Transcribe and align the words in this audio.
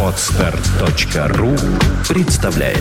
Отстар.ру 0.00 1.56
представляет 2.08 2.78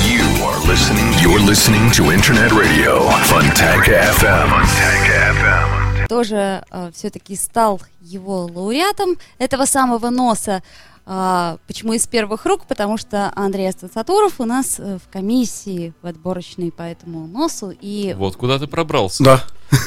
You 0.00 0.24
are 0.42 0.58
listening. 0.66 1.12
You're 1.22 1.38
listening 1.38 1.92
to 1.92 2.10
Internet 2.12 2.50
Radio 2.50 3.08
Fontanka 3.28 3.92
FM. 4.18 4.48
Fontanka 4.50 5.14
FM. 5.30 6.08
тоже 6.08 6.64
все-таки 6.92 7.36
стал 7.36 7.80
его 8.00 8.46
лауреатом 8.52 9.16
этого 9.38 9.64
самого 9.64 10.10
носа. 10.10 10.64
А, 11.06 11.58
почему 11.66 11.92
из 11.92 12.06
первых 12.06 12.46
рук? 12.46 12.64
Потому 12.66 12.96
что 12.96 13.30
Андрей 13.36 13.68
Астацатуров 13.68 14.40
у 14.40 14.46
нас 14.46 14.76
э, 14.80 14.98
в 14.98 15.12
комиссии 15.12 15.92
в 16.00 16.06
отборочной 16.06 16.72
по 16.72 16.80
этому 16.82 17.26
носу. 17.26 17.74
И 17.78 18.14
Вот 18.16 18.36
куда 18.36 18.58
ты 18.58 18.66
пробрался. 18.66 19.22
Да. 19.22 19.44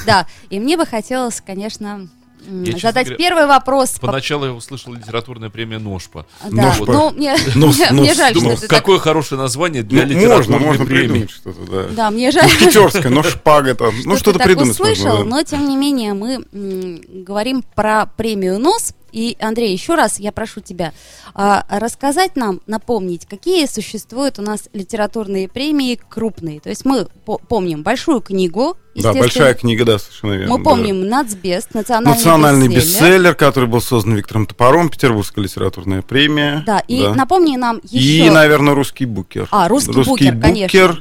Да, 0.08 0.28
и 0.50 0.60
мне 0.60 0.78
бы 0.78 0.86
хотелось, 0.86 1.42
конечно, 1.46 2.08
Я, 2.50 2.78
задать 2.78 3.06
говоря, 3.08 3.18
первый 3.18 3.46
вопрос. 3.48 3.92
по- 4.00 4.08
Поначалу 4.08 4.46
я 4.46 4.54
услышал 4.54 4.94
литературная 4.94 5.50
премия 5.50 5.80
Ножпа. 5.80 6.26
Да, 6.44 6.68
Ножпа. 6.68 6.86
ну, 6.92 7.12
мне, 7.12 7.34
Нос, 7.34 7.46
мне- 7.78 7.92
нос, 7.92 7.92
мне 7.92 8.14
жаль, 8.14 8.34
Думал, 8.34 8.52
что 8.54 8.62
ты 8.62 8.68
так... 8.68 8.80
какое 8.80 9.00
хорошее 9.00 9.40
название 9.42 9.84
для 9.84 10.04
Ну, 10.06 10.14
можно, 10.14 10.20
литературной 10.22 10.60
можно 10.60 10.86
премии. 10.86 11.08
придумать 11.08 11.32
что-то, 11.32 11.72
да. 11.72 11.84
Да, 11.92 12.12
мне 12.12 12.32
жаль. 12.32 12.44
Мушкетерская, 12.46 13.10
но 13.12 13.24
шпага 13.24 13.76
там. 13.76 13.94
Ну, 14.06 14.16
что 14.16 14.32
что-то 14.32 14.40
придумать 14.40 14.72
услышал, 14.72 15.08
можно, 15.18 15.24
да. 15.24 15.30
но 15.30 15.44
тем 15.44 15.68
не 15.68 15.76
менее 15.76 16.14
мы 16.14 16.46
м, 16.54 17.02
говорим 17.24 17.64
про 17.76 18.06
премию 18.06 18.60
НОС. 18.60 18.94
И, 19.12 19.38
Андрей, 19.40 19.72
еще 19.74 19.96
раз 19.96 20.20
я 20.20 20.32
прошу 20.32 20.62
тебя 20.62 20.94
а, 21.34 21.66
рассказать 21.70 22.36
нам, 22.36 22.62
напомнить, 22.68 23.26
какие 23.26 23.66
существуют 23.66 24.40
у 24.40 24.42
нас 24.42 24.70
литературные 24.74 25.48
премии 25.48 26.00
крупные. 26.10 26.60
То 26.60 26.70
есть 26.70 26.86
мы 26.86 27.08
по- 27.26 27.38
помним 27.38 27.84
большую 27.84 28.22
книгу, 28.22 28.78
Да, 28.96 29.14
большая 29.14 29.54
книга, 29.54 29.86
да, 29.86 30.00
совершенно 30.00 30.34
верно. 30.34 30.58
Мы 30.58 30.64
да. 30.64 30.70
помним 30.70 31.08
Нацбест, 31.08 31.74
национальный, 31.74 32.16
Национальный 32.18 32.68
бестселлер. 32.68 33.12
бестселлер, 33.12 33.36
который 33.36 33.70
был 33.70 33.82
создан 33.82 34.16
Виктором 34.16 34.46
Топором, 34.48 34.90
Петербургская 34.90 35.44
литературная 35.44 36.02
премия. 36.02 36.64
Да, 36.66 36.80
и 36.80 37.08
напомни 37.08 37.56
нам 37.58 37.80
еще... 37.84 38.28
И, 38.28 38.30
наверное, 38.30 38.74
русский 38.74 39.06
букер. 39.06 39.48
А, 39.52 39.68
«Русский 39.68 40.04
букер», 40.04 40.40
конечно. 40.40 40.98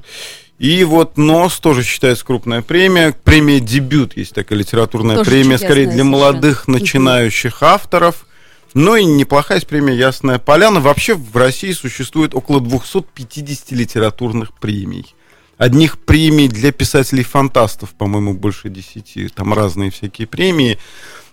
И 0.59 0.85
вот 0.85 1.19
НОС 1.19 1.61
тоже 1.61 1.83
считается 1.83 2.25
крупная 2.25 2.63
премия. 2.63 3.15
Премия 3.25 3.61
«Дебют» 3.61 4.17
есть 4.17 4.35
такая 4.35 4.59
литературная 4.59 5.17
Тоже 5.17 5.31
премия, 5.31 5.59
скорее 5.59 5.87
для 5.87 6.05
молодых 6.05 6.67
начинающих 6.67 7.63
авторов. 7.63 8.27
Ну 8.73 8.97
и 8.97 9.05
неплохая 9.05 9.59
есть 9.59 9.69
премия 9.69 9.95
«Ясная 9.95 10.39
поляна». 10.39 10.81
Вообще 10.81 11.15
в 11.15 11.37
России 11.37 11.73
существует 11.73 12.35
около 12.35 12.61
250 12.61 13.73
литературных 13.73 14.55
премий. 14.55 15.15
Одних 15.59 15.99
премий 15.99 16.49
для 16.49 16.73
писателей-фантастов, 16.73 17.91
по-моему, 17.91 18.35
больше 18.35 18.69
10. 18.69 19.35
Там 19.35 19.55
разные 19.55 19.91
всякие 19.91 20.27
премии. 20.27 20.79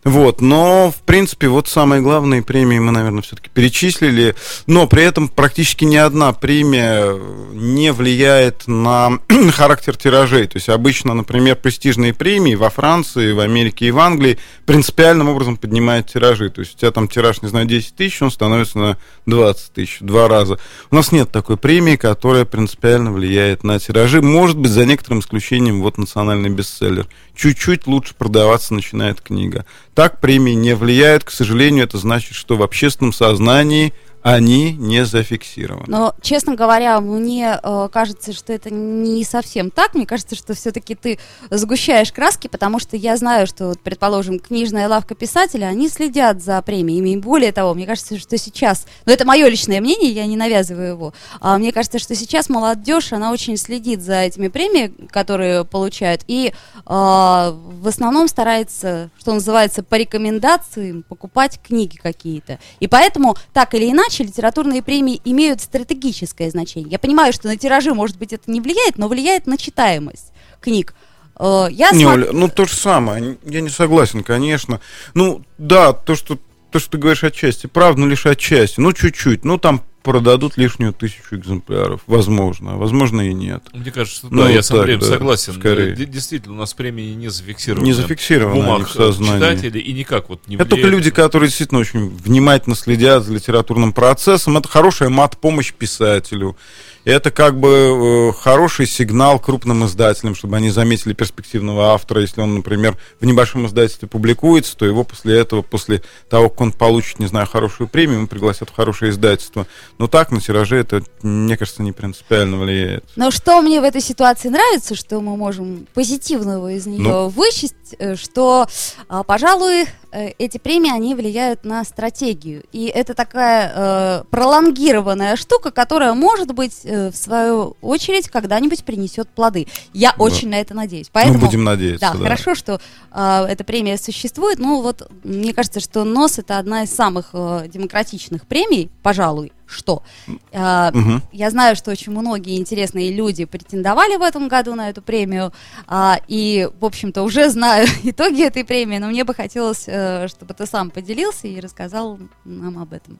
Вот, 0.04 0.42
но, 0.42 0.92
в 0.92 1.02
принципе, 1.04 1.48
вот 1.48 1.68
самые 1.70 2.02
главные 2.02 2.44
премии 2.44 2.78
мы, 2.78 2.92
наверное, 2.92 3.22
все-таки 3.22 3.50
перечислили, 3.54 4.36
но 4.68 4.86
при 4.86 5.04
этом 5.04 5.30
практически 5.30 5.86
ни 5.86 5.95
одна 5.95 6.34
премия 6.34 7.18
не 7.54 7.94
влияет 7.94 8.68
на 8.68 9.20
характер 9.54 9.95
тиражей. 9.95 10.48
То 10.48 10.58
есть 10.58 10.68
обычно, 10.68 11.14
например, 11.14 11.56
престижные 11.56 12.14
премии 12.14 12.56
во 12.56 12.70
Франции, 12.70 13.32
в 13.32 13.40
Америке 13.40 13.88
и 13.88 13.92
в 13.92 14.00
Англии 14.00 14.40
принципиальным 14.66 15.30
образом 15.30 15.56
поднимают 15.56 16.08
тиражи. 16.08 16.50
То 16.50 16.60
есть 16.62 16.76
у 16.76 16.78
тебя 16.80 16.92
там 16.92 17.08
тираж, 17.08 17.42
не 17.42 17.48
знаю, 17.48 17.66
10 17.66 17.95
тысяч, 17.95 18.22
он 18.22 18.32
становится 18.32 18.78
на 18.78 18.98
20 19.26 19.72
тысяч, 19.72 19.98
два 20.02 20.28
раза. 20.28 20.60
У 20.92 20.95
нас 20.95 21.14
нет 21.14 21.32
такой 21.32 21.56
премии, 21.56 21.95
которая 21.95 22.44
принципиально 22.44 23.14
влияет 23.14 23.64
на 23.64 23.80
тиражи. 23.80 24.22
Может 24.22 24.58
быть, 24.58 24.72
за 24.72 24.86
некоторым 24.86 25.20
исключением, 25.20 25.82
вот 25.82 25.98
национальный 25.98 26.50
бестселлер. 26.50 27.08
Чуть-чуть 27.36 27.88
лучше 27.88 28.14
продаваться 28.16 28.73
начинает 28.73 29.22
книга. 29.22 29.66
Так 29.95 30.22
премии 30.22 30.53
не 30.53 30.76
влияют. 30.76 31.23
К 31.23 31.31
сожалению, 31.31 31.86
это 31.86 31.98
значит, 31.98 32.36
что 32.36 32.56
в 32.56 32.64
общественном 32.64 33.14
сознании 33.14 33.94
они 34.24 34.72
не 34.72 35.04
зафиксированы. 35.04 35.84
Но, 35.88 36.16
честно 36.22 36.56
говоря, 36.56 37.02
мне 37.02 37.60
э, 37.61 37.89
кажется, 37.92 38.32
что 38.32 38.54
это 38.54 38.73
не 38.73 39.26
совсем 39.26 39.70
так. 39.70 39.95
Мне 39.95 40.06
кажется, 40.06 40.36
что 40.36 40.54
все-таки 40.54 40.95
ты 40.95 41.20
сгущаешь 41.50 42.14
краски, 42.14 42.48
потому 42.48 42.80
что 42.80 42.95
я 42.95 43.17
знаю, 43.17 43.48
что, 43.48 43.67
вот, 43.67 43.82
предположим, 43.82 44.39
книжная 44.39 44.88
лавка 44.88 45.14
писателя, 45.14 45.66
они 45.66 45.89
следят 45.89 46.42
за 46.42 46.62
премиями. 46.62 47.10
И 47.10 47.17
более 47.17 47.52
того, 47.52 47.73
мне 47.73 47.86
кажется, 47.86 48.17
что 48.17 48.38
сейчас, 48.38 48.86
но 49.06 49.12
это 49.12 49.26
мое 49.26 49.45
личное 49.50 49.82
мнение, 49.82 50.12
я 50.12 50.26
не 50.26 50.38
навязываю 50.38 50.88
его, 50.88 51.14
а 51.42 51.58
мне 51.58 51.73
кажется, 51.73 52.00
что 52.00 52.16
сейчас 52.16 52.48
молодежь, 52.48 53.12
она 53.12 53.32
очень 53.32 53.58
следит 53.58 54.02
за 54.02 54.22
этими 54.22 54.48
премиями, 54.48 54.94
которые 55.10 55.66
получают, 55.66 56.22
и 56.28 56.48
э, 56.48 56.54
в 56.86 57.88
основном 57.88 58.30
старается, 58.30 59.10
что 59.20 59.33
называется, 59.33 59.83
по 59.83 59.95
рекомендациям 59.95 61.04
покупать 61.04 61.60
книги 61.62 61.98
какие-то. 61.98 62.58
И 62.80 62.88
поэтому, 62.88 63.36
так 63.52 63.73
или 63.73 63.92
иначе, 63.92 64.13
литературные 64.22 64.84
премии 64.84 65.20
имеют 65.26 65.62
стратегическое 65.62 66.52
значение. 66.52 66.92
Я 66.92 67.00
понимаю, 67.00 67.34
что 67.34 67.48
на 67.48 67.58
тиражи, 67.58 67.94
может 67.94 68.18
быть, 68.18 68.34
это 68.34 68.52
не 68.52 68.62
влияет, 68.62 68.98
но 69.00 69.08
влияет 69.08 69.48
на 69.48 69.58
читаемость 69.58 70.32
книг. 70.62 70.94
Э, 71.40 71.66
Я 71.72 71.92
Не, 71.92 72.04
смо- 72.04 72.14
Оля, 72.14 72.28
ну 72.32 72.48
то 72.50 72.66
же 72.66 72.76
самое. 72.76 73.38
Я 73.44 73.62
не 73.62 73.70
согласен, 73.70 74.24
конечно. 74.24 74.80
Ну, 75.16 75.42
да, 75.58 75.94
то, 75.94 76.16
что 76.16 76.38
то, 76.70 76.80
что 76.80 76.92
ты 76.92 76.98
говоришь 76.98 77.24
отчасти, 77.24 77.68
правда, 77.68 78.02
но 78.02 78.08
лишь 78.08 78.26
отчасти. 78.26 78.80
Ну, 78.80 78.94
чуть-чуть. 78.94 79.46
Ну, 79.46 79.58
там 79.58 79.84
продадут 80.03 80.58
лишнюю 80.58 80.93
тысячу 80.93 81.36
экземпляров. 81.36 82.02
Возможно. 82.08 82.77
Возможно 82.77 83.21
и 83.21 83.33
нет. 83.33 83.64
Мне 83.73 83.91
кажется, 83.91 84.27
Ну, 84.30 84.43
да, 84.43 84.49
я 84.49 84.58
вот 84.58 84.65
с 84.65 84.71
Андреем 84.71 84.99
так, 84.99 85.09
да, 85.09 85.15
согласен. 85.15 85.53
скорее. 85.53 85.95
Действительно, 85.95 86.55
у 86.55 86.58
нас 86.58 86.73
премии 86.73 87.14
не 87.14 87.30
зафиксированы. 87.30 87.86
Не 87.86 87.93
зафиксированы 87.93 88.59
умах 88.59 88.89
в 88.89 88.91
сознании. 88.91 89.39
читателей 89.39 89.81
и 89.81 89.93
никак 89.93 90.30
вот 90.30 90.47
не 90.47 90.55
Это 90.55 90.65
только 90.65 90.87
люди, 90.87 91.09
которые 91.09 91.47
действительно 91.47 91.80
очень 91.80 92.09
внимательно 92.09 92.75
следят 92.75 93.23
за 93.23 93.33
литературным 93.33 93.93
процессом. 93.93 94.58
Это 94.58 94.67
хорошая 94.67 95.09
мат-помощь 95.09 95.73
писателю. 95.73 96.58
Это 97.05 97.31
как 97.31 97.59
бы 97.59 97.70
э, 97.70 98.41
хороший 98.41 98.87
сигнал 98.87 99.37
крупным 99.37 99.85
издателям, 99.85 100.35
чтобы 100.35 100.55
они 100.55 100.70
заметили 100.70 101.11
перспективного 101.11 101.91
автора. 101.93 102.21
Если 102.21 102.39
он, 102.39 102.55
например, 102.55 102.97
в 103.20 103.25
небольшом 103.25 103.65
издательстве 103.67 104.08
публикуется, 104.08 104.77
то 104.77 104.85
его 104.85 105.03
после 105.03 105.37
этого, 105.37 105.61
после 105.61 106.02
того, 106.30 106.49
как 106.49 106.61
он 106.61 106.71
получит, 106.71 107.20
не 107.20 107.27
знаю, 107.27 107.45
хорошую 107.45 107.89
премию, 107.89 108.20
ему 108.20 108.27
пригласят 108.27 108.70
в 108.70 108.73
хорошее 108.73 109.11
издательство. 109.11 109.67
Но 109.98 110.08
так 110.08 110.31
на 110.31 110.42
тираже 110.42 110.77
это, 110.77 111.04
мне 111.21 111.55
кажется, 111.58 111.81
не 111.83 111.92
принципиально 111.92 112.58
влияет. 112.58 113.05
Но 113.15 113.31
что 113.31 113.61
мне 113.61 113.80
в 113.80 113.83
этой 113.83 114.02
ситуации 114.02 114.49
нравится, 114.49 114.95
что 114.95 115.21
мы 115.21 115.37
можем 115.37 115.87
позитивного 115.93 116.71
из 116.73 116.86
нее 116.86 116.99
Ну. 117.02 117.30
вычесть, 117.30 117.95
э, 117.99 118.15
что, 118.15 118.67
а, 119.08 119.23
пожалуй, 119.23 119.86
э, 120.11 120.30
эти 120.37 120.58
премии, 120.58 120.92
они 120.93 121.15
влияют 121.15 121.64
на 121.64 121.83
стратегию. 121.83 122.64
И 122.71 122.86
это 122.86 123.14
такая 123.14 123.71
э, 123.76 124.23
пролонгированная 124.30 125.36
штука, 125.36 125.71
которая, 125.71 126.14
может 126.14 126.53
быть, 126.53 126.82
э, 126.83 127.09
в 127.11 127.15
свою 127.15 127.76
очередь, 127.82 128.30
когда-нибудь 128.30 128.83
принесет 128.83 129.27
плоды. 129.30 129.68
Я 129.94 130.13
очень 130.18 130.50
на 130.50 130.56
это 130.59 130.74
надеюсь. 130.74 131.09
Поэтому, 131.12 131.39
ну, 131.39 131.45
будем 131.45 131.63
надеяться. 131.63 132.07
да, 132.12 132.13
да. 132.13 132.24
хорошо, 132.24 132.56
что 132.56 132.80
э, 133.12 133.45
эта 133.50 133.63
премия 133.63 133.98
существует. 133.98 134.59
Ну, 134.59 134.81
вот 134.81 135.09
мне 135.24 135.53
кажется, 135.53 135.80
что 135.80 136.03
НОС 136.03 136.39
это 136.39 136.57
одна 136.59 136.83
из 136.83 136.94
самых 136.94 137.30
э, 137.33 137.68
демократичных 137.68 138.45
премий, 138.48 138.89
пожалуй, 139.01 139.51
что. 139.74 140.04
Э, 140.51 140.92
Мгм. 140.94 141.22
я 141.31 141.50
знаю, 141.50 141.75
что 141.75 141.92
очень 141.92 142.12
многие 142.12 142.57
интересные 142.57 143.12
люди 143.12 143.45
претендовали 143.45 144.16
в 144.18 144.22
этом 144.22 144.48
году 144.48 144.75
на 144.75 144.89
эту 144.89 145.01
премию, 145.01 145.51
а, 145.88 146.19
и, 146.28 146.69
в 146.80 146.86
общем-то, 146.86 147.24
уже 147.24 147.50
знаю 147.50 147.88
итоги 148.04 148.45
этой 148.45 148.63
премии, 148.63 149.00
но 149.00 149.07
мне 149.07 149.24
бы 149.24 149.33
хотелось, 149.33 149.83
э, 149.88 150.28
чтобы 150.30 150.54
ты 150.54 150.66
сам 150.66 150.89
поделился 150.89 151.48
и 151.48 151.60
рассказал 151.60 152.19
нам 152.45 152.78
об 152.78 152.94
этом. 152.94 153.19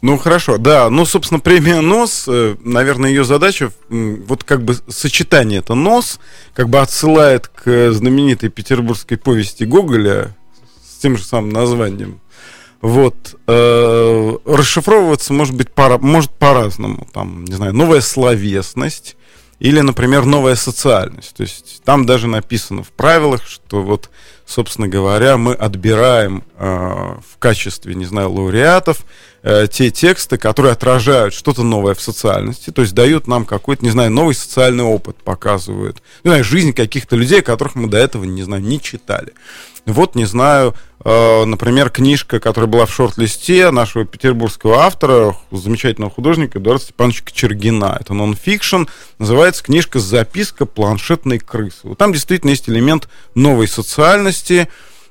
Ну 0.00 0.16
хорошо, 0.16 0.58
да. 0.58 0.90
Ну, 0.90 1.04
собственно, 1.04 1.40
премия 1.40 1.80
НОС, 1.80 2.26
э, 2.28 2.54
наверное, 2.62 3.10
ее 3.10 3.24
задача, 3.24 3.72
вот 3.88 4.44
как 4.44 4.62
бы 4.62 4.76
сочетание 4.86 5.58
это 5.58 5.74
НОС, 5.74 6.20
как 6.54 6.68
бы 6.68 6.78
отсылает 6.78 7.48
к 7.48 7.92
знаменитой 7.92 8.48
петербургской 8.48 9.16
повести 9.18 9.64
Гоголя 9.64 10.36
с 10.88 10.98
тем 10.98 11.16
же 11.16 11.24
самым 11.24 11.50
названием. 11.50 12.20
Вот. 12.80 13.36
э, 13.46 14.36
расшифровываться 14.44 15.32
может 15.32 15.54
быть 15.54 15.70
пора, 15.70 15.98
может 15.98 16.30
по-разному. 16.30 17.08
Там, 17.12 17.44
не 17.44 17.54
знаю, 17.54 17.74
новая 17.74 18.00
словесность 18.00 19.16
или, 19.58 19.80
например, 19.80 20.24
новая 20.24 20.54
социальность. 20.54 21.34
То 21.36 21.42
есть 21.42 21.82
там 21.84 22.06
даже 22.06 22.28
написано 22.28 22.84
в 22.84 22.90
правилах, 22.90 23.44
что 23.44 23.82
вот, 23.82 24.10
собственно 24.46 24.86
говоря, 24.86 25.36
мы 25.36 25.54
отбираем 25.54 26.44
э, 26.56 26.66
в 26.66 27.38
качестве, 27.38 27.96
не 27.96 28.04
знаю, 28.04 28.30
лауреатов 28.30 29.04
э, 29.42 29.66
те 29.68 29.90
тексты, 29.90 30.38
которые 30.38 30.72
отражают 30.72 31.34
что-то 31.34 31.64
новое 31.64 31.94
в 31.94 32.00
социальности, 32.00 32.70
то 32.70 32.82
есть 32.82 32.94
дают 32.94 33.26
нам 33.26 33.44
какой-то, 33.44 33.84
не 33.84 33.90
знаю, 33.90 34.12
новый 34.12 34.34
социальный 34.34 34.84
опыт, 34.84 35.16
показывают, 35.16 36.02
не 36.22 36.30
знаю, 36.30 36.44
жизнь 36.44 36.72
каких-то 36.72 37.16
людей, 37.16 37.42
которых 37.42 37.74
мы 37.74 37.88
до 37.88 37.98
этого, 37.98 38.22
не 38.22 38.44
знаю, 38.44 38.62
не 38.62 38.80
читали. 38.80 39.32
Вот, 39.86 40.14
не 40.14 40.26
знаю, 40.26 40.74
Например, 41.08 41.88
книжка, 41.88 42.38
которая 42.38 42.68
была 42.68 42.84
в 42.84 42.92
шорт-листе 42.92 43.70
нашего 43.70 44.04
петербургского 44.04 44.80
автора, 44.82 45.34
замечательного 45.50 46.12
художника 46.12 46.58
Эдуарда 46.58 46.84
Степановича 46.84 47.24
Кочергина. 47.24 47.96
Это 47.98 48.12
нон-фикшн. 48.12 48.82
Называется 49.18 49.64
книжка 49.64 50.00
«Записка 50.00 50.66
планшетной 50.66 51.38
крысы». 51.38 51.78
Вот 51.84 51.96
там 51.96 52.12
действительно 52.12 52.50
есть 52.50 52.68
элемент 52.68 53.08
новой 53.34 53.68
социальности, 53.68 54.68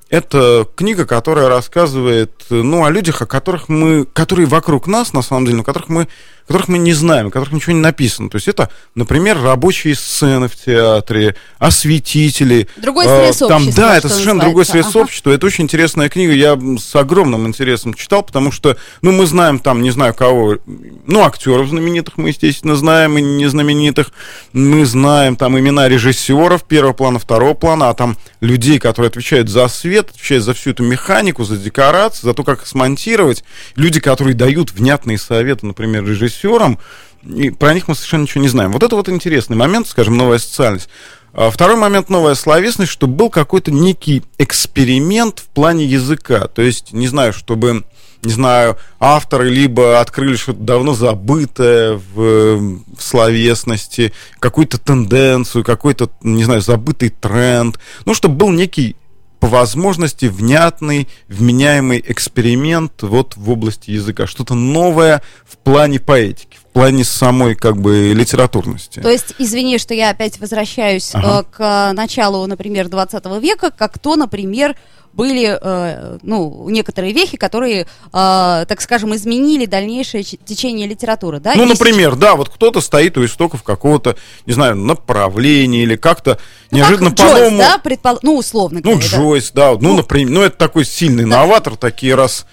это 0.09 0.67
книга, 0.75 1.05
которая 1.05 1.49
рассказывает, 1.49 2.45
ну, 2.49 2.85
о 2.85 2.91
людях, 2.91 3.21
о 3.21 3.25
которых 3.25 3.67
мы, 3.67 4.05
которые 4.05 4.45
вокруг 4.45 4.87
нас, 4.87 5.11
на 5.13 5.21
самом 5.21 5.45
деле, 5.45 5.59
о 5.59 5.63
которых 5.63 5.89
мы, 5.89 6.07
которых 6.47 6.69
мы 6.69 6.77
не 6.77 6.93
знаем, 6.93 7.27
о 7.27 7.31
которых 7.31 7.53
ничего 7.53 7.73
не 7.73 7.81
написано. 7.81 8.29
То 8.29 8.37
есть 8.37 8.47
это, 8.47 8.69
например, 8.95 9.41
рабочие 9.41 9.95
сцены 9.95 10.47
в 10.47 10.55
театре, 10.55 11.35
осветители. 11.59 12.69
Другой 12.77 13.05
э, 13.05 13.25
срез 13.25 13.37
там, 13.37 13.63
общества, 13.63 13.83
Да, 13.83 13.97
это 13.97 14.09
совершенно 14.09 14.41
другой 14.41 14.65
срез 14.65 14.87
Ага. 14.87 14.99
общества. 14.99 15.31
Это 15.31 15.45
очень 15.45 15.65
интересная 15.65 16.07
книга. 16.07 16.33
Я 16.33 16.57
с 16.79 16.95
огромным 16.95 17.47
интересом 17.47 17.93
читал, 17.93 18.23
потому 18.23 18.51
что, 18.51 18.77
ну, 19.01 19.11
мы 19.11 19.25
знаем 19.25 19.59
там, 19.59 19.81
не 19.81 19.91
знаю 19.91 20.13
кого, 20.13 20.57
ну, 21.05 21.23
актеров 21.23 21.67
знаменитых 21.67 22.17
мы, 22.17 22.29
естественно, 22.29 22.77
знаем, 22.77 23.17
и 23.17 23.21
незнаменитых. 23.21 24.11
Мы 24.53 24.85
знаем 24.85 25.35
там 25.35 25.59
имена 25.59 25.89
режиссеров 25.89 26.63
первого 26.63 26.93
плана, 26.93 27.19
второго 27.19 27.55
плана, 27.55 27.89
а 27.89 27.93
там 27.93 28.17
людей, 28.39 28.79
которые 28.79 29.09
отвечают 29.09 29.49
за 29.49 29.67
свет, 29.67 30.11
отвечают 30.11 30.45
за 30.45 30.53
всю 30.53 30.69
эту 30.69 30.83
механику, 30.83 31.43
за 31.43 31.57
декорации, 31.57 32.25
за 32.25 32.33
то, 32.33 32.43
как 32.45 32.61
их 32.61 32.67
смонтировать. 32.67 33.43
Люди, 33.75 33.99
которые 33.99 34.33
дают 34.33 34.71
внятные 34.71 35.17
советы, 35.17 35.65
например, 35.65 36.05
режиссерам. 36.37 36.79
И 37.23 37.49
про 37.49 37.73
них 37.73 37.87
мы 37.87 37.95
совершенно 37.95 38.23
ничего 38.23 38.41
не 38.41 38.49
знаем. 38.49 38.71
Вот 38.71 38.83
это 38.83 38.95
вот 38.95 39.09
интересный 39.09 39.57
момент, 39.57 39.87
скажем, 39.87 40.17
новая 40.17 40.37
социальность. 40.37 40.89
А 41.33 41.49
Второй 41.51 41.75
момент 41.75 42.09
новая 42.09 42.35
словесность, 42.35 42.91
что 42.91 43.07
был 43.07 43.29
какой-то 43.29 43.71
некий 43.71 44.23
эксперимент 44.37 45.39
в 45.39 45.47
плане 45.47 45.85
языка. 45.85 46.47
То 46.47 46.61
есть, 46.61 46.93
не 46.93 47.07
знаю, 47.07 47.33
чтобы, 47.33 47.83
не 48.23 48.31
знаю, 48.31 48.77
авторы 48.99 49.49
либо 49.49 49.99
открыли 49.99 50.35
что-то 50.35 50.59
давно 50.59 50.93
забытое 50.93 51.95
в, 51.95 52.57
в 52.57 53.01
словесности, 53.01 54.13
какую-то 54.39 54.77
тенденцию, 54.77 55.63
какой-то, 55.63 56.09
не 56.21 56.43
знаю, 56.43 56.61
забытый 56.61 57.09
тренд. 57.09 57.77
Ну, 58.05 58.13
чтобы 58.13 58.35
был 58.35 58.49
некий 58.49 58.95
по 59.39 59.47
возможности 59.47 60.25
внятный, 60.25 61.07
вменяемый 61.27 62.03
эксперимент 62.05 63.03
вот 63.03 63.35
в 63.37 63.49
области 63.49 63.91
языка. 63.91 64.27
Что-то 64.27 64.55
новое 64.55 65.21
в 65.45 65.57
плане 65.57 65.99
поэтики, 65.99 66.57
в 66.57 66.66
плане 66.77 67.03
самой 67.03 67.55
как 67.55 67.77
бы 67.77 68.13
литературности. 68.13 68.99
То 68.99 69.09
есть, 69.09 69.33
извини, 69.39 69.79
что 69.79 69.95
я 69.95 70.11
опять 70.11 70.39
возвращаюсь 70.39 71.09
Ага. 71.15 71.41
э, 71.41 71.43
к 71.57 71.93
началу, 71.93 72.45
например, 72.45 72.87
20 72.87 73.39
века, 73.39 73.71
как 73.71 73.97
то, 73.97 74.15
например, 74.15 74.75
были, 75.13 75.57
э, 75.59 76.19
ну, 76.21 76.69
некоторые 76.69 77.11
вехи, 77.13 77.35
которые, 77.37 77.81
э, 77.81 77.85
так 78.13 78.79
скажем, 78.81 79.15
изменили 79.15 79.65
дальнейшее 79.65 80.23
течение 80.23 80.87
литературы, 80.87 81.39
да? 81.39 81.53
Ну, 81.55 81.63
И 81.63 81.69
например, 81.69 82.15
да, 82.15 82.35
вот 82.35 82.49
кто-то 82.49 82.79
стоит 82.79 83.17
у 83.17 83.25
истоков 83.25 83.63
какого-то, 83.63 84.15
не 84.45 84.53
знаю, 84.53 84.75
направления 84.75 85.81
или 85.81 85.95
как-то 85.95 86.37
Ну, 86.69 86.77
неожиданно 86.77 87.09
как 87.09 87.17
Джойс, 87.19 87.31
по-новому. 87.33 87.57
да, 87.57 87.81
предпол- 87.83 88.19
ну, 88.21 88.37
условно 88.37 88.81
Ну, 88.83 88.91
говоря, 88.91 89.09
да. 89.09 89.17
Джойс, 89.17 89.51
да, 89.51 89.73
ну, 89.81 89.97
например, 89.97 90.29
ну, 90.31 90.41
это 90.43 90.55
такой 90.55 90.85
сильный 90.85 91.25
новатор, 91.25 91.75
такие 91.75 92.13
раз 92.13 92.45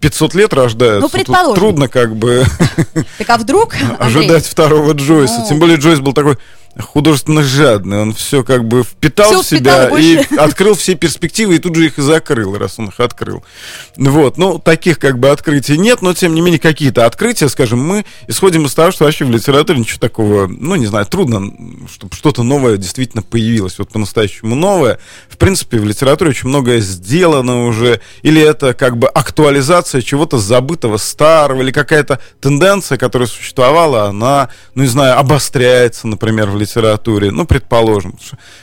500 0.00 0.34
лет 0.34 0.52
рождаются. 0.54 1.00
Ну, 1.00 1.06
Тут 1.08 1.12
предположим. 1.12 1.54
трудно 1.54 1.88
как 1.88 2.16
бы 2.16 2.44
Так 3.18 3.28
а 3.28 3.38
вдруг, 3.38 3.74
Андрей, 3.98 4.24
ожидать 4.24 4.46
второго 4.46 4.92
Джойса. 4.92 5.40
Ну. 5.40 5.48
Тем 5.48 5.58
более 5.58 5.76
Джойс 5.76 6.00
был 6.00 6.12
такой 6.12 6.38
художественно 6.78 7.42
жадный. 7.42 8.00
Он 8.00 8.14
все 8.14 8.44
как 8.44 8.64
бы 8.64 8.84
впитал 8.84 9.30
Всё 9.30 9.42
в 9.42 9.46
себя 9.46 9.86
впитал, 9.86 9.98
и 9.98 10.16
больше. 10.16 10.34
открыл 10.38 10.74
все 10.74 10.94
перспективы, 10.94 11.56
и 11.56 11.58
тут 11.58 11.74
же 11.74 11.86
их 11.86 11.98
и 11.98 12.02
закрыл, 12.02 12.56
раз 12.56 12.78
он 12.78 12.88
их 12.88 13.00
открыл. 13.00 13.42
Вот. 13.96 14.38
Ну, 14.38 14.58
таких 14.58 14.98
как 14.98 15.18
бы 15.18 15.30
открытий 15.30 15.76
нет, 15.76 16.02
но 16.02 16.14
тем 16.14 16.34
не 16.34 16.40
менее 16.40 16.60
какие-то 16.60 17.06
открытия, 17.06 17.48
скажем, 17.48 17.80
мы 17.80 18.04
исходим 18.28 18.66
из 18.66 18.74
того, 18.74 18.92
что 18.92 19.04
вообще 19.04 19.24
в 19.24 19.30
литературе 19.30 19.80
ничего 19.80 19.98
такого, 19.98 20.46
ну, 20.46 20.76
не 20.76 20.86
знаю, 20.86 21.06
трудно, 21.06 21.52
чтобы 21.92 22.14
что-то 22.14 22.42
новое 22.42 22.76
действительно 22.76 23.22
появилось, 23.22 23.78
вот 23.78 23.90
по-настоящему 23.90 24.54
новое. 24.54 25.00
В 25.28 25.36
принципе, 25.36 25.78
в 25.78 25.84
литературе 25.84 26.30
очень 26.30 26.48
многое 26.48 26.80
сделано 26.80 27.66
уже, 27.66 28.00
или 28.22 28.40
это 28.40 28.74
как 28.74 28.96
бы 28.96 29.08
актуализация 29.08 30.02
чего-то 30.02 30.38
забытого, 30.38 30.96
старого, 30.98 31.62
или 31.62 31.72
какая-то 31.72 32.20
тенденция, 32.40 32.98
которая 32.98 33.28
существовала, 33.28 34.04
она, 34.04 34.50
ну, 34.74 34.82
не 34.82 34.88
знаю, 34.88 35.18
обостряется, 35.18 36.06
например, 36.06 36.50
в 36.50 36.59
литературе, 36.60 37.30
ну, 37.30 37.46
предположим. 37.46 38.18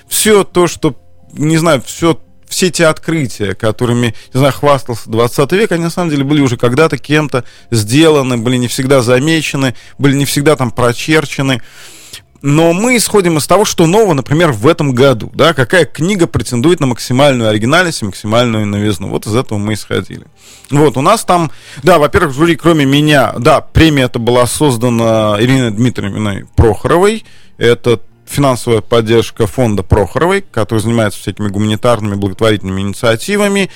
Все 0.08 0.44
то, 0.44 0.68
что, 0.68 0.96
не 1.34 1.58
знаю, 1.58 1.82
все 1.86 2.20
все 2.48 2.70
те 2.70 2.88
открытия, 2.88 3.56
которыми, 3.56 4.16
не 4.34 4.38
знаю, 4.38 4.54
хвастался 4.54 5.10
20 5.10 5.52
век, 5.52 5.72
они 5.72 5.84
на 5.84 5.90
самом 5.90 6.10
деле 6.10 6.24
были 6.24 6.42
уже 6.42 6.58
когда-то 6.58 6.98
кем-то 6.98 7.44
сделаны, 7.72 8.38
были 8.38 8.56
не 8.58 8.68
всегда 8.68 9.02
замечены, 9.02 9.76
были 9.98 10.16
не 10.16 10.26
всегда 10.26 10.56
там 10.56 10.72
прочерчены. 10.72 11.62
Но 12.42 12.74
мы 12.74 12.98
исходим 12.98 13.38
из 13.38 13.48
того, 13.48 13.66
что 13.66 13.88
нового, 13.88 14.14
например, 14.14 14.52
в 14.52 14.68
этом 14.68 14.94
году, 14.94 15.32
да, 15.34 15.54
какая 15.54 15.86
книга 15.86 16.28
претендует 16.28 16.80
на 16.80 16.88
максимальную 16.88 17.50
оригинальность 17.50 18.02
и 18.02 18.06
максимальную 18.06 18.66
новизну. 18.66 19.10
Вот 19.10 19.26
из 19.26 19.36
этого 19.36 19.58
мы 19.58 19.74
исходили. 19.74 20.26
Вот, 20.70 20.98
у 20.98 21.02
нас 21.02 21.26
там, 21.26 21.52
да, 21.84 21.98
во-первых, 21.98 22.34
в 22.34 22.38
жюри, 22.38 22.56
кроме 22.56 22.86
меня, 22.86 23.34
да, 23.40 23.62
премия 23.62 24.04
эта 24.04 24.20
была 24.20 24.46
создана 24.46 25.38
Ириной 25.40 25.72
Дмитриевной 25.72 26.46
Прохоровой. 26.56 27.26
Это 27.58 28.00
финансовая 28.26 28.82
поддержка 28.82 29.48
фонда 29.48 29.84
Прохоровой, 29.84 30.42
который 30.42 30.80
занимается 30.80 31.20
всякими 31.20 31.48
гуманитарными, 31.48 32.16
благотворительными 32.16 32.82
инициативами. 32.82 33.70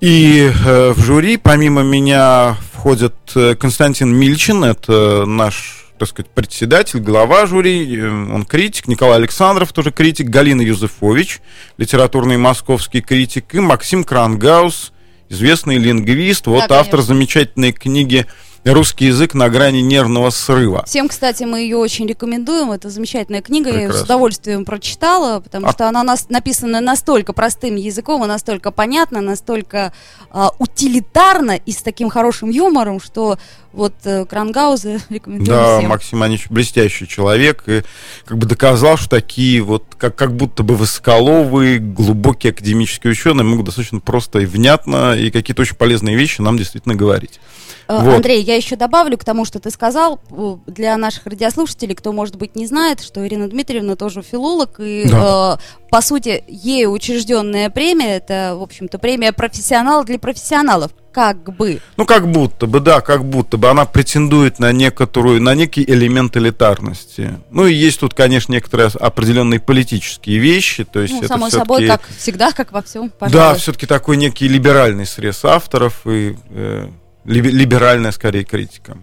И 0.00 0.50
э, 0.50 0.92
в 0.96 1.00
жюри, 1.00 1.36
помимо 1.36 1.82
меня, 1.82 2.56
входят 2.72 3.14
э, 3.34 3.54
Константин 3.54 4.14
Мильчин, 4.14 4.64
это 4.64 5.24
наш, 5.26 5.89
так 6.00 6.08
сказать, 6.08 6.30
председатель, 6.30 6.98
глава 6.98 7.44
жюри, 7.44 7.94
э, 7.94 8.08
он 8.08 8.46
критик, 8.46 8.88
Николай 8.88 9.16
Александров, 9.18 9.70
тоже 9.74 9.92
критик, 9.92 10.28
Галина 10.28 10.62
Юзефович, 10.62 11.40
литературный 11.76 12.38
московский 12.38 13.02
критик, 13.02 13.54
и 13.54 13.60
Максим 13.60 14.04
Крангаус, 14.04 14.92
известный 15.28 15.76
лингвист, 15.76 16.46
вот 16.46 16.68
Да, 16.68 16.80
автор 16.80 17.00
конечно. 17.00 17.14
замечательной 17.14 17.72
книги 17.72 18.24
«Русский 18.64 19.06
язык 19.06 19.34
на 19.34 19.48
грани 19.48 19.80
нервного 19.80 20.30
срыва». 20.30 20.84
Всем, 20.86 21.08
кстати, 21.08 21.44
мы 21.44 21.60
ее 21.60 21.76
очень 21.78 22.06
рекомендуем. 22.06 22.72
Это 22.72 22.90
замечательная 22.90 23.40
книга. 23.42 23.70
Я 23.70 23.74
ее 23.76 23.80
с 23.80 23.86
Прекрасно. 23.86 24.04
удовольствием 24.04 24.64
прочитала, 24.64 25.40
потому 25.40 25.66
А- 25.68 25.72
что 25.72 25.88
она 25.88 26.02
нас 26.02 26.28
написана 26.28 26.80
настолько 26.80 27.32
простым 27.32 27.76
языком 27.76 28.22
и 28.24 28.26
настолько 28.26 28.70
понятно, 28.70 29.20
настолько 29.20 29.92
а, 30.30 30.50
утилитарно 30.58 31.56
и 31.56 31.72
с 31.72 31.78
таким 31.82 32.10
хорошим 32.10 32.50
юмором, 32.50 33.00
что 33.00 33.38
вот 33.72 33.94
э, 34.04 34.24
Крангауза 34.26 34.98
рекомендую 35.08 35.46
Да, 35.56 35.78
всем. 35.78 35.88
Максим 35.90 36.22
Анич 36.22 36.48
блестящий 36.50 37.06
человек 37.08 37.62
и 37.66 37.82
как 38.24 38.36
бы 38.38 38.46
доказал, 38.46 38.96
что 38.96 39.08
такие 39.08 39.60
вот 39.62 39.84
как, 39.96 40.16
как 40.16 40.34
будто 40.36 40.62
бы 40.62 40.74
высоколовые, 40.76 41.78
глубокие 41.78 42.50
академические 42.52 43.12
ученые 43.12 43.44
могут 43.44 43.66
достаточно 43.66 44.00
просто 44.00 44.40
и 44.40 44.46
внятно 44.46 45.14
и 45.16 45.30
какие-то 45.30 45.62
очень 45.62 45.76
полезные 45.76 46.16
вещи 46.16 46.40
нам 46.40 46.56
действительно 46.58 46.94
говорить. 46.94 47.40
Э, 47.88 47.98
Вот. 48.02 48.14
Андрей, 48.16 48.42
я 48.42 48.56
еще 48.56 48.76
добавлю 48.76 49.16
к 49.18 49.24
тому, 49.24 49.44
что 49.44 49.58
ты 49.58 49.70
сказал, 49.70 50.20
э, 50.30 50.56
для 50.66 50.96
наших 50.96 51.26
радиослушателей, 51.26 51.94
кто, 51.94 52.12
может 52.12 52.36
быть, 52.36 52.56
не 52.56 52.66
знает, 52.66 53.00
что 53.02 53.26
Ирина 53.26 53.48
Дмитриевна 53.48 53.96
тоже 53.96 54.22
филолог, 54.22 54.80
и, 54.80 55.04
Да. 55.08 55.58
э, 55.60 55.80
по 55.90 56.00
сути, 56.02 56.44
ею 56.46 56.90
учрежденная 56.92 57.70
премия, 57.70 58.16
это, 58.16 58.54
в 58.56 58.62
общем-то, 58.62 58.98
премия 58.98 59.32
профессионал 59.32 60.04
для 60.04 60.18
профессионалов, 60.18 60.92
как 61.12 61.56
бы. 61.56 61.80
Ну, 61.96 62.06
как 62.06 62.30
будто 62.30 62.66
бы, 62.66 62.78
да, 62.78 63.00
как 63.00 63.24
будто 63.24 63.56
бы 63.56 63.68
она 63.68 63.84
претендует 63.84 64.60
на 64.60 64.70
некоторую, 64.70 65.42
на 65.42 65.54
некий 65.56 65.82
элемент 65.82 66.36
элитарности. 66.36 67.40
Ну, 67.50 67.66
и 67.66 67.74
есть 67.74 67.98
тут, 68.00 68.14
конечно, 68.14 68.52
некоторые 68.52 68.88
определенные 68.88 69.58
политические 69.58 70.38
вещи, 70.38 70.84
то 70.84 71.00
есть 71.00 71.14
Ну, 71.14 71.18
это 71.20 71.28
само 71.28 71.50
собой, 71.50 71.86
как 71.88 72.02
всегда, 72.16 72.52
как 72.52 72.70
во 72.72 72.82
всем, 72.82 73.08
Да, 73.08 73.12
пожалуй. 73.18 73.58
все-таки 73.58 73.86
такой 73.86 74.16
некий 74.16 74.46
либеральный 74.46 75.06
срез 75.06 75.44
авторов 75.44 76.06
и 76.06 76.36
э, 76.50 76.88
либеральная, 77.24 78.12
скорее, 78.12 78.44
критика. 78.44 78.98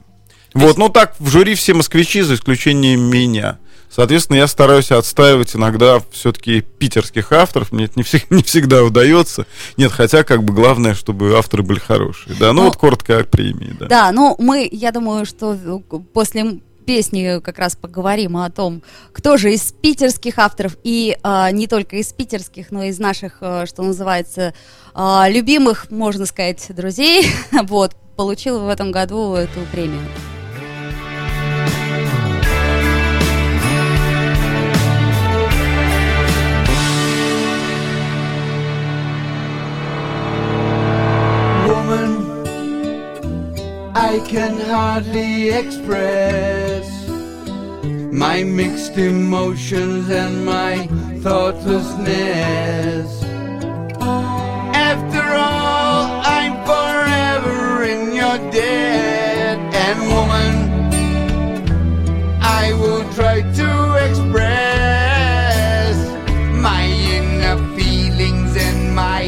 Вот, 0.53 0.77
ну 0.77 0.89
так, 0.89 1.15
в 1.19 1.29
жюри 1.29 1.55
все 1.55 1.73
москвичи, 1.73 2.21
за 2.21 2.35
исключением 2.35 3.01
меня. 3.01 3.59
Соответственно, 3.89 4.37
я 4.37 4.47
стараюсь 4.47 4.91
отстаивать 4.91 5.55
иногда 5.55 6.01
все-таки 6.11 6.61
питерских 6.61 7.31
авторов. 7.31 7.71
Мне 7.71 7.85
это 7.85 7.93
не, 7.95 8.03
всег- 8.03 8.25
не 8.29 8.43
всегда 8.43 8.83
удается. 8.83 9.45
Нет, 9.77 9.91
хотя, 9.91 10.23
как 10.23 10.43
бы, 10.43 10.53
главное, 10.53 10.93
чтобы 10.93 11.37
авторы 11.37 11.63
были 11.63 11.79
хорошие. 11.79 12.35
Да, 12.37 12.53
ну, 12.53 12.61
Ну, 12.61 12.67
вот 12.67 12.77
коротко 12.77 13.19
о 13.19 13.23
премии, 13.23 13.73
да. 13.79 13.85
Да, 13.87 14.11
ну 14.11 14.35
мы, 14.39 14.67
я 14.71 14.91
думаю, 14.91 15.25
что 15.25 15.53
э, 15.55 15.79
после 16.13 16.59
песни 16.87 17.39
как 17.41 17.59
раз 17.59 17.75
поговорим 17.75 18.37
о 18.37 18.49
том, 18.49 18.81
кто 19.11 19.37
же 19.37 19.53
из 19.53 19.73
питерских 19.73 20.39
авторов, 20.39 20.77
и 20.83 21.17
а, 21.21 21.51
не 21.51 21.67
только 21.67 21.97
из 21.97 22.11
питерских, 22.13 22.71
но 22.71 22.83
и 22.83 22.89
из 22.89 22.97
наших, 22.97 23.39
э, 23.41 23.65
что 23.67 23.83
называется, 23.83 24.53
а, 24.93 25.27
любимых, 25.29 25.91
можно 25.91 26.25
сказать, 26.25 26.65
друзей, 26.69 27.27
вот, 27.63 27.95
получил 28.15 28.61
в 28.61 28.69
этом 28.69 28.91
году 28.91 29.35
эту 29.35 29.59
премию. 29.71 30.01
Can 44.25 44.59
hardly 44.59 45.49
express 45.49 46.87
my 48.11 48.43
mixed 48.43 48.97
emotions 48.97 50.09
and 50.09 50.45
my 50.45 50.87
thoughtlessness. 51.21 53.23
After 54.89 55.21
all, 55.21 56.21
I'm 56.35 56.55
forever 56.71 57.83
in 57.83 58.01
your 58.21 58.37
debt, 58.51 59.59
and 59.85 59.99
woman, 60.15 60.53
I 62.41 62.73
will 62.81 63.05
try 63.13 63.41
to 63.41 63.69
express 64.07 65.95
my 66.67 66.83
inner 67.15 67.57
feelings 67.77 68.51
and 68.55 68.95
my 68.95 69.23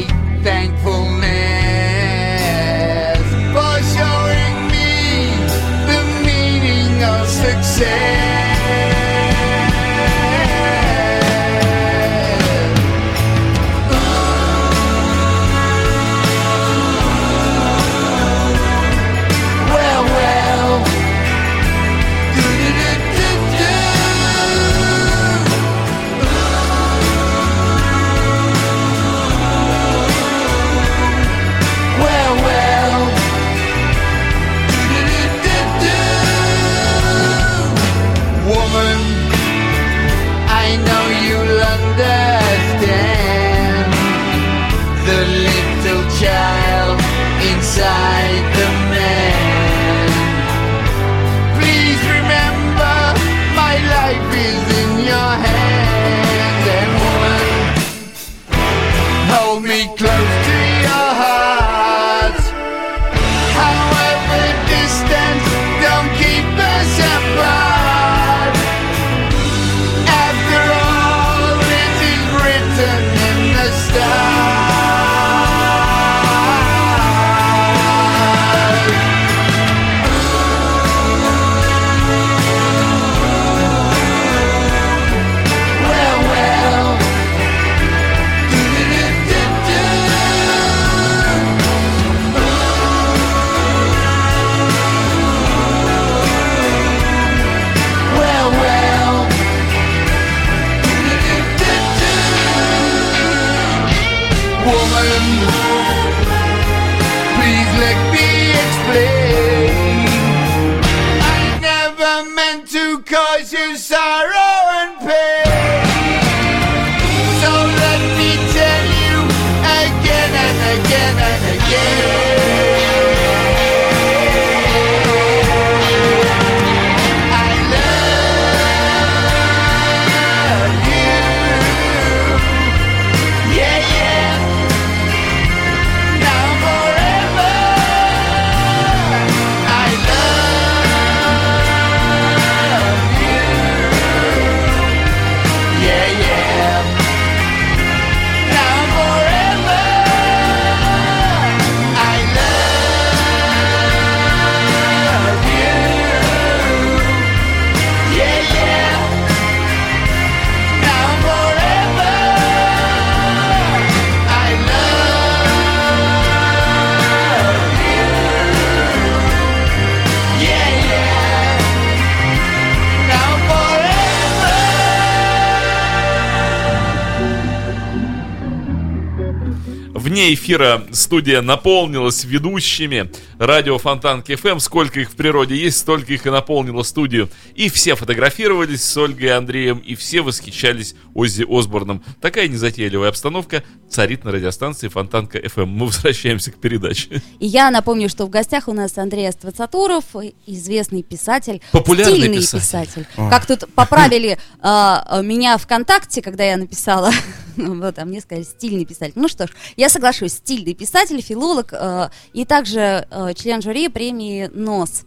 эфира. 180.40 180.86
Студия 180.92 181.42
наполнилась 181.42 182.24
ведущими 182.24 183.10
радио 183.40 183.78
Фонтанки 183.78 184.36
ФМ. 184.36 184.58
Сколько 184.58 185.00
их 185.00 185.10
в 185.10 185.16
природе 185.16 185.56
есть, 185.56 185.78
столько 185.78 186.12
их 186.12 186.26
и 186.26 186.30
наполнило 186.30 186.82
студию. 186.82 187.30
И 187.54 187.68
все 187.70 187.96
фотографировались 187.96 188.84
с 188.84 188.96
Ольгой 188.96 189.28
и 189.28 189.30
Андреем, 189.30 189.78
и 189.78 189.94
все 189.94 190.20
восхищались 190.20 190.94
Оззи 191.14 191.46
Осборном. 191.48 192.04
Такая 192.20 192.48
незатейливая 192.48 193.08
обстановка 193.08 193.64
царит 193.88 194.24
на 194.24 194.30
радиостанции 194.30 194.88
Фонтанка 194.88 195.40
ФМ. 195.48 195.66
Мы 195.66 195.86
возвращаемся 195.86 196.52
к 196.52 196.60
передаче. 196.60 197.22
И 197.38 197.46
я 197.46 197.70
напомню, 197.70 198.08
что 198.08 198.26
в 198.26 198.30
гостях 198.30 198.68
у 198.68 198.72
нас 198.74 198.96
Андрей 198.98 199.28
Аствацатуров, 199.28 200.04
известный 200.46 201.02
писатель, 201.02 201.62
Популярный 201.72 202.16
стильный 202.16 202.36
писатель. 202.38 202.60
писатель. 202.60 203.06
Как 203.30 203.46
тут 203.46 203.72
поправили 203.74 204.38
а, 204.60 205.20
меня 205.22 205.56
ВКонтакте, 205.56 206.20
когда 206.20 206.44
я 206.44 206.58
написала, 206.58 207.10
вот, 207.56 207.98
а 207.98 208.04
мне 208.04 208.20
сказали 208.20 208.44
стильный 208.44 208.84
писатель. 208.84 209.14
Ну 209.16 209.28
что 209.28 209.46
ж, 209.46 209.50
я 209.76 209.88
соглашусь, 209.88 210.34
стильный 210.34 210.74
писатель, 210.74 211.20
филолог 211.22 211.72
а, 211.72 212.10
и 212.32 212.44
также 212.44 213.06
а, 213.10 213.29
член 213.34 213.62
жюри 213.62 213.88
премии 213.88 214.50
НОС. 214.52 215.02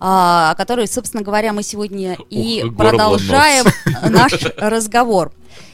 а, 0.00 0.50
о 0.50 0.54
которой, 0.54 0.88
собственно 0.88 1.22
говоря, 1.22 1.52
мы 1.52 1.62
сегодня 1.62 2.16
и 2.30 2.62
Ух, 2.64 2.72
горло 2.72 2.90
продолжаем 2.90 3.64
нос. 3.64 4.02
наш 4.10 4.32
разговор. 4.56 5.32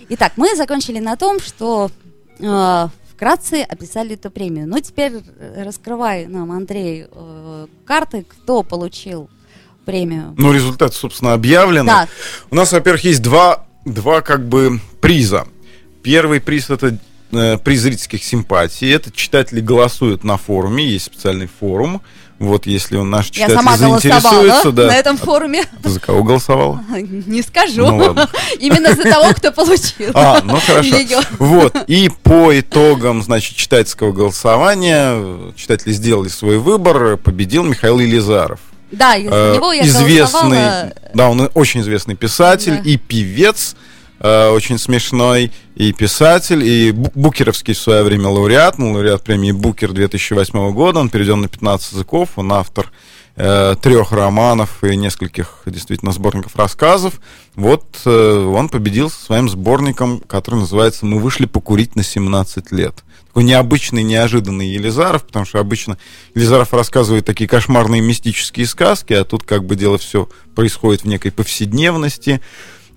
Итак, 0.08 0.32
мы 0.37 0.54
закончили 0.56 0.99
на 0.99 1.16
том, 1.16 1.40
что 1.40 1.90
э, 2.38 2.88
вкратце 3.14 3.62
описали 3.62 4.14
эту 4.14 4.30
премию. 4.30 4.66
Ну, 4.66 4.80
теперь 4.80 5.12
э, 5.38 5.62
раскрывай 5.64 6.26
нам, 6.26 6.50
Андрей, 6.52 7.06
э, 7.10 7.66
карты, 7.84 8.26
кто 8.28 8.62
получил 8.62 9.30
премию. 9.84 10.34
Ну, 10.37 10.52
результат, 10.52 10.94
собственно, 10.94 11.32
объявлен. 11.32 11.87
Да. 11.87 12.08
У 12.50 12.54
нас, 12.54 12.72
во-первых, 12.72 13.04
есть 13.04 13.22
два, 13.22 13.66
два 13.84 14.20
как 14.20 14.49
бы 14.49 14.80
приза. 15.00 15.46
Первый 16.02 16.40
приз 16.40 16.70
это 16.70 16.99
э, 17.32 17.58
приз 17.58 17.80
зрительских 17.80 18.22
симпатий. 18.25 18.90
Это 18.92 19.10
читатели 19.10 19.60
голосуют 19.60 20.25
на 20.25 20.37
форуме, 20.37 20.84
есть 20.87 21.06
специальный 21.06 21.49
форум. 21.60 22.00
Вот, 22.38 22.64
если 22.66 22.96
он 22.96 23.10
наш 23.10 23.26
Я 23.26 23.32
читатель 23.32 23.54
сама 23.56 23.76
заинтересуется, 23.76 24.72
да. 24.72 24.87
на 24.87 24.94
этом 24.96 25.18
форуме. 25.18 25.62
Ты 25.82 25.90
за 25.90 26.00
кого 26.00 26.25
голосовал? 26.25 26.80
Не 26.90 27.42
скажу. 27.42 27.87
Ну. 27.87 28.16
Именно 28.58 28.94
за 28.94 29.02
того, 29.02 29.34
кто 29.34 29.52
получил. 29.52 30.10
А, 30.14 30.40
ну 30.42 30.58
хорошо. 30.58 30.96
Её. 30.96 31.20
Вот. 31.38 31.76
И 31.87 32.10
по 32.22 32.58
итогам, 32.58 33.22
значит, 33.22 33.56
читательского 33.56 34.12
голосования 34.12 35.10
э, 35.16 35.52
читатели 35.54 35.92
сделали 35.92 36.28
свой 36.28 36.56
выбор. 36.56 37.18
Победил 37.18 37.62
Михаил 37.62 37.99
Елизаров. 37.99 38.60
Да, 38.90 39.16
из-за 39.16 39.34
Э, 39.34 39.54
него 39.56 39.72
я 39.75 39.82
известный, 39.84 40.92
да, 41.12 41.28
он 41.28 41.50
очень 41.54 41.80
известный 41.82 42.16
писатель 42.16 42.76
Да. 42.76 42.90
и 42.90 42.96
певец, 42.96 43.76
очень 44.20 44.78
смешной, 44.78 45.50
и 45.74 45.92
писатель, 45.92 46.62
и 46.62 46.90
бу- 46.90 47.10
букеровский 47.14 47.74
в 47.74 47.78
свое 47.78 48.02
время 48.02 48.28
лауреат, 48.28 48.78
ну, 48.78 48.92
лауреат 48.92 49.22
премии 49.24 49.52
Букер 49.52 49.92
2008 49.92 50.72
года, 50.72 51.00
он 51.00 51.08
переведен 51.08 51.40
на 51.40 51.48
15 51.48 51.92
языков, 51.92 52.30
он 52.36 52.52
автор 52.52 52.92
э, 53.36 53.74
трех 53.80 54.12
романов 54.12 54.84
и 54.84 54.96
нескольких 54.96 55.62
действительно 55.66 56.12
сборников 56.12 56.56
рассказов. 56.56 57.20
Вот 57.54 58.00
э, 58.04 58.44
он 58.54 58.68
победил 58.68 59.10
со 59.10 59.24
своим 59.24 59.48
сборником, 59.48 60.20
который 60.20 60.60
называется 60.60 61.06
«Мы 61.06 61.18
вышли 61.18 61.46
покурить 61.46 61.96
на 61.96 62.02
17 62.02 62.72
лет». 62.72 63.02
Такой 63.28 63.44
необычный, 63.44 64.02
неожиданный 64.02 64.68
Елизаров, 64.68 65.24
потому 65.24 65.44
что 65.44 65.60
обычно 65.60 65.98
Елизаров 66.34 66.74
рассказывает 66.74 67.24
такие 67.24 67.48
кошмарные 67.48 68.00
мистические 68.00 68.66
сказки, 68.66 69.12
а 69.12 69.24
тут 69.24 69.44
как 69.44 69.64
бы 69.64 69.76
дело 69.76 69.98
все 69.98 70.28
происходит 70.56 71.02
в 71.02 71.06
некой 71.06 71.30
повседневности. 71.30 72.40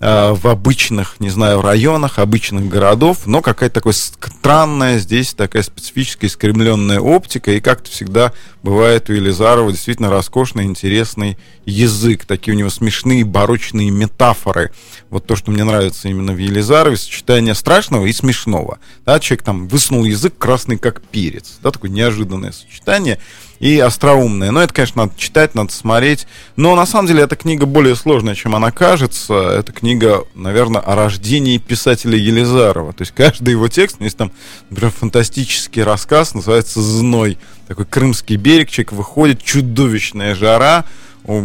Э, 0.06 0.34
в 0.34 0.48
обычных, 0.48 1.16
не 1.18 1.30
знаю, 1.30 1.62
районах, 1.62 2.18
обычных 2.18 2.68
городов, 2.68 3.20
но 3.24 3.40
какая-то 3.40 3.76
такая 3.76 3.94
странная 3.94 4.98
здесь 4.98 5.32
такая 5.32 5.62
специфическая 5.62 6.28
искривленная 6.28 7.00
оптика, 7.00 7.52
и 7.52 7.60
как-то 7.60 7.90
всегда 7.90 8.34
бывает 8.62 9.08
у 9.08 9.14
Елизарова 9.14 9.72
действительно 9.72 10.10
роскошный, 10.10 10.64
интересный 10.64 11.38
язык, 11.64 12.26
такие 12.26 12.54
у 12.54 12.58
него 12.58 12.68
смешные 12.68 13.24
барочные 13.24 13.88
метафоры. 13.88 14.72
Вот 15.08 15.26
то, 15.26 15.36
что 15.36 15.50
мне 15.50 15.64
нравится 15.64 16.06
именно 16.08 16.34
в 16.34 16.38
Елизарове, 16.38 16.98
сочетание 16.98 17.54
страшного 17.54 18.04
и 18.04 18.12
смешного. 18.12 18.80
Да, 19.06 19.18
человек 19.20 19.42
там 19.42 19.68
высунул 19.68 20.04
язык 20.04 20.36
красный 20.36 20.76
как 20.76 21.00
перец, 21.00 21.54
да, 21.62 21.70
такое 21.70 21.90
неожиданное 21.90 22.52
сочетание 22.52 23.18
и 23.60 23.78
остроумная. 23.78 24.50
Но 24.50 24.62
это, 24.62 24.72
конечно, 24.74 25.04
надо 25.04 25.18
читать, 25.18 25.54
надо 25.54 25.72
смотреть. 25.72 26.26
Но 26.56 26.74
на 26.76 26.86
самом 26.86 27.06
деле 27.08 27.22
эта 27.22 27.36
книга 27.36 27.66
более 27.66 27.96
сложная, 27.96 28.34
чем 28.34 28.54
она 28.54 28.70
кажется. 28.70 29.34
Это 29.34 29.72
книга, 29.72 30.24
наверное, 30.34 30.80
о 30.80 30.94
рождении 30.94 31.58
писателя 31.58 32.16
Елизарова. 32.16 32.92
То 32.92 33.02
есть 33.02 33.12
каждый 33.12 33.50
его 33.50 33.68
текст, 33.68 34.00
есть 34.00 34.16
там, 34.16 34.32
например, 34.70 34.92
фантастический 34.92 35.82
рассказ, 35.82 36.34
называется 36.34 36.80
«Зной». 36.80 37.38
Такой 37.68 37.86
крымский 37.86 38.36
берег, 38.36 38.68
человек 38.68 38.92
выходит, 38.92 39.42
чудовищная 39.42 40.34
жара, 40.34 40.84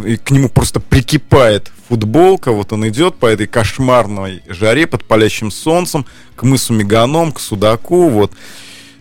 и 0.06 0.18
к 0.18 0.32
нему 0.32 0.50
просто 0.50 0.82
прикипает 0.82 1.72
футболка, 1.88 2.52
вот 2.52 2.74
он 2.74 2.88
идет 2.90 3.16
по 3.16 3.26
этой 3.26 3.48
кошмарной 3.48 4.44
жаре 4.48 4.86
под 4.86 5.06
палящим 5.06 5.50
солнцем 5.50 6.06
к 6.36 6.44
мысу 6.44 6.74
Меганом, 6.74 7.32
к 7.32 7.40
Судаку, 7.40 8.10
вот. 8.10 8.34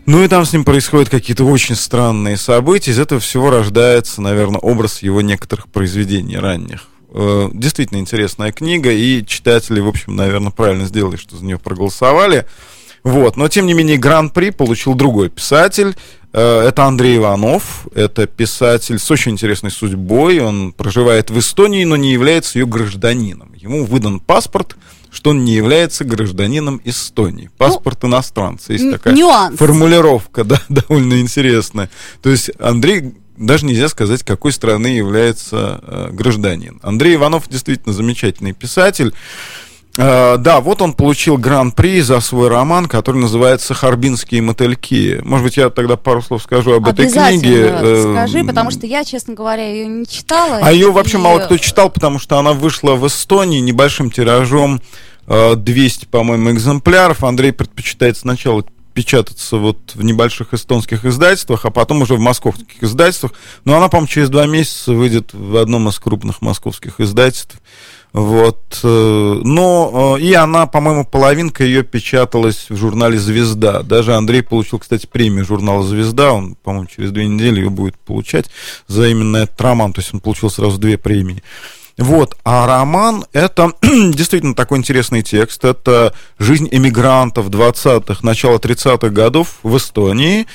Ну 0.08 0.24
и 0.24 0.28
там 0.28 0.46
с 0.46 0.54
ним 0.54 0.64
происходят 0.64 1.10
какие-то 1.10 1.44
очень 1.44 1.74
странные 1.74 2.38
события. 2.38 2.92
Из 2.92 2.98
этого 2.98 3.20
всего 3.20 3.50
рождается, 3.50 4.22
наверное, 4.22 4.58
образ 4.58 5.02
его 5.02 5.20
некоторых 5.20 5.68
произведений 5.68 6.38
ранних. 6.38 6.88
Э, 7.12 7.50
действительно 7.52 7.98
интересная 7.98 8.50
книга, 8.50 8.90
и 8.90 9.22
читатели, 9.26 9.80
в 9.80 9.86
общем, 9.86 10.16
наверное, 10.16 10.50
правильно 10.50 10.86
сделали, 10.86 11.16
что 11.16 11.36
за 11.36 11.44
нее 11.44 11.58
проголосовали. 11.58 12.46
Вот. 13.04 13.36
Но, 13.36 13.48
тем 13.48 13.66
не 13.66 13.74
менее, 13.74 13.98
гран-при 13.98 14.48
получил 14.48 14.94
другой 14.94 15.28
писатель. 15.28 15.94
Э, 16.32 16.66
это 16.66 16.84
Андрей 16.84 17.18
Иванов. 17.18 17.86
Это 17.94 18.26
писатель 18.26 18.98
с 18.98 19.10
очень 19.10 19.32
интересной 19.32 19.70
судьбой. 19.70 20.40
Он 20.40 20.72
проживает 20.72 21.28
в 21.28 21.38
Эстонии, 21.38 21.84
но 21.84 21.96
не 21.96 22.14
является 22.14 22.58
ее 22.58 22.64
гражданином. 22.64 23.52
Ему 23.52 23.84
выдан 23.84 24.20
паспорт– 24.20 24.74
что 25.10 25.30
он 25.30 25.44
не 25.44 25.54
является 25.54 26.04
гражданином 26.04 26.80
Эстонии. 26.84 27.50
Паспорт 27.58 28.02
ну, 28.02 28.10
иностранца. 28.10 28.72
Есть 28.72 28.90
такая 28.90 29.14
нюанс. 29.14 29.58
формулировка, 29.58 30.44
да, 30.44 30.60
довольно 30.68 31.20
интересная. 31.20 31.90
То 32.22 32.30
есть 32.30 32.50
Андрей 32.58 33.14
даже 33.38 33.66
нельзя 33.66 33.88
сказать, 33.88 34.22
какой 34.24 34.52
страны 34.52 34.88
является 34.88 35.80
э, 35.82 36.08
гражданин. 36.12 36.80
Андрей 36.82 37.14
Иванов 37.14 37.48
действительно 37.48 37.94
замечательный 37.94 38.52
писатель. 38.52 39.14
Uh, 39.98 40.36
да, 40.38 40.60
вот 40.60 40.80
он 40.80 40.92
получил 40.92 41.38
гран-при 41.38 42.02
за 42.02 42.20
свой 42.20 42.46
роман, 42.46 42.86
который 42.86 43.16
называется 43.16 43.74
«Харбинские 43.74 44.40
мотыльки». 44.42 45.20
Может 45.24 45.44
быть, 45.44 45.56
я 45.56 45.70
тогда 45.70 45.96
пару 45.96 46.22
слов 46.22 46.40
скажу 46.44 46.74
об 46.74 46.86
этой 46.86 47.10
книге. 47.10 47.68
Э, 47.68 48.12
скажи, 48.12 48.44
потому 48.44 48.70
что 48.70 48.86
я, 48.86 49.02
честно 49.02 49.34
говоря, 49.34 49.68
ее 49.68 49.88
не 49.88 50.06
читала. 50.06 50.60
А 50.62 50.70
ее 50.70 50.92
вообще 50.92 51.18
мало 51.18 51.40
кто 51.40 51.56
читал, 51.56 51.90
потому 51.90 52.20
что 52.20 52.38
она 52.38 52.52
вышла 52.52 52.92
в 52.92 53.08
Эстонии 53.08 53.58
небольшим 53.58 54.12
тиражом 54.12 54.80
200, 55.26 56.04
э, 56.04 56.08
по-моему, 56.08 56.52
экземпляров. 56.52 57.24
Андрей 57.24 57.50
предпочитает 57.50 58.16
сначала 58.16 58.64
печататься 58.94 59.56
вот 59.56 59.78
в 59.94 60.02
небольших 60.04 60.54
эстонских 60.54 61.04
издательствах, 61.04 61.64
а 61.64 61.70
потом 61.70 62.02
уже 62.02 62.14
в 62.14 62.20
московских 62.20 62.82
издательствах. 62.82 63.32
Но 63.64 63.76
она, 63.76 63.88
по-моему, 63.88 64.06
через 64.06 64.28
два 64.28 64.46
месяца 64.46 64.92
выйдет 64.92 65.32
в 65.32 65.56
одном 65.56 65.88
из 65.88 65.98
крупных 65.98 66.40
московских 66.40 67.00
издательств. 67.00 67.60
Вот. 68.12 68.80
Э, 68.82 69.40
но 69.44 70.16
э, 70.18 70.22
и 70.22 70.32
она, 70.34 70.66
по-моему, 70.66 71.04
половинка 71.04 71.64
ее 71.64 71.82
печаталась 71.82 72.66
в 72.68 72.76
журнале 72.76 73.18
«Звезда». 73.18 73.82
Даже 73.82 74.14
Андрей 74.14 74.42
получил, 74.42 74.78
кстати, 74.78 75.06
премию 75.06 75.44
журнала 75.44 75.82
«Звезда». 75.82 76.32
Он, 76.32 76.54
по-моему, 76.56 76.86
через 76.86 77.12
две 77.12 77.26
недели 77.26 77.60
ее 77.60 77.70
будет 77.70 77.98
получать 77.98 78.46
за 78.86 79.08
именно 79.08 79.38
этот 79.38 79.60
роман. 79.60 79.92
То 79.92 80.00
есть 80.00 80.12
он 80.14 80.20
получил 80.20 80.50
сразу 80.50 80.78
две 80.78 80.96
премии. 80.96 81.42
Вот. 81.98 82.36
А 82.44 82.66
роман— 82.66 83.24
это 83.32 83.72
действительно 83.82 84.54
такой 84.54 84.78
интересный 84.78 85.22
текст. 85.22 85.64
Это 85.64 86.14
жизнь 86.38 86.68
эмигрантов 86.70 87.48
20-х, 87.50 88.20
начала 88.22 88.58
30-х 88.58 89.08
годов 89.08 89.56
в 89.64 89.76
Эстонии. 89.76 90.46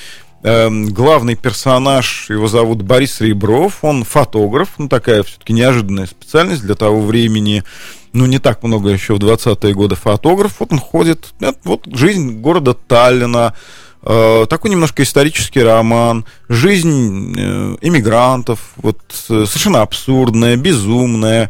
Эм, 0.46 0.92
главный 0.92 1.36
персонаж, 1.36 2.26
его 2.28 2.48
зовут 2.48 2.82
Борис 2.82 3.22
Ребров, 3.22 3.78
он 3.80 4.04
фотограф, 4.04 4.72
ну 4.76 4.90
такая 4.90 5.22
все-таки 5.22 5.54
неожиданная 5.54 6.04
специальность 6.04 6.60
для 6.60 6.74
того 6.74 7.00
времени, 7.00 7.64
ну 8.12 8.26
не 8.26 8.38
так 8.38 8.62
много 8.62 8.90
еще 8.90 9.14
в 9.14 9.20
20-е 9.20 9.72
годы 9.72 9.94
фотограф, 9.94 10.56
вот 10.58 10.70
он 10.70 10.80
ходит, 10.80 11.32
это 11.40 11.56
вот 11.64 11.86
жизнь 11.86 12.40
города 12.40 12.74
Таллина, 12.74 13.54
э, 14.02 14.44
такой 14.46 14.70
немножко 14.70 15.02
исторический 15.02 15.62
роман, 15.62 16.26
жизнь 16.50 17.34
э, 17.38 17.76
иммигрантов, 17.80 18.74
вот 18.76 19.00
э, 19.30 19.46
совершенно 19.46 19.80
абсурдная, 19.80 20.58
безумная, 20.58 21.48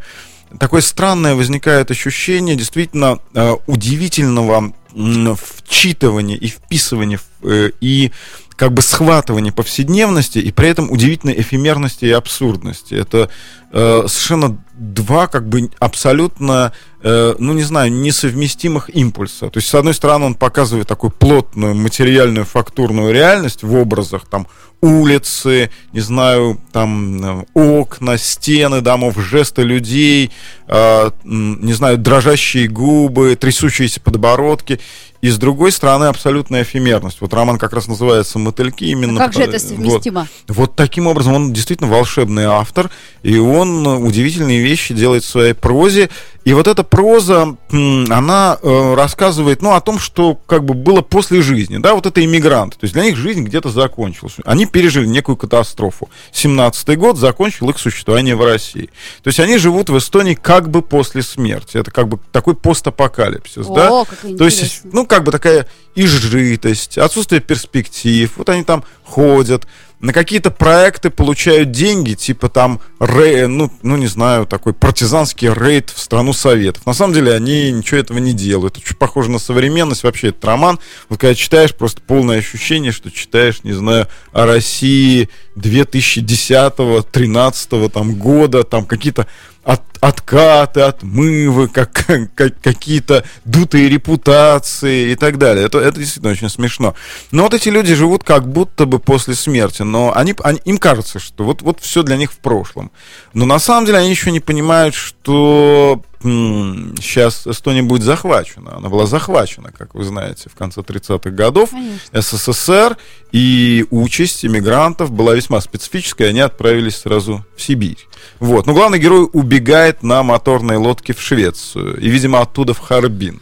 такое 0.60 0.82
странное 0.82 1.34
возникает 1.34 1.90
ощущение 1.90 2.54
действительно 2.54 3.18
удивительного 3.66 4.72
вчитывания 4.94 6.36
и 6.36 6.46
вписывания 6.46 7.18
и 7.42 8.12
как 8.56 8.72
бы 8.72 8.82
схватывание 8.82 9.52
повседневности 9.52 10.38
и 10.38 10.52
при 10.52 10.68
этом 10.68 10.90
удивительной 10.90 11.40
эфемерности 11.40 12.04
и 12.04 12.10
абсурдности. 12.10 12.94
Это 12.94 13.30
э, 13.72 14.04
совершенно 14.06 14.58
два 14.74 15.26
как 15.26 15.48
бы 15.48 15.70
абсолютно, 15.78 16.72
э, 17.04 17.34
ну 17.38 17.52
не 17.52 17.62
знаю, 17.62 17.92
несовместимых 17.92 18.90
импульса. 18.94 19.50
То 19.50 19.58
есть, 19.58 19.68
с 19.68 19.74
одной 19.74 19.94
стороны, 19.94 20.24
он 20.26 20.34
показывает 20.34 20.88
такую 20.88 21.12
плотную 21.12 21.74
материальную 21.74 22.46
фактурную 22.46 23.12
реальность 23.12 23.62
в 23.62 23.74
образах 23.74 24.26
там 24.26 24.48
улицы, 24.84 25.70
не 25.92 26.00
знаю, 26.00 26.60
там 26.72 27.40
э, 27.40 27.44
окна, 27.54 28.18
стены 28.18 28.80
домов, 28.80 29.18
жесты 29.18 29.62
людей, 29.62 30.30
э, 30.66 31.10
не 31.24 31.72
знаю, 31.72 31.98
дрожащие 31.98 32.68
губы, 32.68 33.36
трясущиеся 33.36 34.00
подбородки. 34.00 34.80
И 35.22 35.30
с 35.30 35.38
другой 35.38 35.72
стороны, 35.72 36.04
абсолютная 36.04 36.64
эфемерность. 36.64 37.22
Вот 37.22 37.32
роман 37.32 37.56
как 37.56 37.72
раз 37.72 37.88
называется 37.88 38.38
«Мотыльки». 38.38 38.84
Именно 38.84 39.22
а 39.22 39.24
как 39.24 39.32
же 39.32 39.44
это 39.44 39.58
совместимо? 39.58 40.28
Вот, 40.48 40.56
вот 40.56 40.76
таким 40.76 41.06
образом 41.06 41.32
он 41.32 41.54
действительно 41.54 41.88
волшебный 41.88 42.44
автор, 42.44 42.90
и 43.22 43.38
он 43.38 43.86
удивительные 43.86 44.60
вещи 44.60 44.92
делает 44.92 45.24
в 45.24 45.28
своей 45.28 45.54
прозе. 45.54 46.10
И 46.44 46.52
вот 46.52 46.68
эта 46.68 46.84
проза, 46.94 47.56
она 47.70 48.58
э, 48.62 48.94
рассказывает, 48.94 49.62
ну, 49.62 49.72
о 49.72 49.80
том, 49.80 49.98
что 49.98 50.38
как 50.46 50.64
бы 50.64 50.74
было 50.74 51.00
после 51.02 51.42
жизни, 51.42 51.78
да, 51.78 51.94
вот 51.94 52.06
это 52.06 52.24
иммигранты, 52.24 52.78
то 52.78 52.84
есть 52.84 52.94
для 52.94 53.04
них 53.04 53.16
жизнь 53.16 53.42
где-то 53.42 53.70
закончилась. 53.70 54.36
Они 54.44 54.66
пережили 54.66 55.06
некую 55.06 55.36
катастрофу. 55.36 56.08
17-й 56.32 56.96
год 56.96 57.18
закончил 57.18 57.68
их 57.70 57.78
существование 57.78 58.36
в 58.36 58.44
России. 58.44 58.90
То 59.22 59.28
есть 59.28 59.40
они 59.40 59.58
живут 59.58 59.90
в 59.90 59.98
Эстонии 59.98 60.34
как 60.34 60.70
бы 60.70 60.82
после 60.82 61.22
смерти. 61.22 61.78
Это 61.78 61.90
как 61.90 62.08
бы 62.08 62.20
такой 62.30 62.54
постапокалипсис, 62.54 63.66
О, 63.66 63.74
да? 63.74 64.04
как 64.04 64.36
То 64.38 64.44
есть, 64.44 64.82
ну, 64.84 65.06
как 65.06 65.24
бы 65.24 65.32
такая 65.32 65.66
изжитость, 65.96 66.98
отсутствие 66.98 67.40
перспектив. 67.40 68.32
Вот 68.36 68.48
они 68.48 68.62
там 68.62 68.84
ходят, 69.02 69.66
на 70.04 70.12
какие-то 70.12 70.50
проекты 70.50 71.08
получают 71.08 71.70
деньги, 71.70 72.12
типа 72.12 72.50
там, 72.50 72.82
рей, 73.00 73.46
ну, 73.46 73.72
ну, 73.80 73.96
не 73.96 74.06
знаю, 74.06 74.44
такой 74.44 74.74
партизанский 74.74 75.50
рейд 75.50 75.88
в 75.88 75.98
страну 75.98 76.34
Советов. 76.34 76.84
На 76.84 76.92
самом 76.92 77.14
деле 77.14 77.32
они 77.32 77.72
ничего 77.72 78.00
этого 78.00 78.18
не 78.18 78.34
делают. 78.34 78.76
Это 78.76 78.86
чуть 78.86 78.98
похоже 78.98 79.30
на 79.30 79.38
современность. 79.38 80.04
Вообще, 80.04 80.28
этот 80.28 80.44
роман, 80.44 80.78
вот 81.08 81.20
когда 81.20 81.34
читаешь, 81.34 81.74
просто 81.74 82.02
полное 82.02 82.40
ощущение, 82.40 82.92
что 82.92 83.10
читаешь, 83.10 83.64
не 83.64 83.72
знаю, 83.72 84.06
о 84.32 84.44
России 84.44 85.30
2010-2013 85.56 87.88
там, 87.88 88.16
года, 88.16 88.62
там 88.62 88.84
какие-то 88.84 89.26
от, 89.64 89.80
откаты, 90.06 90.80
отмывы, 90.82 91.68
как, 91.68 91.92
как- 92.34 92.60
какие-то 92.60 93.24
дутые 93.44 93.88
репутации 93.88 95.12
и 95.12 95.14
так 95.14 95.38
далее. 95.38 95.66
Это, 95.66 95.78
это 95.78 95.98
действительно 95.98 96.32
очень 96.32 96.48
смешно. 96.50 96.94
Но 97.30 97.44
вот 97.44 97.54
эти 97.54 97.68
люди 97.70 97.94
живут 97.94 98.22
как 98.24 98.46
будто 98.46 98.84
бы 98.86 98.98
после 98.98 99.34
смерти, 99.34 99.82
но 99.82 100.12
они, 100.14 100.34
они- 100.42 100.60
им 100.64 100.78
кажется, 100.78 101.18
что 101.18 101.44
вот, 101.44 101.62
вот 101.62 101.80
все 101.80 102.02
для 102.02 102.16
них 102.16 102.32
в 102.32 102.36
прошлом. 102.38 102.90
Но 103.32 103.46
на 103.46 103.58
самом 103.58 103.86
деле 103.86 103.98
они 103.98 104.10
еще 104.10 104.30
не 104.30 104.40
понимают, 104.40 104.94
что 104.94 106.02
сейчас 106.24 107.46
Эстония 107.46 107.82
будет 107.82 108.02
захвачена. 108.02 108.78
Она 108.78 108.88
была 108.88 109.04
захвачена, 109.04 109.72
как 109.72 109.94
вы 109.94 110.04
знаете, 110.04 110.48
в 110.48 110.54
конце 110.54 110.80
30-х 110.80 111.28
годов. 111.30 111.70
Конечно. 111.70 112.22
СССР, 112.22 112.96
и 113.30 113.84
участь 113.90 114.44
иммигрантов 114.44 115.10
была 115.10 115.34
весьма 115.34 115.60
специфическая, 115.60 116.30
они 116.30 116.40
отправились 116.40 116.96
сразу 116.96 117.44
в 117.56 117.60
Сибирь. 117.62 117.98
Вот. 118.40 118.64
Но 118.66 118.72
главный 118.72 118.98
герой 118.98 119.28
убегает 119.32 119.93
на 120.02 120.22
моторной 120.22 120.76
лодке 120.76 121.12
в 121.12 121.20
Швецию, 121.20 121.98
и, 122.00 122.08
видимо, 122.08 122.40
оттуда 122.40 122.74
в 122.74 122.78
Харбин. 122.78 123.40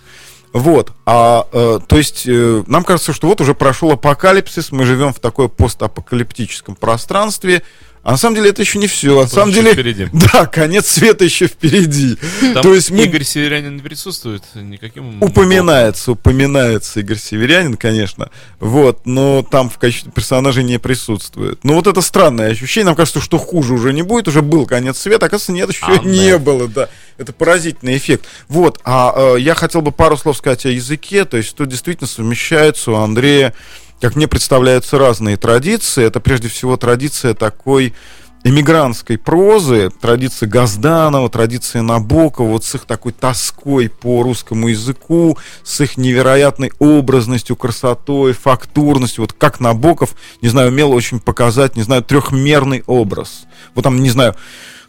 Вот, 0.53 0.93
а, 1.07 1.47
э, 1.51 1.79
то 1.87 1.97
есть 1.97 2.25
э, 2.27 2.63
нам 2.67 2.85
кажется, 2.85 3.15
что 3.15 3.27
вот 3.27 3.41
уже 3.41 3.55
прошел 3.55 3.91
апокалипсис, 3.93 4.71
мы 4.71 4.85
живем 4.85 5.15
в 5.15 5.19
такой 5.19 5.49
постапокалиптическом 5.49 6.75
пространстве, 6.75 7.63
а 8.05 8.13
на 8.13 8.17
самом 8.17 8.35
деле 8.35 8.51
это 8.51 8.63
еще 8.63 8.79
не 8.79 8.89
все. 8.89 9.23
На 9.23 9.29
самом 9.29 9.53
деле, 9.53 9.75
впереди. 9.75 10.09
да, 10.13 10.47
конец 10.47 10.89
света 10.89 11.25
еще 11.25 11.47
впереди. 11.47 12.19
Там 12.53 12.63
То 12.63 12.75
есть 12.75 12.91
мы 12.91 13.05
Игорь 13.05 13.23
Северянин 13.23 13.79
присутствует 13.79 14.43
никаким... 14.55 15.23
Упоминается, 15.23 16.13
упоминается 16.13 16.99
Игорь 16.99 17.19
Северянин, 17.19 17.77
конечно. 17.77 18.31
Вот, 18.59 19.07
но 19.07 19.47
там 19.49 19.71
в 19.71 19.79
качестве 19.79 20.11
персонажа 20.11 20.65
не 20.65 20.79
присутствует. 20.79 21.63
Но 21.63 21.75
вот 21.75 21.87
это 21.87 22.01
странное 22.01 22.51
ощущение. 22.51 22.87
Нам 22.87 22.97
кажется, 22.97 23.21
что 23.21 23.39
хуже 23.39 23.75
уже 23.75 23.93
не 23.93 24.03
будет. 24.03 24.27
Уже 24.27 24.43
был 24.43 24.67
конец 24.67 24.99
света. 24.99 25.27
Оказывается, 25.27 25.53
нет, 25.53 25.71
еще 25.71 25.87
А, 25.87 25.99
не 26.05 26.33
да. 26.33 26.39
было, 26.41 26.67
да. 26.67 26.89
Это 27.19 27.33
поразительный 27.33 27.97
эффект. 27.97 28.27
Вот, 28.49 28.81
а 28.85 29.35
э, 29.37 29.41
я 29.41 29.55
хотел 29.55 29.81
бы 29.81 29.93
пару 29.93 30.17
слов 30.17 30.37
сказать 30.37 30.67
о 30.67 30.71
языке. 30.71 31.25
То 31.25 31.37
есть, 31.37 31.55
тут 31.55 31.69
действительно 31.69 32.09
совмещается 32.09 32.91
у 32.91 32.97
Андрея, 32.97 33.55
как 34.03 34.17
мне 34.17 34.27
представляются 34.27 34.99
разные 34.99 35.37
традиции. 35.37 36.05
Это 36.05 36.19
прежде 36.19 36.49
всего 36.49 36.77
традиция 36.77 37.35
такой 37.35 37.95
эмигрантской 38.43 39.17
прозы, 39.17 39.91
традиции 39.91 40.47
Газданова, 40.47 41.31
традиции 41.31 41.79
Набокова, 41.79 42.49
вот 42.49 42.65
с 42.65 42.75
их 42.75 42.85
такой 42.85 43.13
тоской 43.13 43.89
по 43.89 44.25
русскому 44.25 44.67
языку, 44.67 45.39
с 45.63 45.81
их 45.81 45.97
невероятной 45.97 46.73
образностью, 46.81 47.55
красотой, 47.55 48.33
фактурностью, 48.33 49.23
вот 49.23 49.35
как 49.35 49.61
Набоков, 49.61 50.17
не 50.41 50.49
знаю, 50.49 50.71
умел 50.71 50.91
очень 50.91 51.21
показать, 51.21 51.77
не 51.77 51.85
знаю, 51.85 52.03
трехмерный 52.03 52.83
образ. 52.89 53.45
Вот 53.77 53.83
там, 53.83 54.03
не 54.03 54.11
знаю, 54.11 54.35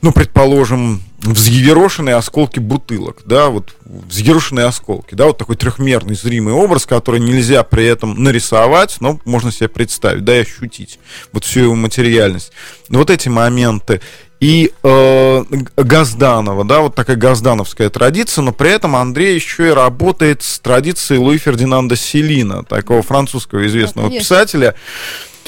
ну, 0.01 0.11
предположим, 0.11 1.03
взъерошенные 1.23 2.15
осколки 2.15 2.59
бутылок, 2.59 3.21
да, 3.25 3.49
вот 3.49 3.75
взъерошенные 3.85 4.65
осколки, 4.65 5.15
да, 5.15 5.25
вот 5.25 5.37
такой 5.37 5.55
трехмерный 5.55 6.15
зримый 6.15 6.53
образ, 6.53 6.85
который 6.85 7.19
нельзя 7.19 7.63
при 7.63 7.85
этом 7.85 8.21
нарисовать, 8.21 8.97
но 8.99 9.19
можно 9.25 9.51
себе 9.51 9.69
представить, 9.69 10.25
да, 10.25 10.37
и 10.37 10.41
ощутить 10.41 10.99
вот 11.31 11.45
всю 11.45 11.61
его 11.61 11.75
материальность. 11.75 12.51
Ну, 12.89 12.99
вот 12.99 13.09
эти 13.09 13.29
моменты. 13.29 14.01
И 14.39 14.73
э, 14.83 15.43
Газданова, 15.77 16.65
да, 16.65 16.81
вот 16.81 16.95
такая 16.95 17.15
газдановская 17.15 17.89
традиция, 17.89 18.41
но 18.41 18.51
при 18.51 18.71
этом 18.71 18.97
Андрей 18.97 19.35
еще 19.35 19.69
и 19.69 19.71
работает 19.71 20.43
с 20.43 20.59
традицией 20.59 21.19
Луи 21.19 21.37
Фердинанда 21.37 21.95
Селина, 21.95 22.65
такого 22.65 23.01
французского 23.03 23.65
известного 23.65 24.09
есть. 24.09 24.19
писателя. 24.19 24.75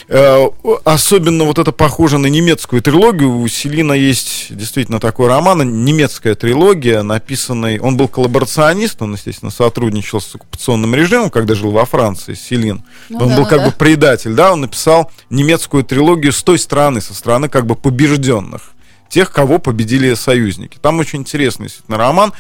Э, 0.08 0.50
Особенно 0.84 1.46
вот 1.46 1.58
это 1.58 1.72
похоже 1.72 2.18
на 2.18 2.28
немецкую 2.28 2.82
трилогию. 2.82 3.40
У 3.40 3.48
Селина 3.48 3.94
есть 3.94 4.56
действительно 4.56 5.00
такой 5.00 5.28
роман, 5.28 5.84
немецкая 5.84 6.36
трилогия, 6.36 7.02
написанный... 7.02 7.80
Он 7.80 7.98
был 7.98 8.08
коллаборационист, 8.08 9.02
он, 9.02 9.14
естественно, 9.14 9.52
сотрудничал 9.52 10.22
с 10.22 10.36
оккупационным 10.36 10.94
режимом, 10.94 11.30
когда 11.30 11.56
жил 11.56 11.72
во 11.72 11.86
Франции, 11.86 12.34
Селин. 12.34 12.84
Ну 13.10 13.20
он 13.20 13.30
да, 13.30 13.36
был 13.36 13.44
ну 13.44 13.50
как 13.50 13.60
да. 13.60 13.66
бы 13.68 13.72
предатель, 13.72 14.34
да, 14.34 14.54
он 14.54 14.62
написал 14.62 15.12
немецкую 15.30 15.84
трилогию 15.84 16.34
с 16.34 16.44
той 16.44 16.60
стороны, 16.60 17.02
со 17.02 17.14
стороны 17.14 17.50
как 17.50 17.66
бы 17.66 17.76
побежденных, 17.76 18.74
тех, 19.10 19.32
кого 19.32 19.60
победили 19.60 20.14
союзники. 20.14 20.78
Там 20.82 21.00
очень 21.00 21.20
интересный 21.20 21.68
действительно 21.68 21.98
роман. 21.98 22.34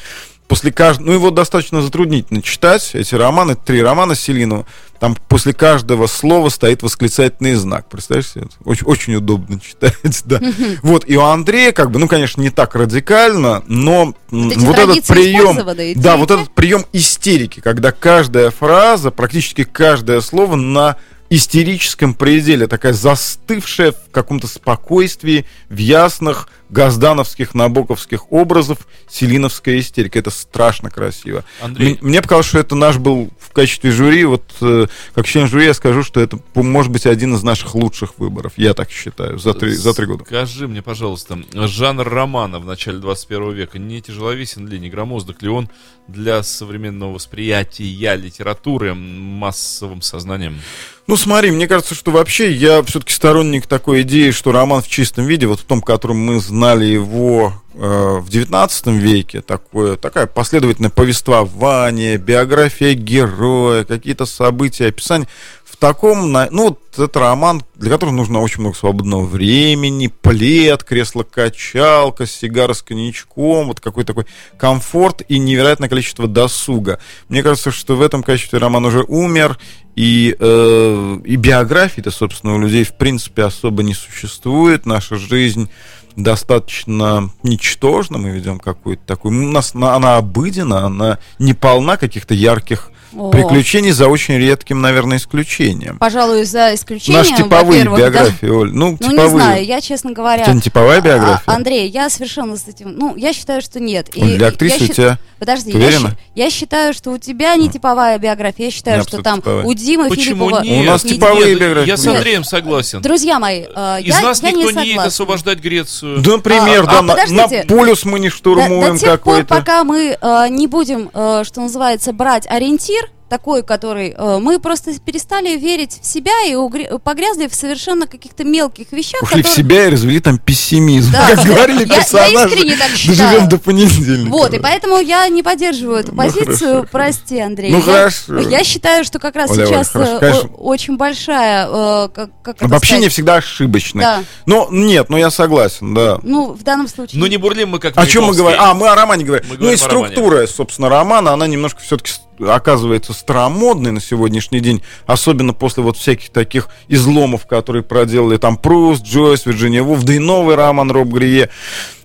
После 0.48 0.72
каждого, 0.72 1.08
ну 1.08 1.14
его 1.14 1.32
достаточно 1.32 1.82
затруднительно 1.82 2.42
читать, 2.42 2.92
эти 2.94 3.16
романы, 3.16 3.56
три 3.56 3.82
романа 3.82 4.14
Селинова, 4.14 4.66
там 5.00 5.18
после 5.28 5.54
каждого 5.54 6.08
слова 6.08 6.50
стоит 6.50 6.84
восклицательный 6.84 7.54
знак, 7.56 7.90
представляешь 7.90 8.30
себе? 8.30 8.46
Очень, 8.64 8.86
очень 8.86 9.16
удобно 9.16 9.60
читать, 9.66 10.22
да. 10.26 10.40
Вот, 10.84 11.04
и 11.08 11.18
у 11.18 11.22
Андрея, 11.22 11.72
как 11.72 11.90
бы, 11.92 12.00
ну, 12.00 12.08
конечно, 12.08 12.42
не 12.42 12.52
так 12.52 12.76
радикально, 12.76 13.64
но 13.68 14.14
Вот 14.30 14.78
этот 14.78 15.06
прием, 15.06 16.00
да, 16.00 16.18
вот 16.18 16.32
этот 16.32 16.52
прием 16.52 16.86
истерики, 16.94 17.60
когда 17.60 17.92
каждая 17.92 18.52
фраза, 18.52 19.12
практически 19.12 19.64
каждое 19.64 20.22
слово 20.22 20.56
на 20.56 20.98
истерическом 21.30 22.14
пределе, 22.14 22.68
такая 22.68 22.94
застывшая 22.94 23.92
в 23.94 24.12
каком-то 24.12 24.48
спокойствии, 24.48 25.46
в 25.70 25.78
ясных 25.78 26.50
газдановских, 26.76 27.56
набоковских 27.56 28.32
образов 28.34 28.80
селиновская 29.08 29.80
истерика. 29.80 30.20
Это 30.20 30.30
страшно 30.30 30.92
красиво. 30.92 31.46
Андрей. 31.62 31.98
Мне 32.02 32.22
показалось, 32.22 32.48
что 32.48 32.60
это 32.60 32.76
наш 32.76 32.98
был 32.98 33.30
в 33.40 33.52
качестве 33.54 33.92
жюри. 33.92 34.26
Вот 34.26 34.44
э, 34.60 34.88
как 35.14 35.26
член 35.26 35.48
жюри 35.48 35.68
я 35.68 35.74
скажу, 35.74 36.04
что 36.04 36.20
это 36.20 36.38
может 36.54 36.92
быть 36.92 37.06
один 37.06 37.34
из 37.34 37.44
наших 37.44 37.76
лучших 37.76 38.20
выборов. 38.20 38.54
Я 38.58 38.74
так 38.74 38.92
считаю, 38.92 39.40
за 39.40 39.54
три, 39.54 39.72
за 39.74 39.94
три 39.94 40.06
года. 40.06 40.26
Скажи 40.26 40.68
мне, 40.68 40.82
пожалуйста, 40.82 41.40
жанр 41.54 42.08
романа 42.08 42.60
в 42.60 42.66
начале 42.66 43.00
21 43.00 43.54
века 43.54 43.80
не 43.80 44.02
тяжеловесен 44.02 44.68
ли, 44.68 44.78
не 44.78 44.90
громоздок 44.90 45.42
ли 45.42 45.48
он 45.48 45.70
для 46.08 46.44
современного 46.44 47.14
восприятия 47.14 48.16
литературы 48.16 48.94
массовым 48.94 50.02
сознанием? 50.02 50.60
Ну, 51.08 51.18
смотри, 51.18 51.52
мне 51.52 51.68
кажется, 51.68 51.94
что 51.96 52.12
вообще 52.12 52.52
я 52.52 52.82
все-таки 52.84 53.14
сторонник 53.14 53.68
такой 53.68 54.02
идеи, 54.02 54.32
что 54.32 54.52
роман 54.52 54.82
в 54.82 54.88
чистом 54.88 55.26
виде, 55.26 55.46
вот 55.46 55.60
в 55.60 55.66
том, 55.66 55.82
котором 55.82 56.18
мы 56.18 56.40
знали 56.40 56.86
его 56.86 57.54
в 57.78 58.30
19 58.30 58.88
веке, 58.88 59.42
такое, 59.42 59.98
такая 59.98 60.28
последовательное 60.28 60.90
повествование, 60.90 62.18
биография 62.18 62.94
героя, 62.94 63.84
какие-то 63.84 64.26
события, 64.26 64.88
описания. 64.88 65.28
В 65.66 65.78
таком, 65.78 66.32
ну, 66.32 66.70
вот 66.70 66.80
это 66.98 67.20
роман, 67.20 67.62
для 67.76 67.92
которого 67.92 68.14
нужно 68.14 68.40
очень 68.40 68.62
много 68.62 68.78
свободного 68.78 69.26
времени, 69.26 70.08
плед, 70.08 70.86
кресло-качалка, 70.86 72.26
сигара 72.26 72.74
с 72.74 72.82
коньячком, 72.82 73.68
вот 73.68 73.82
какой 73.82 74.06
такой 74.06 74.26
комфорт 74.58 75.24
и 75.28 75.38
невероятное 75.38 75.90
количество 75.90 76.30
досуга. 76.30 77.00
Мне 77.28 77.44
кажется, 77.44 77.72
что 77.72 77.98
в 77.98 78.02
этом 78.02 78.24
качестве 78.24 78.60
роман 78.60 78.86
уже 78.86 79.04
умер, 79.04 79.60
и, 79.98 80.36
э, 80.40 81.18
и 81.26 81.36
биографии-то, 81.36 82.12
собственно, 82.12 82.56
у 82.56 82.60
людей 82.60 82.84
в 82.84 82.98
принципе 82.98 83.44
особо 83.44 83.84
не 83.84 83.94
существует. 83.94 84.86
Наша 84.86 85.16
жизнь 85.18 85.70
достаточно 86.16 87.30
ничтожна, 87.44 88.18
мы 88.18 88.30
ведем 88.30 88.60
какую-то 88.60 89.04
такую... 89.06 89.38
У 89.48 89.52
нас 89.52 89.74
на- 89.74 89.96
она 89.96 90.18
обыденна, 90.18 90.86
она 90.86 91.20
не 91.40 91.54
полна 91.54 91.98
каких-то 91.98 92.34
ярких 92.34 92.92
О. 93.16 93.32
приключений 93.32 93.92
за 93.92 94.08
очень 94.08 94.38
редким, 94.38 94.82
наверное, 94.82 95.18
исключением. 95.18 95.98
Пожалуй, 95.98 96.44
за 96.46 96.76
исключением, 96.76 97.24
Наши 97.24 97.36
типовые 97.36 97.86
во-первых, 97.86 98.00
да. 98.00 98.06
биографии, 98.06 98.48
Оль. 98.48 98.72
Ну, 98.74 98.92
Ну, 98.92 98.98
типовые. 98.98 99.24
не 99.24 99.30
знаю, 99.30 99.66
я, 99.66 99.82
честно 99.82 100.12
говоря... 100.12 100.42
У 100.42 100.46
тебя 100.46 100.54
не 100.54 100.62
типовая 100.62 100.98
а, 101.00 101.02
биография? 101.02 101.54
Андрей, 101.54 101.90
я 101.90 102.10
совершенно 102.10 102.58
с 102.58 102.68
этим... 102.68 102.96
Ну, 102.98 103.16
я 103.16 103.34
считаю, 103.34 103.62
что 103.62 103.80
нет. 103.80 104.10
И 104.16 104.22
для 104.22 104.48
актрисы 104.48 104.80
я 104.80 104.86
у 104.86 104.88
тебя... 104.94 105.20
Подожди, 105.40 105.72
Ты 105.72 105.78
я, 105.78 106.00
я 106.34 106.50
считаю, 106.50 106.94
что 106.94 107.12
у 107.12 107.18
тебя 107.18 107.56
не 107.56 107.70
типовая 107.70 108.18
биография. 108.18 108.66
Я 108.66 108.72
считаю, 108.72 109.04
что 109.04 109.22
там 109.22 109.42
типовая. 109.42 109.66
у 109.66 109.74
Димы 109.74 110.08
Почему 110.08 110.50
Филиппова... 110.50 110.64
нет? 110.64 110.82
У 110.82 110.84
нас 110.84 111.02
типовые 111.04 111.50
Нет, 111.50 111.60
биографии. 111.60 111.88
Я 111.90 111.98
с 111.98 112.06
Нет. 112.06 112.16
Андреем 112.16 112.44
согласен. 112.44 113.02
Друзья 113.02 113.40
мои, 113.40 113.64
э, 113.64 114.02
Из 114.02 114.16
я, 114.16 114.22
нас 114.22 114.42
я 114.42 114.52
никто 114.52 114.72
не 114.82 114.88
едет 114.88 115.06
освобождать 115.06 115.60
Грецию. 115.60 116.22
Да, 116.22 116.32
например, 116.38 116.84
А, 116.84 116.86
да, 116.86 117.00
а, 117.00 117.02
на, 117.02 117.48
на 117.48 117.48
полюс 117.68 118.06
мы 118.06 118.20
не 118.20 118.30
штурмуем 118.30 118.94
до 118.94 119.00
тех 119.00 119.22
пор, 119.22 119.36
какой-то. 119.36 119.48
пока 119.48 119.84
мы 119.84 120.18
э, 120.20 120.48
не 120.50 120.68
будем, 120.68 121.10
э, 121.14 121.44
что 121.46 121.62
называется, 121.62 122.14
брать 122.14 122.48
ориентир, 122.48 123.05
Twitter? 123.06 123.25
Такой, 123.30 123.64
который 123.64 124.14
э, 124.16 124.38
мы 124.40 124.60
просто 124.60 124.92
перестали 125.00 125.58
верить 125.58 126.00
в 126.02 126.06
себя 126.06 126.32
и 126.48 126.54
угре- 126.54 127.00
погрязли 127.00 127.48
в 127.48 127.56
совершенно 127.56 128.06
каких-то 128.08 128.44
мелких 128.44 128.92
вещах. 128.92 129.24
Ушли 129.24 129.42
в 129.42 129.46
которые- 129.46 129.56
себя 129.66 129.86
и 129.88 129.90
развели 129.90 130.20
там 130.20 130.38
пессимизм. 130.38 131.12
Да, 131.12 131.32
как 131.36 131.44
говорили 131.46 131.86
я- 131.86 131.96
я 131.96 132.02
персонажи. 132.02 132.34
искренне 132.36 132.76
так 132.78 132.92
Доживем 132.92 133.16
считаю. 133.16 133.48
до 133.50 133.58
понедельника. 133.58 134.30
Вот, 134.32 134.54
и 134.54 134.60
поэтому 134.60 135.00
я 135.00 135.28
не 135.30 135.42
поддерживаю 135.42 136.00
эту 136.02 136.12
Ну, 136.12 136.18
позицию. 136.18 136.58
хорошо, 136.58 136.88
Прости, 136.92 137.40
Андрей. 137.40 137.72
Ну, 137.72 137.78
я, 137.80 137.84
хорошо. 137.84 138.40
я 138.40 138.64
считаю, 138.64 139.04
что 139.04 139.18
как 139.20 139.36
раз 139.36 139.50
Оля, 139.52 139.66
Оля, 139.66 139.68
сейчас 139.68 139.90
хорошо, 139.90 140.12
э, 140.18 140.20
конечно. 140.20 140.50
о- 140.54 140.64
очень 140.64 140.98
большая, 140.98 141.68
э, 141.68 142.10
как, 142.14 142.30
как 142.44 142.62
Обобщение 142.62 143.02
сказать? 143.10 143.14
всегда 143.14 143.36
ошибочное. 143.38 144.02
Да. 144.04 144.24
Ну, 144.46 144.68
нет, 144.72 145.10
ну 145.10 145.18
я 145.18 145.32
согласен, 145.32 145.94
да. 145.96 146.20
Ну, 146.22 146.54
в 146.54 146.64
данном 146.64 146.88
случае. 146.88 147.20
Ну 147.20 147.26
не 147.28 147.38
бурлим 147.38 147.70
мы 147.70 147.80
как 147.80 147.98
О 147.98 148.06
чем 148.06 148.26
мы 148.26 148.36
говорим? 148.36 148.60
А, 148.62 148.74
мы 148.76 148.88
о 148.88 148.96
романе 148.96 149.26
говорим. 149.26 149.46
Мы 149.50 149.58
ну 149.58 149.72
и 149.72 149.76
говорим 149.76 149.88
романе. 149.90 150.14
структура, 150.14 150.48
собственно, 150.48 150.90
романа, 150.90 151.34
она 151.34 151.48
немножко 151.48 151.82
все-таки 151.82 152.12
оказывается 152.40 153.14
старомодной 153.16 153.92
на 153.92 154.02
сегодняшний 154.02 154.60
день, 154.60 154.84
особенно 155.08 155.54
после 155.54 155.82
вот 155.82 155.98
всяких 155.98 156.30
таких 156.30 156.70
изломов, 156.88 157.48
которые 157.48 157.84
проделали 157.84 158.38
там 158.38 158.58
Пруст, 158.58 159.04
Джойс, 159.04 159.46
Вирджиния 159.46 159.82
Вулф, 159.82 160.04
да 160.04 160.14
и 160.14 160.20
новый 160.20 160.56
роман 160.56 160.92
Роб 160.92 161.08
Грие. 161.08 161.50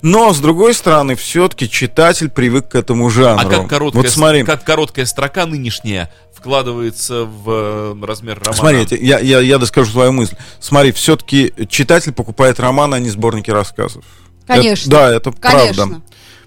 Но, 0.03 0.33
с 0.33 0.41
другой 0.41 0.73
стороны, 0.73 1.15
все-таки 1.15 1.69
читатель 1.69 2.31
привык 2.31 2.69
к 2.69 2.75
этому 2.75 3.11
жанру. 3.11 3.47
А 3.47 3.51
как 3.51 3.69
короткая, 3.69 4.03
вот 4.03 4.11
смотри, 4.11 4.45
как 4.45 4.65
короткая 4.65 5.05
строка 5.05 5.45
нынешняя 5.45 6.11
вкладывается 6.33 7.25
в 7.25 7.45
э, 7.47 8.07
размер 8.07 8.39
романа? 8.39 8.57
Смотрите, 8.57 8.97
я, 8.97 9.19
я, 9.19 9.41
я 9.41 9.59
доскажу 9.59 9.91
свою 9.93 10.13
мысль. 10.13 10.37
Смотри, 10.59 10.93
все-таки 10.93 11.53
читатель 11.69 12.13
покупает 12.13 12.59
романы, 12.61 12.95
а 12.95 12.99
не 12.99 13.11
сборники 13.11 13.51
рассказов. 13.51 14.05
Конечно. 14.47 14.89
Это- 14.89 14.91
да, 14.91 15.15
это 15.15 15.33
Конечно. 15.33 15.87
правда. 15.87 16.03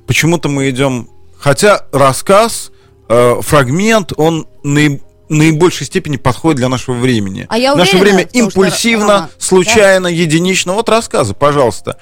Почему-то 0.08 0.50
мы 0.50 0.70
идем... 0.70 1.10
Хотя 1.40 1.86
рассказ, 1.92 2.72
э, 3.10 3.36
фрагмент, 3.42 4.14
он 4.18 4.48
наиб- 4.64 5.02
наибольшей 5.30 5.86
степени 5.88 6.18
подходит 6.18 6.58
для 6.58 6.70
нашего 6.70 6.96
времени. 6.96 7.46
А 7.50 7.58
я 7.58 7.76
Наше 7.76 7.98
уверена 7.98 8.16
время 8.16 8.28
в 8.28 8.32
том, 8.32 8.50
что 8.52 8.60
импульсивно, 8.62 9.14
роман, 9.14 9.30
случайно, 9.38 10.08
единично. 10.08 10.74
Вот 10.74 10.90
рассказы, 10.90 11.34
пожалуйста. 11.34 11.98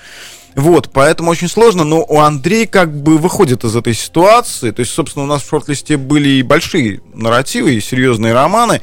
Вот, 0.55 0.89
поэтому 0.91 1.31
очень 1.31 1.47
сложно, 1.47 1.83
но 1.83 2.03
у 2.07 2.19
Андрея 2.19 2.67
как 2.67 2.93
бы 2.93 3.17
выходит 3.17 3.63
из 3.63 3.75
этой 3.75 3.93
ситуации. 3.93 4.71
То 4.71 4.81
есть, 4.81 4.91
собственно, 4.93 5.23
у 5.23 5.27
нас 5.27 5.43
в 5.43 5.49
шорт-листе 5.49 5.97
были 5.97 6.29
и 6.29 6.41
большие 6.41 7.01
нарративы, 7.13 7.73
и 7.73 7.81
серьезные 7.81 8.33
романы, 8.33 8.81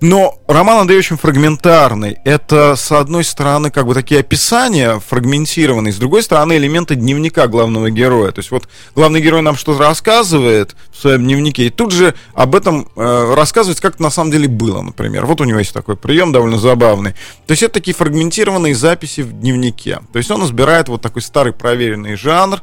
но 0.00 0.38
роман 0.46 0.78
Андрея 0.78 1.00
очень 1.00 1.16
фрагментарный. 1.16 2.18
Это, 2.24 2.76
с 2.76 2.92
одной 2.92 3.24
стороны, 3.24 3.70
как 3.70 3.86
бы 3.86 3.94
такие 3.94 4.20
описания 4.20 5.00
фрагментированные, 5.00 5.92
с 5.92 5.96
другой 5.96 6.22
стороны, 6.22 6.56
элементы 6.56 6.94
дневника 6.94 7.48
главного 7.48 7.90
героя. 7.90 8.30
То 8.30 8.38
есть, 8.40 8.50
вот 8.50 8.68
главный 8.94 9.20
герой 9.20 9.42
нам 9.42 9.56
что-то 9.56 9.80
рассказывает 9.80 10.76
в 10.92 11.00
своем 11.00 11.24
дневнике, 11.24 11.66
и 11.66 11.70
тут 11.70 11.92
же 11.92 12.14
об 12.34 12.54
этом 12.54 12.88
э, 12.94 13.34
рассказывает, 13.34 13.80
как 13.80 13.98
на 13.98 14.10
самом 14.10 14.30
деле 14.30 14.46
было, 14.46 14.82
например. 14.82 15.26
Вот 15.26 15.40
у 15.40 15.44
него 15.44 15.58
есть 15.58 15.72
такой 15.72 15.96
прием 15.96 16.30
довольно 16.30 16.58
забавный. 16.58 17.12
То 17.46 17.52
есть, 17.52 17.62
это 17.64 17.74
такие 17.74 17.94
фрагментированные 17.94 18.74
записи 18.74 19.22
в 19.22 19.32
дневнике. 19.32 20.00
То 20.12 20.18
есть, 20.18 20.30
он 20.30 20.44
избирает 20.44 20.88
вот 20.88 21.02
такой 21.08 21.22
старый 21.22 21.52
проверенный 21.52 22.16
жанр, 22.16 22.62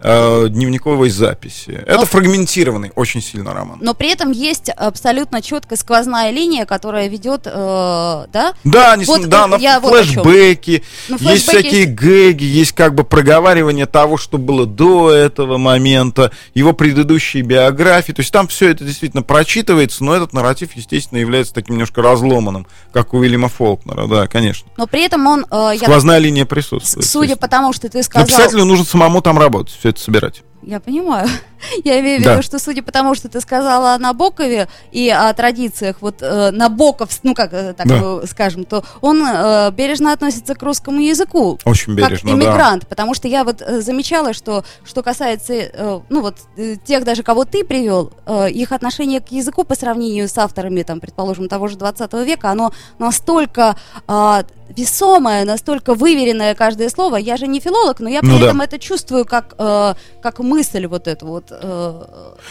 э, 0.00 0.46
дневниковой 0.48 1.10
записи. 1.10 1.70
Это 1.86 2.00
Но- 2.00 2.04
фрагментированный 2.06 2.92
очень 2.94 3.22
сильно 3.22 3.54
роман. 3.54 3.78
Но 3.80 3.94
при 3.94 4.10
этом 4.12 4.30
есть 4.30 4.68
абсолютно 4.68 5.40
четкая 5.42 5.78
сквозная 5.78 6.30
линия, 6.30 6.64
которая 6.66 7.08
ведет, 7.08 7.42
э, 7.46 7.50
да? 7.50 8.52
Да, 8.64 8.96
с- 8.96 9.06
Вот, 9.08 9.26
да, 9.28 9.46
на 9.46 9.56
я 9.56 9.80
вот 9.80 9.92
флешбеки, 9.94 10.82
Ну, 11.08 11.16
есть 11.20 11.48
всякие 11.48 11.86
гэги, 11.86 12.44
есть 12.44 12.72
как 12.72 12.94
бы 12.94 13.04
проговаривание 13.04 13.86
того, 13.86 14.16
что 14.16 14.38
было 14.38 14.66
до 14.66 15.10
этого 15.10 15.56
момента, 15.58 16.30
его 16.54 16.72
предыдущие 16.72 17.42
биографии. 17.42 18.12
То 18.12 18.20
есть 18.20 18.32
там 18.32 18.48
все 18.48 18.70
это 18.70 18.84
действительно 18.84 19.22
прочитывается, 19.22 20.04
но 20.04 20.14
этот 20.14 20.32
нарратив, 20.32 20.76
естественно, 20.76 21.18
является 21.18 21.54
таким 21.54 21.76
немножко 21.76 22.02
разломанным, 22.02 22.66
как 22.92 23.14
у 23.14 23.18
Уильяма 23.18 23.48
Фолкнера, 23.48 24.06
да, 24.06 24.26
конечно. 24.26 24.68
Но 24.76 24.86
при 24.86 25.04
этом 25.04 25.26
он, 25.26 25.46
э, 25.50 25.70
я, 25.74 25.78
Сквозная 25.78 26.18
линия 26.18 26.44
с- 26.44 26.48
присутствует. 26.48 27.06
судя 27.06 27.36
по 27.36 27.48
тому, 27.48 27.72
что 27.72 27.88
ты 27.88 27.98
есть 27.98 28.10
сказал, 28.10 28.26
Написателю 28.26 28.64
нужно 28.64 28.84
самому 28.84 29.20
там 29.22 29.38
работать, 29.38 29.74
все 29.86 29.90
это 29.90 30.00
собирать. 30.00 30.42
Я 30.66 30.80
понимаю. 30.80 31.28
Я 31.84 31.98
имею 32.00 32.20
в 32.20 32.24
Да. 32.24 32.32
виду, 32.34 32.42
что 32.42 32.58
судя 32.58 32.82
по 32.82 32.92
тому, 32.92 33.14
что 33.14 33.28
ты 33.28 33.40
сказала 33.40 33.94
о 33.94 33.98
Набокове 33.98 34.68
и 34.92 35.08
о 35.08 35.32
традициях 35.32 35.96
вот 36.00 36.16
э, 36.20 36.50
Набоков, 36.50 37.10
ну 37.22 37.34
как 37.34 37.52
э, 37.52 37.72
так 37.72 37.86
Да. 37.86 38.00
э, 38.22 38.26
скажем, 38.28 38.64
то 38.64 38.84
он 39.00 39.22
э, 39.26 39.70
бережно 39.72 40.12
относится 40.12 40.54
к 40.54 40.62
русскому 40.62 41.00
языку. 41.00 41.58
Очень 41.64 41.94
бережно, 41.94 42.16
как 42.16 42.38
да. 42.38 42.44
иммигрант, 42.46 42.86
потому 42.86 43.14
что 43.14 43.26
я 43.28 43.42
вот 43.44 43.62
э, 43.62 43.80
замечала, 43.80 44.32
что 44.34 44.64
что 44.84 45.02
касается, 45.02 45.54
э, 45.54 46.00
ну 46.08 46.20
вот 46.20 46.36
э, 46.56 46.76
тех 46.84 47.04
даже, 47.04 47.22
кого 47.22 47.44
ты 47.44 47.64
привел, 47.64 48.12
э, 48.26 48.50
их 48.50 48.72
отношение 48.72 49.20
к 49.20 49.28
языку 49.28 49.64
по 49.64 49.74
сравнению 49.74 50.28
с 50.28 50.36
авторами, 50.36 50.82
там, 50.82 51.00
предположим, 51.00 51.48
того 51.48 51.68
же 51.68 51.76
20 51.78 52.12
века, 52.26 52.50
оно 52.50 52.72
настолько 52.98 53.76
а, 54.06 54.44
весомое, 54.76 55.44
настолько 55.44 55.94
выверенное 55.94 56.54
каждое 56.54 56.88
слово. 56.90 57.16
Я 57.16 57.36
же 57.36 57.46
не 57.46 57.60
филолог, 57.60 58.00
но 58.00 58.08
я 58.08 58.20
при 58.20 58.28
Ну 58.30 58.38
да. 58.40 58.46
этом 58.46 58.60
это 58.60 58.78
чувствую 58.78 59.24
как 59.24 59.54
э, 59.58 59.94
как 60.22 60.38
мысль 60.56 60.86
вот 60.86 61.06
эту 61.06 61.26
вот. 61.26 61.44
э, 61.50 62.04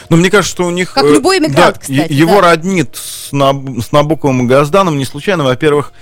Но 0.08 0.16
мне 0.16 0.30
кажется, 0.30 0.50
что 0.50 0.66
у 0.66 0.70
них... 0.70 0.92
Как 0.92 1.04
э, 1.04 1.14
любой 1.14 1.38
эмигрант, 1.38 1.74
да, 1.74 1.80
кстати, 1.80 2.12
Его 2.12 2.40
да. 2.40 2.50
роднит 2.50 2.96
с, 2.96 3.32
Наб- 3.32 3.80
с 3.82 3.92
Набоковым 3.92 4.44
и 4.44 4.48
Газданом 4.48 4.96
не 4.96 5.04
случайно. 5.04 5.44
Во-первых, 5.44 5.92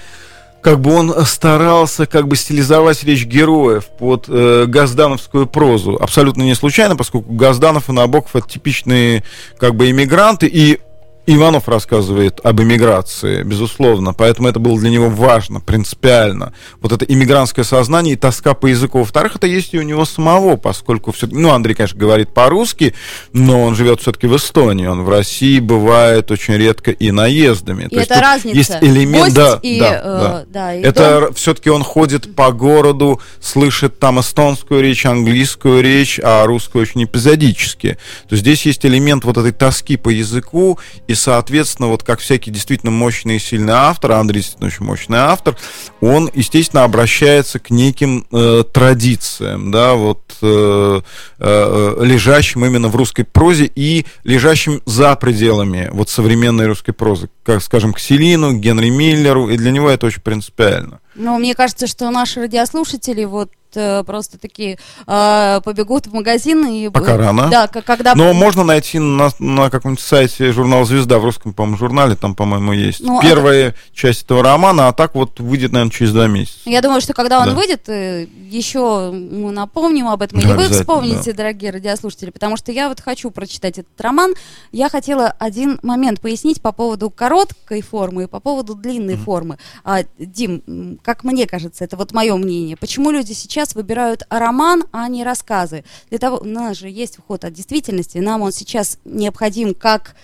как 0.61 0.81
бы 0.81 0.95
он 0.95 1.27
старался 1.27 2.07
как 2.07 2.27
бы 2.27 2.37
стилизовать 2.37 3.05
речь 3.05 3.27
героев 3.27 3.87
под 3.87 4.27
э, 4.29 4.65
газдановскую 4.67 5.47
прозу. 5.47 5.99
Абсолютно 6.01 6.43
не 6.43 6.55
случайно, 6.55 6.97
поскольку 6.97 7.33
Газданов 7.33 7.89
и 7.89 7.93
Набоков 7.93 8.35
это 8.35 8.49
типичные 8.49 9.25
как 9.59 9.75
бы 9.75 9.91
иммигранты, 9.91 10.47
и 10.47 10.81
Иванов 11.27 11.69
рассказывает 11.69 12.41
об 12.45 12.61
эмиграции, 12.61 13.43
безусловно, 13.43 14.13
поэтому 14.13 14.49
это 14.49 14.59
было 14.59 14.79
для 14.79 14.91
него 14.91 15.09
важно, 15.09 15.61
принципиально. 15.61 16.53
Вот 16.81 16.93
это 16.93 17.05
иммигрантское 17.05 17.65
сознание 17.65 18.15
и 18.15 18.17
тоска 18.17 18.55
по 18.55 18.67
языку. 18.67 18.99
Во-вторых, 18.99 19.37
это 19.37 19.47
есть 19.47 19.73
и 19.73 19.79
у 19.79 19.83
него 19.83 20.05
самого, 20.05 20.57
поскольку 20.57 21.13
все 21.13 21.27
ну, 21.31 21.51
Андрей, 21.51 21.75
конечно, 21.75 21.99
говорит 21.99 22.35
по-русски, 22.35 22.95
но 23.33 23.63
он 23.63 23.75
живет 23.75 24.01
все-таки 24.01 24.27
в 24.27 24.37
Эстонии, 24.37 24.87
он 24.87 25.03
в 25.03 25.09
России 25.09 25.61
бывает 25.61 26.31
очень 26.31 26.55
редко 26.55 26.91
и 26.91 27.11
наездами. 27.11 27.89
И 27.91 27.97
это 27.97 28.21
разница. 28.21 28.57
Есть 28.57 28.73
элемент, 28.83 29.25
Гость 29.25 29.37
да, 29.37 29.59
и, 29.63 29.81
да, 29.81 30.01
э, 30.03 30.03
да. 30.03 30.45
да, 30.49 30.75
и 30.75 30.83
это 30.83 31.31
все-таки 31.35 31.71
он 31.71 31.83
ходит 31.83 32.35
по 32.35 32.53
городу, 32.53 33.21
слышит 33.41 33.99
там 33.99 34.21
эстонскую 34.21 34.83
речь, 34.83 35.07
английскую 35.07 35.83
речь, 35.83 36.21
а 36.23 36.45
русскую 36.45 36.83
очень 36.83 37.05
эпизодически. 37.05 37.99
То 38.29 38.37
здесь 38.37 38.67
есть 38.67 38.85
элемент 38.85 39.25
вот 39.25 39.39
этой 39.39 39.53
тоски 39.53 39.97
по 39.97 40.11
языку, 40.11 40.79
и, 41.07 41.14
соответственно, 41.15 41.89
вот 41.89 42.03
как 42.03 42.21
всякий 42.21 42.51
действительно 42.51 42.93
мощный 42.93 43.37
и 43.37 43.39
сильный 43.39 43.75
автор, 43.75 44.13
Андрей 44.13 44.41
действительно 44.41 44.69
очень 44.69 44.85
мощный 44.85 45.19
автор, 45.19 45.57
он, 46.05 46.31
естественно, 46.35 46.85
обращается 46.85 47.59
к 47.59 47.71
неким 47.71 48.27
э, 48.31 48.65
традициям, 48.71 49.71
да, 49.71 49.95
вот 49.95 50.21
э, 50.43 51.01
э, 51.39 51.97
лежащим 52.01 52.65
именно 52.65 52.89
в 52.89 52.97
русской 52.97 53.25
прозе 53.25 53.71
и 53.75 54.05
лежащим 54.23 54.83
за 54.85 55.17
пределами 55.17 55.89
вот 55.93 56.11
современной 56.11 56.67
русской 56.67 56.93
прозы, 56.93 57.31
как, 57.43 57.63
скажем, 57.63 57.95
к 57.95 57.99
Селину, 57.99 58.53
к 58.53 58.61
Генри 58.61 58.91
Миллеру, 58.91 59.49
и 59.49 59.57
для 59.57 59.71
него 59.71 59.89
это 59.89 60.07
очень 60.07 60.21
принципиально. 60.23 61.01
Ну, 61.15 61.39
мне 61.39 61.55
кажется, 61.55 61.87
что 61.87 62.11
наши 62.11 62.41
радиослушатели 62.41 63.25
вот 63.25 63.51
э, 63.75 64.03
просто 64.05 64.39
такие 64.39 64.79
э, 65.07 65.61
побегут 65.65 66.07
в 66.07 66.13
магазин 66.13 66.67
и... 66.67 66.89
Пока 66.89 67.17
рано. 67.17 67.49
Да, 67.51 67.69
когда... 67.69 68.15
Но 68.15 68.33
можно 68.33 68.65
найти 68.65 68.99
на, 68.99 69.31
на 69.39 69.71
каком-нибудь 69.71 70.03
сайте 70.03 70.53
журнала 70.53 70.85
«Звезда» 70.85 71.19
в 71.19 71.25
русском, 71.25 71.53
по-моему, 71.53 71.79
журнале, 71.79 72.17
там, 72.17 72.35
по-моему, 72.35 72.73
есть 72.73 73.01
Ну, 73.01 73.21
первая 73.21 73.75
часть 73.93 74.25
этого 74.25 74.43
романа, 74.43 74.89
а 74.89 74.93
так 74.93 75.15
вот 75.15 75.39
выйдет, 75.39 75.73
наверное, 75.73 75.93
через 75.95 76.13
два 76.13 76.27
месяца. 76.27 76.59
Я 76.65 76.83
думаю, 76.83 77.01
что 77.01 77.13
когда 77.15 77.41
он 77.41 77.51
Да. 77.51 77.55
выйдет, 77.55 77.89
э, 77.89 78.27
еще 78.51 79.11
мы 79.13 79.53
напомним 79.53 80.09
об 80.09 80.23
этом. 80.23 80.41
Да, 80.41 80.49
Или 80.49 80.53
вы 80.57 80.69
вспомните, 80.69 81.33
дорогие 81.33 81.71
радиослушатели, 81.71 82.31
потому 82.31 82.57
что 82.57 82.73
я 82.73 82.89
вот 82.89 83.01
хочу 83.01 83.31
прочитать 83.31 83.79
этот 83.79 84.01
роман. 84.01 84.35
Я 84.73 84.89
хотела 84.89 85.29
один 85.39 85.79
момент 85.83 86.21
пояснить 86.21 86.61
по 86.61 86.73
поводу 86.73 87.11
короткой 87.11 87.81
формы 87.83 88.25
и 88.25 88.27
по 88.27 88.41
поводу 88.41 88.75
длинной 88.75 89.17
формы. 89.17 89.59
А, 89.85 90.03
Дим, 90.19 90.99
как 91.03 91.25
мне 91.25 91.47
кажется, 91.47 91.85
это 91.85 91.97
вот 91.97 92.13
мое 92.13 92.37
мнение. 92.37 92.77
Почему 92.77 93.11
люди 93.11 93.33
сейчас 93.33 93.75
выбирают 93.75 94.23
роман, 94.31 94.85
а 94.93 95.09
не 95.09 95.25
рассказы? 95.25 95.85
Для 96.11 96.19
того, 96.19 96.39
у 96.39 96.45
нас 96.45 96.77
же 96.77 96.89
есть 96.89 97.19
уход 97.19 97.45
от 97.45 97.53
действительности, 97.53 98.19
нам 98.19 98.43
он 98.43 98.53
сейчас 98.53 98.99
необходим 99.05 99.75
как 99.75 100.15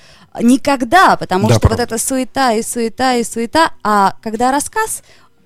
никогда, 0.40 1.16
потому 1.16 1.48
Да, 1.48 1.54
что 1.54 1.68
вот 1.68 1.76
правда. 1.76 1.94
эта 1.94 1.98
суета 1.98 2.52
и 2.52 2.62
суета 2.62 3.14
и 3.16 3.24
суета, 3.24 3.72
а 3.82 4.14
когда 4.22 4.52
рассказ, 4.52 5.02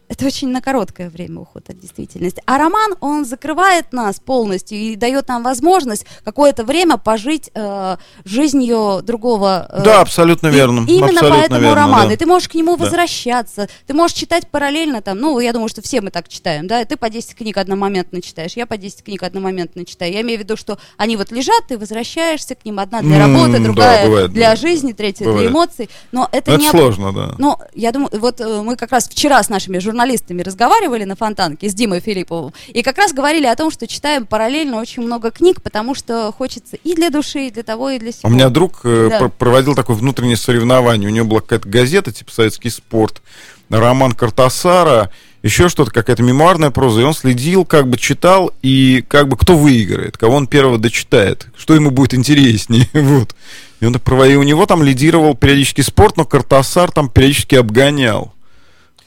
это 0.08 0.26
очень 0.26 0.48
на 0.48 0.60
короткое 0.60 1.08
время 1.10 1.40
уход 1.40 1.68
от 1.70 1.78
действительности. 1.80 2.42
А 2.46 2.58
роман, 2.58 2.94
он 3.00 3.24
закрывает 3.24 3.92
нас 3.92 4.20
полностью 4.20 4.78
и 4.78 4.96
дает 4.96 5.28
нам 5.28 5.42
возможность 5.42 6.06
какое-то 6.24 6.64
время 6.64 6.96
пожить 6.98 7.50
э, 7.54 7.96
жизнью 8.24 9.00
другого. 9.02 9.66
э, 9.70 9.82
Да, 9.84 10.00
абсолютно 10.00 10.48
и- 10.48 10.50
верно. 10.52 10.80
Именно 10.86 11.06
абсолютно 11.06 11.38
поэтому 11.38 11.60
верно, 11.60 11.74
роман. 11.74 12.08
да. 12.08 12.14
И 12.14 12.16
ты 12.16 12.26
можешь 12.26 12.48
к 12.48 12.54
нему 12.54 12.76
Да. 12.76 12.84
возвращаться. 12.84 13.68
Ты 13.86 13.94
можешь 13.94 14.16
читать 14.16 14.48
параллельно 14.48 15.00
там. 15.00 15.18
Ну, 15.18 15.38
я 15.40 15.52
думаю, 15.52 15.68
что 15.68 15.80
все 15.82 16.00
мы 16.00 16.10
так 16.10 16.28
читаем, 16.28 16.66
да. 16.66 16.84
Ты 16.84 16.96
по 16.96 17.08
10 17.08 17.34
книг 17.34 17.56
одномоментно 17.56 18.20
читаешь, 18.20 18.52
я 18.56 18.66
по 18.66 18.76
10 18.76 19.02
книг 19.04 19.22
одномоментно 19.22 19.84
читаю. 19.86 20.12
Я 20.12 20.20
имею 20.20 20.38
в 20.38 20.42
виду, 20.42 20.56
что 20.56 20.78
они 20.98 21.16
вот 21.16 21.30
лежат, 21.32 21.66
ты 21.68 21.78
возвращаешься 21.78 22.54
к 22.54 22.64
ним. 22.64 22.78
Одна 22.78 23.00
для 23.00 23.18
работы, 23.18 23.52
да, 23.52 23.58
другая 23.64 24.06
бывает, 24.06 24.32
для 24.32 24.42
бывает. 24.50 24.60
жизни, 24.60 24.92
третья 24.92 25.24
Бывает. 25.24 25.42
для 25.44 25.50
эмоций. 25.50 25.90
Но 26.12 26.28
это 26.32 26.52
Это 26.52 26.60
не 26.60 26.68
сложно, 26.70 27.12
да. 27.12 27.34
но 27.38 27.58
я 27.74 27.90
думаю, 27.92 28.10
вот 28.20 28.40
э, 28.40 28.62
мы 28.62 28.76
как 28.76 28.92
раз 28.92 29.08
вчера 29.08 29.42
с 29.42 29.48
нашими 29.48 29.78
журналистами 29.78 29.93
разговаривали 29.94 31.04
на 31.04 31.16
Фонтанке 31.16 31.68
с 31.68 31.74
Димой 31.74 32.00
Филипповым, 32.00 32.52
и 32.68 32.82
как 32.82 32.98
раз 32.98 33.12
говорили 33.12 33.46
о 33.46 33.56
том, 33.56 33.70
что 33.70 33.86
читаем 33.86 34.26
параллельно 34.26 34.80
очень 34.80 35.02
много 35.02 35.30
книг, 35.30 35.62
потому 35.62 35.94
что 35.94 36.32
хочется 36.36 36.76
и 36.84 36.94
для 36.94 37.10
души, 37.10 37.46
и 37.46 37.50
для 37.50 37.62
того, 37.62 37.90
и 37.90 37.98
для 37.98 38.12
себя. 38.12 38.28
У 38.28 38.30
меня 38.30 38.48
друг 38.48 38.80
э, 38.84 39.08
Да. 39.10 39.18
пр- 39.20 39.30
проводил 39.30 39.74
такое 39.74 39.96
внутреннее 39.96 40.36
соревнование. 40.36 41.08
У 41.08 41.12
него 41.12 41.26
была 41.26 41.40
какая-то 41.40 41.68
газета, 41.68 42.12
типа 42.12 42.30
«Советский 42.32 42.70
спорт», 42.70 43.22
роман 43.70 44.12
Картасара, 44.12 45.10
еще 45.42 45.68
что-то, 45.68 45.90
какая-то 45.90 46.22
мемуарная 46.22 46.70
проза. 46.70 47.00
И 47.00 47.04
он 47.04 47.14
следил, 47.14 47.64
как 47.64 47.88
бы 47.88 47.96
читал, 47.98 48.52
и 48.62 49.04
как 49.08 49.28
бы 49.28 49.36
кто 49.36 49.56
выиграет, 49.56 50.16
кого 50.16 50.36
он 50.36 50.46
первого 50.46 50.78
дочитает, 50.78 51.46
что 51.56 51.74
ему 51.74 51.90
будет 51.90 52.14
интереснее. 52.14 52.88
вот. 52.92 53.34
И 53.80 53.86
он 53.86 53.92
так 53.92 54.02
проводил. 54.02 54.40
У 54.40 54.44
него 54.44 54.66
там 54.66 54.82
лидировал 54.82 55.34
периодически 55.34 55.80
спорт, 55.82 56.16
но 56.16 56.24
Картасар 56.24 56.90
там 56.90 57.08
периодически 57.10 57.56
обгонял. 57.56 58.32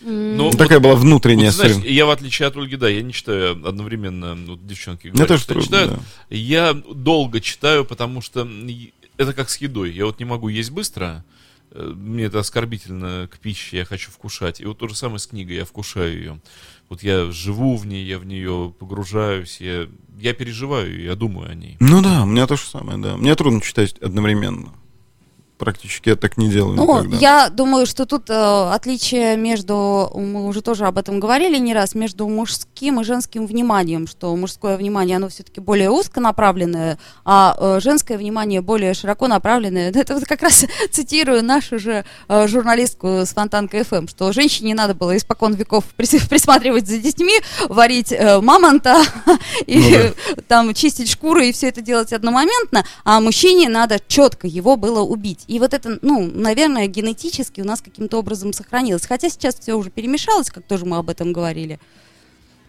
Ну, 0.10 0.46
вот- 0.46 0.58
Такая 0.58 0.80
была 0.80 0.96
внутренняя 0.96 1.48
Вот, 1.48 1.56
знаешь, 1.56 1.78
я 1.84 2.06
в 2.06 2.10
отличие 2.10 2.48
от 2.48 2.56
Ольги, 2.56 2.76
да, 2.78 2.88
я 2.88 3.02
не 3.02 3.12
читаю 3.14 3.52
одновременно, 3.68 4.36
ну, 4.36 4.52
вот 4.52 4.66
девчонки 4.66 5.08
Мне 5.08 5.12
говорят, 5.14 5.28
тоже 5.28 5.44
что 5.44 5.54
трудно, 5.54 5.66
читают. 5.66 5.92
да. 5.92 6.36
Я 6.36 6.74
долго 6.74 7.42
читаю, 7.42 7.84
потому 7.86 8.22
что 8.22 8.48
это 9.18 9.34
как 9.34 9.50
с 9.50 9.58
едой. 9.58 9.92
Я 9.92 10.06
вот 10.06 10.20
не 10.20 10.26
могу 10.26 10.48
есть 10.48 10.72
быстро, 10.72 11.26
э, 11.72 11.94
мне 11.96 12.26
это 12.26 12.40
оскорбительно 12.40 13.28
к 13.32 13.40
пище, 13.40 13.78
я 13.78 13.86
хочу 13.86 14.12
вкушать. 14.12 14.62
И 14.62 14.66
вот 14.66 14.78
то 14.78 14.88
же 14.88 14.96
самое 14.96 15.20
с 15.20 15.28
книгой, 15.28 15.58
я 15.58 15.66
вкушаю 15.66 16.14
ее. 16.18 16.40
Вот 16.90 17.04
я 17.04 17.30
живу 17.32 17.76
в 17.76 17.86
ней, 17.86 18.06
я 18.06 18.18
в 18.18 18.26
нее 18.26 18.74
погружаюсь, 18.80 19.58
я, 19.60 19.88
я 20.20 20.34
переживаю, 20.34 21.02
я 21.04 21.16
думаю 21.16 21.52
о 21.52 21.54
ней. 21.56 21.76
Ну 21.82 22.02
да, 22.02 22.24
у 22.24 22.26
меня 22.26 22.48
то 22.48 22.56
же 22.56 22.64
самое, 22.64 22.98
да. 22.98 23.18
Мне 23.18 23.36
трудно 23.36 23.60
читать 23.60 23.98
одновременно. 24.00 24.72
Практически 25.58 26.10
я 26.10 26.16
так 26.16 26.38
не 26.38 26.50
делаю 26.50 26.76
Ну, 26.76 27.00
никогда. 27.00 27.18
я 27.18 27.50
думаю, 27.50 27.86
что 27.88 28.06
тут 28.06 28.30
э, 28.30 28.70
отличие 28.74 29.36
между, 29.38 30.12
мы 30.16 30.46
уже 30.46 30.62
тоже 30.62 30.86
об 30.86 30.98
этом 31.00 31.20
говорили 31.20 31.58
не 31.58 31.74
раз, 31.74 31.96
между 31.96 32.28
мужским 32.28 32.68
и 32.82 33.04
женским 33.04 33.46
вниманием, 33.46 34.08
что 34.08 34.36
мужское 34.36 34.78
внимание, 34.78 35.18
оно 35.18 35.30
все-таки 35.30 35.62
более 35.62 35.90
узконаправленное, 35.90 36.98
а 37.26 37.56
э, 37.58 37.80
женское 37.82 38.18
внимание 38.18 38.62
более 38.62 38.94
широко 38.94 39.28
направленное. 39.28 39.92
Это 39.96 40.14
вот 40.14 40.26
как 40.26 40.42
раз 40.42 40.66
цитирую 40.92 41.44
нашу 41.44 41.80
же 41.80 42.06
э, 42.28 42.48
журналистку 42.48 43.08
с 43.08 43.30
Фонтанка 43.30 43.84
ФМ, 43.84 44.08
что 44.08 44.32
женщине 44.32 44.76
надо 44.76 44.94
было 44.94 45.16
испокон 45.16 45.54
веков 45.54 45.86
прис- 45.98 46.28
присматривать 46.30 46.88
за 46.88 46.98
детьми, 46.98 47.34
варить 47.70 48.12
э, 48.12 48.40
мамонта 48.42 49.04
и 49.66 50.12
Ну 50.36 50.44
там 50.48 50.74
чистить 50.74 51.10
шкуры 51.10 51.50
и 51.50 51.52
все 51.52 51.68
это 51.68 51.82
делать 51.82 52.14
одномоментно, 52.14 52.86
а 53.04 53.20
мужчине 53.20 53.70
надо 53.70 54.00
четко 54.08 54.48
его 54.48 54.76
было 54.76 55.02
убить. 55.02 55.44
И 55.48 55.60
вот 55.60 55.74
это, 55.74 56.00
ну, 56.02 56.30
наверное, 56.34 56.88
генетически 56.88 57.62
у 57.62 57.66
нас 57.66 57.82
каким-то 57.82 58.18
образом 58.20 58.54
сохранилось. 58.54 59.06
Хотя 59.06 59.30
сейчас 59.30 59.56
все 59.56 59.74
уже 59.74 59.90
перемешалось, 59.90 60.50
как 60.50 60.64
тоже 60.64 60.86
мы 60.86 60.98
об 60.98 61.10
этом 61.10 61.34
говорили. 61.34 61.80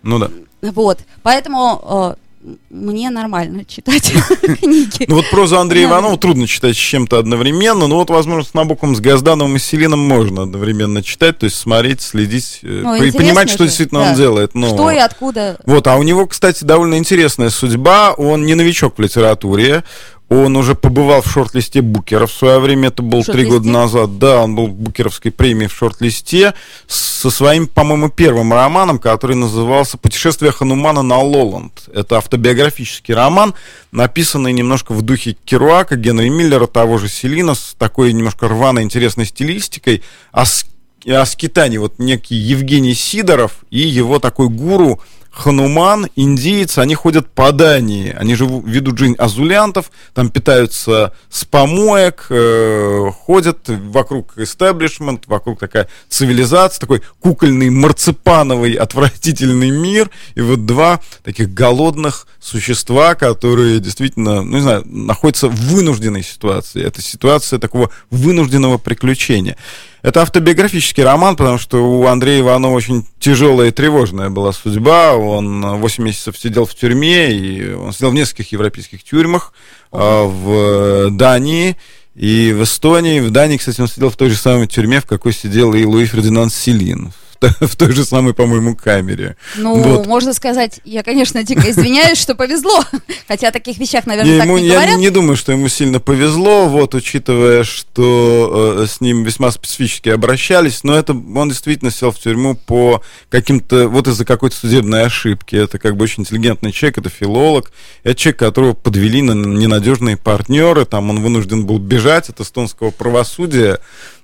Ну 0.02 0.18
да. 0.18 0.30
Вот. 0.62 1.00
Поэтому 1.22 2.16
э, 2.42 2.54
мне 2.70 3.10
нормально 3.10 3.64
читать 3.64 4.12
книги. 4.60 5.04
Ну 5.08 5.16
вот 5.16 5.30
прозу 5.30 5.58
Андрея 5.58 5.86
Иванова 5.86 6.16
трудно 6.18 6.46
читать 6.46 6.76
с 6.76 6.78
чем-то 6.78 7.18
одновременно, 7.18 7.86
но 7.86 7.96
вот, 7.96 8.10
возможно, 8.10 8.48
с 8.48 8.54
Набоком, 8.54 8.94
с 8.94 9.00
Газдановым 9.00 9.56
и 9.56 9.58
Селином 9.58 10.00
можно 10.00 10.42
одновременно 10.42 11.02
читать, 11.02 11.38
то 11.38 11.44
есть 11.44 11.56
смотреть, 11.56 12.00
следить, 12.00 12.60
э, 12.62 12.80
Ну, 12.82 12.94
и 12.94 13.10
понимать, 13.10 13.50
что 13.50 13.64
действительно 13.64 14.00
да. 14.00 14.10
он 14.10 14.16
делает. 14.16 14.54
Ну, 14.54 14.68
Что 14.68 14.90
и 14.90 14.98
откуда. 14.98 15.58
Вот, 15.64 15.86
а 15.86 15.96
у 15.96 16.02
него, 16.02 16.26
кстати, 16.26 16.64
довольно 16.64 16.96
интересная 16.96 17.50
судьба. 17.50 18.12
Он 18.12 18.44
не 18.46 18.54
новичок 18.54 18.98
в 18.98 19.00
литературе. 19.00 19.84
Он 20.28 20.56
уже 20.56 20.74
побывал 20.74 21.22
в 21.22 21.30
шорт-листе 21.30 21.80
Букера 21.80 22.26
в 22.26 22.32
свое 22.32 22.58
время, 22.58 22.88
это 22.88 23.02
было 23.02 23.24
три 23.24 23.44
года 23.46 23.66
назад. 23.68 24.18
Да, 24.18 24.42
он 24.42 24.54
был 24.54 24.66
в 24.66 24.74
Букеровской 24.74 25.30
премии 25.32 25.68
в 25.68 25.72
шорт-листе 25.72 26.52
со 26.86 27.30
своим, 27.30 27.66
по-моему, 27.66 28.10
первым 28.10 28.52
романом, 28.52 28.98
который 28.98 29.36
назывался 29.36 29.96
«Путешествие 29.96 30.52
Ханумана 30.52 31.00
на 31.02 31.18
Лоланд». 31.18 31.88
Это 31.94 32.18
автобиографический 32.18 33.14
роман, 33.14 33.54
написанный 33.90 34.52
немножко 34.52 34.92
в 34.92 35.00
духе 35.00 35.34
Керуака, 35.46 35.96
Генри 35.96 36.28
Миллера, 36.28 36.66
того 36.66 36.98
же 36.98 37.08
Селина, 37.08 37.54
с 37.54 37.74
такой 37.78 38.12
немножко 38.12 38.48
рваной, 38.48 38.82
интересной 38.82 39.24
стилистикой, 39.24 40.02
о, 40.30 40.44
с- 40.44 40.66
о 41.06 41.24
скитании. 41.24 41.78
Вот 41.78 41.98
некий 41.98 42.36
Евгений 42.36 42.94
Сидоров 42.94 43.52
и 43.70 43.78
его 43.78 44.18
такой 44.18 44.48
гуру 44.50 45.00
Хануман, 45.38 46.08
индиец, 46.16 46.78
они 46.78 46.96
ходят 46.96 47.28
по 47.28 47.52
Дании. 47.52 48.12
Они 48.18 48.34
живут, 48.34 48.64
ведут 48.66 48.98
жизнь 48.98 49.14
азулянтов, 49.16 49.92
там 50.12 50.30
питаются 50.30 51.14
с 51.30 51.44
помоек, 51.44 52.26
э, 52.28 53.06
ходят 53.24 53.58
вокруг 53.68 54.36
истеблишмент, 54.36 55.28
вокруг 55.28 55.60
такая 55.60 55.88
цивилизация, 56.08 56.80
такой 56.80 57.02
кукольный, 57.20 57.70
марципановый, 57.70 58.72
отвратительный 58.72 59.70
мир. 59.70 60.10
И 60.34 60.40
вот 60.40 60.66
два 60.66 61.00
таких 61.22 61.54
голодных 61.54 62.26
существа, 62.40 63.14
которые 63.14 63.78
действительно, 63.78 64.42
ну 64.42 64.56
не 64.56 64.62
знаю, 64.62 64.82
находятся 64.86 65.48
в 65.48 65.54
вынужденной 65.54 66.24
ситуации. 66.24 66.82
Это 66.82 67.00
ситуация 67.00 67.60
такого 67.60 67.90
вынужденного 68.10 68.78
приключения. 68.78 69.56
Это 70.02 70.22
автобиографический 70.22 71.02
роман, 71.02 71.34
потому 71.34 71.58
что 71.58 71.78
у 71.78 72.06
Андрея 72.06 72.40
Иванова 72.40 72.72
очень 72.72 73.04
тяжелая 73.18 73.68
и 73.68 73.72
тревожная 73.72 74.30
была 74.30 74.52
судьба. 74.52 75.14
Он 75.14 75.78
8 75.78 76.04
месяцев 76.04 76.38
сидел 76.38 76.66
в 76.66 76.74
тюрьме, 76.74 77.32
и 77.32 77.72
он 77.72 77.92
сидел 77.92 78.10
в 78.10 78.14
нескольких 78.14 78.52
европейских 78.52 79.02
тюрьмах, 79.02 79.52
а, 79.90 80.24
в 80.24 81.10
Дании 81.10 81.76
и 82.14 82.52
в 82.52 82.62
Эстонии. 82.62 83.20
В 83.20 83.30
Дании, 83.30 83.56
кстати, 83.56 83.80
он 83.80 83.88
сидел 83.88 84.10
в 84.10 84.16
той 84.16 84.30
же 84.30 84.36
самой 84.36 84.68
тюрьме, 84.68 85.00
в 85.00 85.06
какой 85.06 85.32
сидел 85.32 85.74
и 85.74 85.84
Луи 85.84 86.06
Фердинанд 86.06 86.52
Селин. 86.52 87.12
В 87.40 87.46
то- 87.60 87.66
В 87.68 87.76
той 87.76 87.92
же 87.92 88.04
самой, 88.04 88.34
по-моему, 88.34 88.74
камере. 88.74 89.36
Ну, 89.56 89.74
Вот. 89.76 90.06
можно 90.06 90.32
сказать, 90.34 90.80
я, 90.84 91.02
конечно, 91.02 91.42
дико 91.44 91.70
извиняюсь, 91.70 92.18
что 92.18 92.34
повезло. 92.34 92.84
Хотя 93.28 93.48
о 93.48 93.50
таких 93.52 93.78
вещах, 93.78 94.06
наверное, 94.06 94.32
Не, 94.32 94.38
так 94.38 94.46
ему, 94.46 94.58
не 94.58 94.66
я 94.66 94.74
говорят. 94.74 94.96
не 94.98 95.10
думаю, 95.10 95.36
что 95.36 95.52
ему 95.52 95.68
сильно 95.68 96.00
повезло, 96.00 96.66
вот, 96.68 96.94
учитывая, 96.94 97.62
что 97.64 98.80
э, 98.82 98.86
с 98.86 99.00
ним 99.00 99.22
весьма 99.24 99.50
специфически 99.50 100.08
обращались, 100.08 100.82
но 100.84 100.96
это 100.98 101.12
он 101.12 101.48
действительно 101.48 101.90
сел 101.90 102.10
в 102.10 102.18
тюрьму 102.18 102.54
по 102.56 103.02
каким-то, 103.30 103.88
вот 103.88 104.08
из-за 104.08 104.24
какой-то 104.24 104.56
судебной 104.56 105.04
ошибки. 105.04 105.54
Это 105.56 105.78
как 105.78 105.96
бы 105.96 106.04
очень 106.04 106.22
интеллигентный 106.22 106.72
человек, 106.72 106.98
это 106.98 107.08
филолог, 107.10 107.70
это 108.02 108.14
человек, 108.16 108.38
которого 108.40 108.72
подвели 108.74 109.22
на 109.22 109.32
ненадежные 109.32 110.16
партнеры, 110.16 110.84
там 110.86 111.10
он 111.10 111.20
вынужден 111.22 111.66
был 111.66 111.78
бежать 111.78 112.28
от 112.30 112.40
эстонского 112.40 112.90
правосудия. 112.90 113.78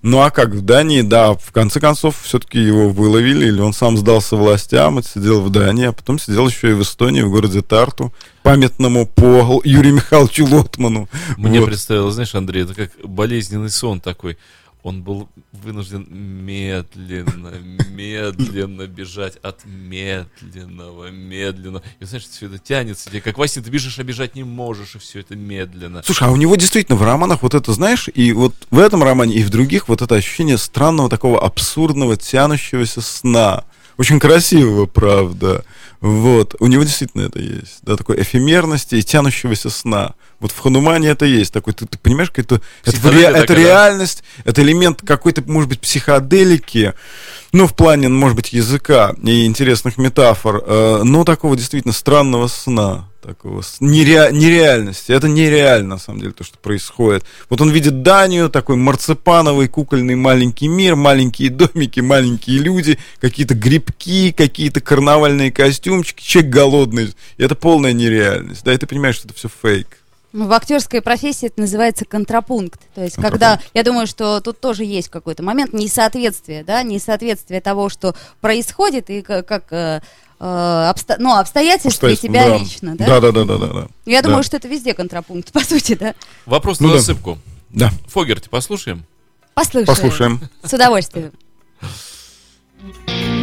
Ну 0.07 0.21
а 0.21 0.31
как 0.31 0.51
в 0.51 0.61
Дании, 0.61 1.01
да, 1.01 1.33
в 1.33 1.51
конце 1.51 1.81
концов 1.81 2.21
все-таки 2.25 2.61
его 2.61 2.91
выловили, 2.91 3.47
или 3.47 3.63
он 3.63 3.73
сам 3.73 3.97
сдался 3.97 4.37
властям, 4.37 4.99
отсидел 4.99 5.41
в 5.41 5.49
Дании, 5.49 5.87
а 5.87 5.93
потом 5.93 6.19
сидел 6.19 6.47
еще 6.47 6.73
и 6.73 6.75
в 6.75 6.83
Эстонии, 6.83 7.23
в 7.23 7.31
городе 7.31 7.63
Тарту, 7.63 8.13
памятному 8.43 9.07
по 9.07 9.63
Юрию 9.65 9.95
Михайловичу 9.95 10.45
Лотману. 10.45 11.09
Мне 11.39 11.61
Вот. 11.61 11.71
представилось, 11.71 12.17
знаешь, 12.17 12.35
Андрей, 12.35 12.65
это 12.65 12.75
как 12.75 12.91
болезненный 13.03 13.71
сон 13.71 14.03
такой. 14.03 14.37
Он 14.85 15.03
был 15.03 15.31
вынужден 15.53 16.07
медленно, 16.11 17.55
медленно 17.89 18.87
бежать 18.87 19.37
от 19.37 19.65
медленного, 19.65 21.11
медленно. 21.11 21.83
И 22.01 22.05
знаешь, 22.05 22.29
все 22.29 22.47
это 22.47 22.59
тянется 22.59 23.09
тебе, 23.09 23.23
как 23.23 23.37
сне, 23.49 23.63
ты 23.63 23.71
бежишь, 23.71 23.99
а 23.99 24.05
бежать 24.05 24.35
не 24.35 24.45
можешь, 24.45 24.95
и 24.95 24.99
все 24.99 25.21
это 25.21 25.37
медленно. 25.37 26.03
Слушай, 26.05 26.29
а 26.29 26.31
у 26.31 26.37
него 26.37 26.55
действительно 26.57 26.99
в 26.99 27.03
романах 27.03 27.43
вот 27.43 27.55
это, 27.55 27.73
знаешь, 27.73 28.11
и 28.13 28.35
вот 28.35 28.55
в 28.71 28.79
этом 28.79 29.03
романе, 29.03 29.37
и 29.37 29.43
в 29.43 29.49
других 29.49 29.89
вот 29.89 30.03
это 30.03 30.17
ощущение 30.17 30.59
странного 30.59 31.09
такого 31.09 31.43
абсурдного, 31.43 32.19
тянущегося 32.19 33.01
сна. 33.01 33.65
Очень 33.97 34.21
красивого, 34.21 34.85
правда. 34.85 35.65
Вот. 36.03 36.57
У 36.61 36.67
него 36.67 36.83
действительно 36.83 37.23
это 37.23 37.39
есть. 37.39 37.79
Да, 37.81 37.97
такой 37.97 38.21
эфемерности 38.21 38.97
и 38.97 39.03
тянущегося 39.03 39.71
сна. 39.71 40.15
Вот 40.45 40.53
в 40.53 40.59
Ханумане 40.59 41.09
это 41.09 41.25
есть. 41.25 41.55
Такой, 41.55 41.73
ты, 41.73 41.87
ты 41.87 41.97
понимаешь, 41.97 42.31
это, 42.35 42.61
это, 42.85 43.11
ре- 43.11 43.23
это 43.23 43.55
да? 43.55 43.55
реальность, 43.55 44.23
это 44.45 44.61
элемент 44.61 45.01
какой-то, 45.01 45.43
может 45.47 45.71
быть, 45.71 45.81
психоделики, 45.81 46.93
ну, 47.53 47.67
в 47.67 47.75
плане, 47.75 48.11
может 48.11 48.37
быть, 48.37 48.53
языка 48.53 49.15
и 49.23 49.47
интересных 49.47 49.97
метафор, 49.97 50.63
э, 50.67 51.01
но 51.03 51.25
такого 51.25 51.57
действительно 51.57 51.95
странного 51.95 52.49
сна, 52.49 53.09
такого 53.23 53.63
нере- 53.81 54.33
нереальности. 54.33 55.13
Это 55.13 55.29
нереально, 55.29 55.95
на 55.95 55.99
самом 55.99 56.21
деле, 56.21 56.33
то, 56.33 56.45
что 56.45 56.59
происходит. 56.59 57.25
Вот 57.49 57.63
он 57.63 57.71
видит 57.71 58.03
Данию, 58.03 58.51
такой 58.51 58.77
марципановый 58.77 59.69
кукольный 59.69 60.15
маленький 60.15 60.69
мир, 60.69 60.95
маленькие 60.95 61.49
домики, 61.49 62.01
маленькие 62.01 62.59
люди, 62.59 62.99
какие-то 63.19 63.55
грибки, 63.55 64.31
какие-то 64.33 64.83
карнавальные 64.83 65.51
костюмчики, 65.53 66.23
человек 66.23 66.53
голодный. 66.53 67.15
И 67.39 67.43
это 67.43 67.55
полная 67.55 67.95
нереальность. 67.95 68.63
Да, 68.63 68.75
и 68.75 68.77
ты 68.77 68.87
понимаешь, 68.87 69.17
что 69.17 69.29
это 69.29 69.39
все 69.39 69.49
фейк. 69.63 69.87
В 70.35 70.53
актерской 70.53 71.01
профессии 71.01 71.47
это 71.47 71.61
называется 71.61 72.05
контрапункт. 72.05 72.81
То 72.97 73.03
есть, 73.05 73.15
Контрапункт. 73.15 73.41
когда, 73.45 73.61
я 73.73 73.85
думаю, 73.85 74.09
что 74.09 74.41
тут 74.41 74.59
тоже 74.61 74.83
есть 74.85 75.09
какой-то 75.09 75.45
момент 75.45 75.73
несоответствия, 75.73 76.65
да, 76.65 76.83
несоответствия 76.83 77.61
того, 77.61 77.89
что 77.89 78.17
происходит, 78.41 79.11
и 79.11 79.23
как, 79.23 79.47
как, 79.47 79.67
э, 79.73 80.01
э, 80.41 80.45
обсто- 80.45 81.19
ну, 81.21 81.37
обстоятельства 81.37 82.09
и 82.09 82.17
тебя 82.17 82.49
да. 82.49 82.59
лично, 82.59 82.97
да? 82.97 83.07
Да, 83.07 83.21
да, 83.21 83.31
да, 83.31 83.45
да, 83.45 83.59
да. 83.59 83.67
да. 83.69 83.87
Я 84.07 84.23
Да. 84.23 84.29
думаю, 84.29 84.43
что 84.43 84.57
это 84.57 84.67
везде 84.67 84.93
контрапункт, 84.93 85.53
по 85.53 85.61
сути, 85.61 85.95
да? 85.95 86.17
Вопрос 86.47 86.81
Ну 86.81 86.89
на 86.89 86.95
засыпку. 86.99 87.39
Да, 87.71 87.91
Фогерти, 88.09 88.49
послушаем? 88.49 89.05
Послушаем. 89.55 89.87
послушаем. 89.87 90.41
С 90.65 90.73
удовольствием. 90.73 91.31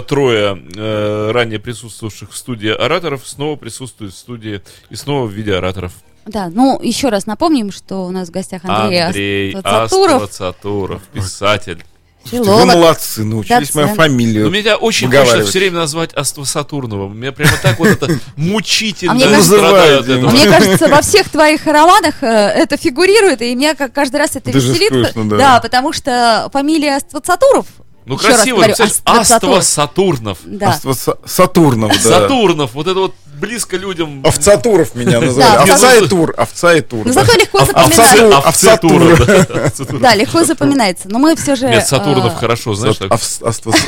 трое 0.00 0.58
э, 0.76 1.30
ранее 1.32 1.58
присутствовавших 1.58 2.32
в 2.32 2.36
студии 2.36 2.70
ораторов 2.70 3.26
снова 3.26 3.56
присутствуют 3.56 4.14
в 4.14 4.16
студии 4.16 4.62
и 4.90 4.96
снова 4.96 5.26
в 5.26 5.32
виде 5.32 5.54
ораторов. 5.54 5.92
Да, 6.24 6.48
ну 6.48 6.80
еще 6.80 7.08
раз 7.08 7.26
напомним, 7.26 7.72
что 7.72 8.06
у 8.06 8.10
нас 8.10 8.28
в 8.28 8.30
гостях 8.30 8.64
Андрей, 8.64 9.02
Андрей 9.02 9.54
Астацатуров, 9.54 10.22
Астацатуров, 10.22 11.02
писатель. 11.12 11.84
Вы 12.24 12.38
филолог. 12.38 12.66
молодцы, 12.66 13.24
научились 13.24 13.74
мою 13.74 13.88
доцент. 13.88 14.00
фамилию. 14.00 14.44
Ну, 14.44 14.50
меня 14.50 14.76
очень 14.76 15.10
хочется 15.10 15.44
все 15.44 15.58
время 15.58 15.78
назвать 15.78 16.14
Аства 16.14 16.44
Сатурновым. 16.44 17.18
Меня 17.18 17.32
прямо 17.32 17.52
так 17.60 17.78
вот 17.78 17.88
это 17.88 18.08
мучительно 18.36 19.12
А 19.12 19.28
Называют 19.30 20.08
этого. 20.08 20.28
А 20.28 20.32
мне 20.32 20.46
кажется, 20.46 20.88
во 20.88 21.02
всех 21.02 21.28
твоих 21.28 21.66
романах 21.66 22.22
э, 22.22 22.26
это 22.26 22.76
фигурирует, 22.76 23.42
и 23.42 23.54
меня 23.54 23.74
как 23.74 23.92
каждый 23.92 24.16
раз 24.16 24.36
это 24.36 24.50
веселит. 24.50 25.12
да. 25.36 25.60
потому 25.60 25.92
что 25.92 26.48
фамилия 26.52 27.00
Ствацатуров. 27.00 27.66
Ну, 28.04 28.16
еще 28.16 28.28
раз 28.28 28.36
красиво, 28.36 28.56
говорю, 28.56 28.74
представляешь, 28.76 29.26
Ствацатуров. 29.26 29.58
Аства 29.58 29.82
Сатурнов. 29.82 30.38
Да. 30.44 30.68
Аства 30.70 30.92
Са- 30.92 31.18
Сатурнов, 31.24 31.92
да. 31.92 31.98
Сатурнов, 31.98 32.70
вот 32.74 32.86
это 32.88 32.98
вот 32.98 33.14
близко 33.40 33.76
людям. 33.76 34.22
Овцатуров 34.24 34.94
меня 34.94 35.20
Да, 35.20 35.26
называют. 35.26 35.60
Овца 35.62 35.74
Овцатуров. 35.74 36.02
и 36.04 36.08
тур, 36.08 36.34
овца 36.36 36.74
и 36.74 36.80
тур. 36.80 37.04
Да. 37.06 37.12
зато 37.12 37.32
легко 37.38 37.64
запоминается. 37.64 38.38
овцы 38.38 38.76
Тура, 38.76 39.16
да. 39.26 39.98
Да, 40.00 40.14
легко 40.14 40.44
запоминается. 40.44 41.08
Но 41.08 41.18
мы 41.18 41.36
все 41.36 41.54
же... 41.56 41.68
Нет, 41.68 41.86
Сатурнов 41.86 42.34
э, 42.34 42.36
хорошо, 42.36 42.74
знаешь, 42.74 42.96
так. 42.96 43.10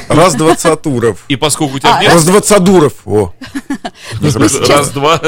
Раз 0.09 0.35
двадцатуров. 0.35 1.19
И 1.29 1.37
поскольку 1.37 1.77
у 1.77 1.79
тебя 1.79 1.97
А, 1.97 2.01
нет... 2.03 2.12
Раз 2.12 2.25
двадцатуров. 2.25 2.93
О. 3.05 3.33
сейчас- 4.21 4.69
Раз-два. 4.69 5.21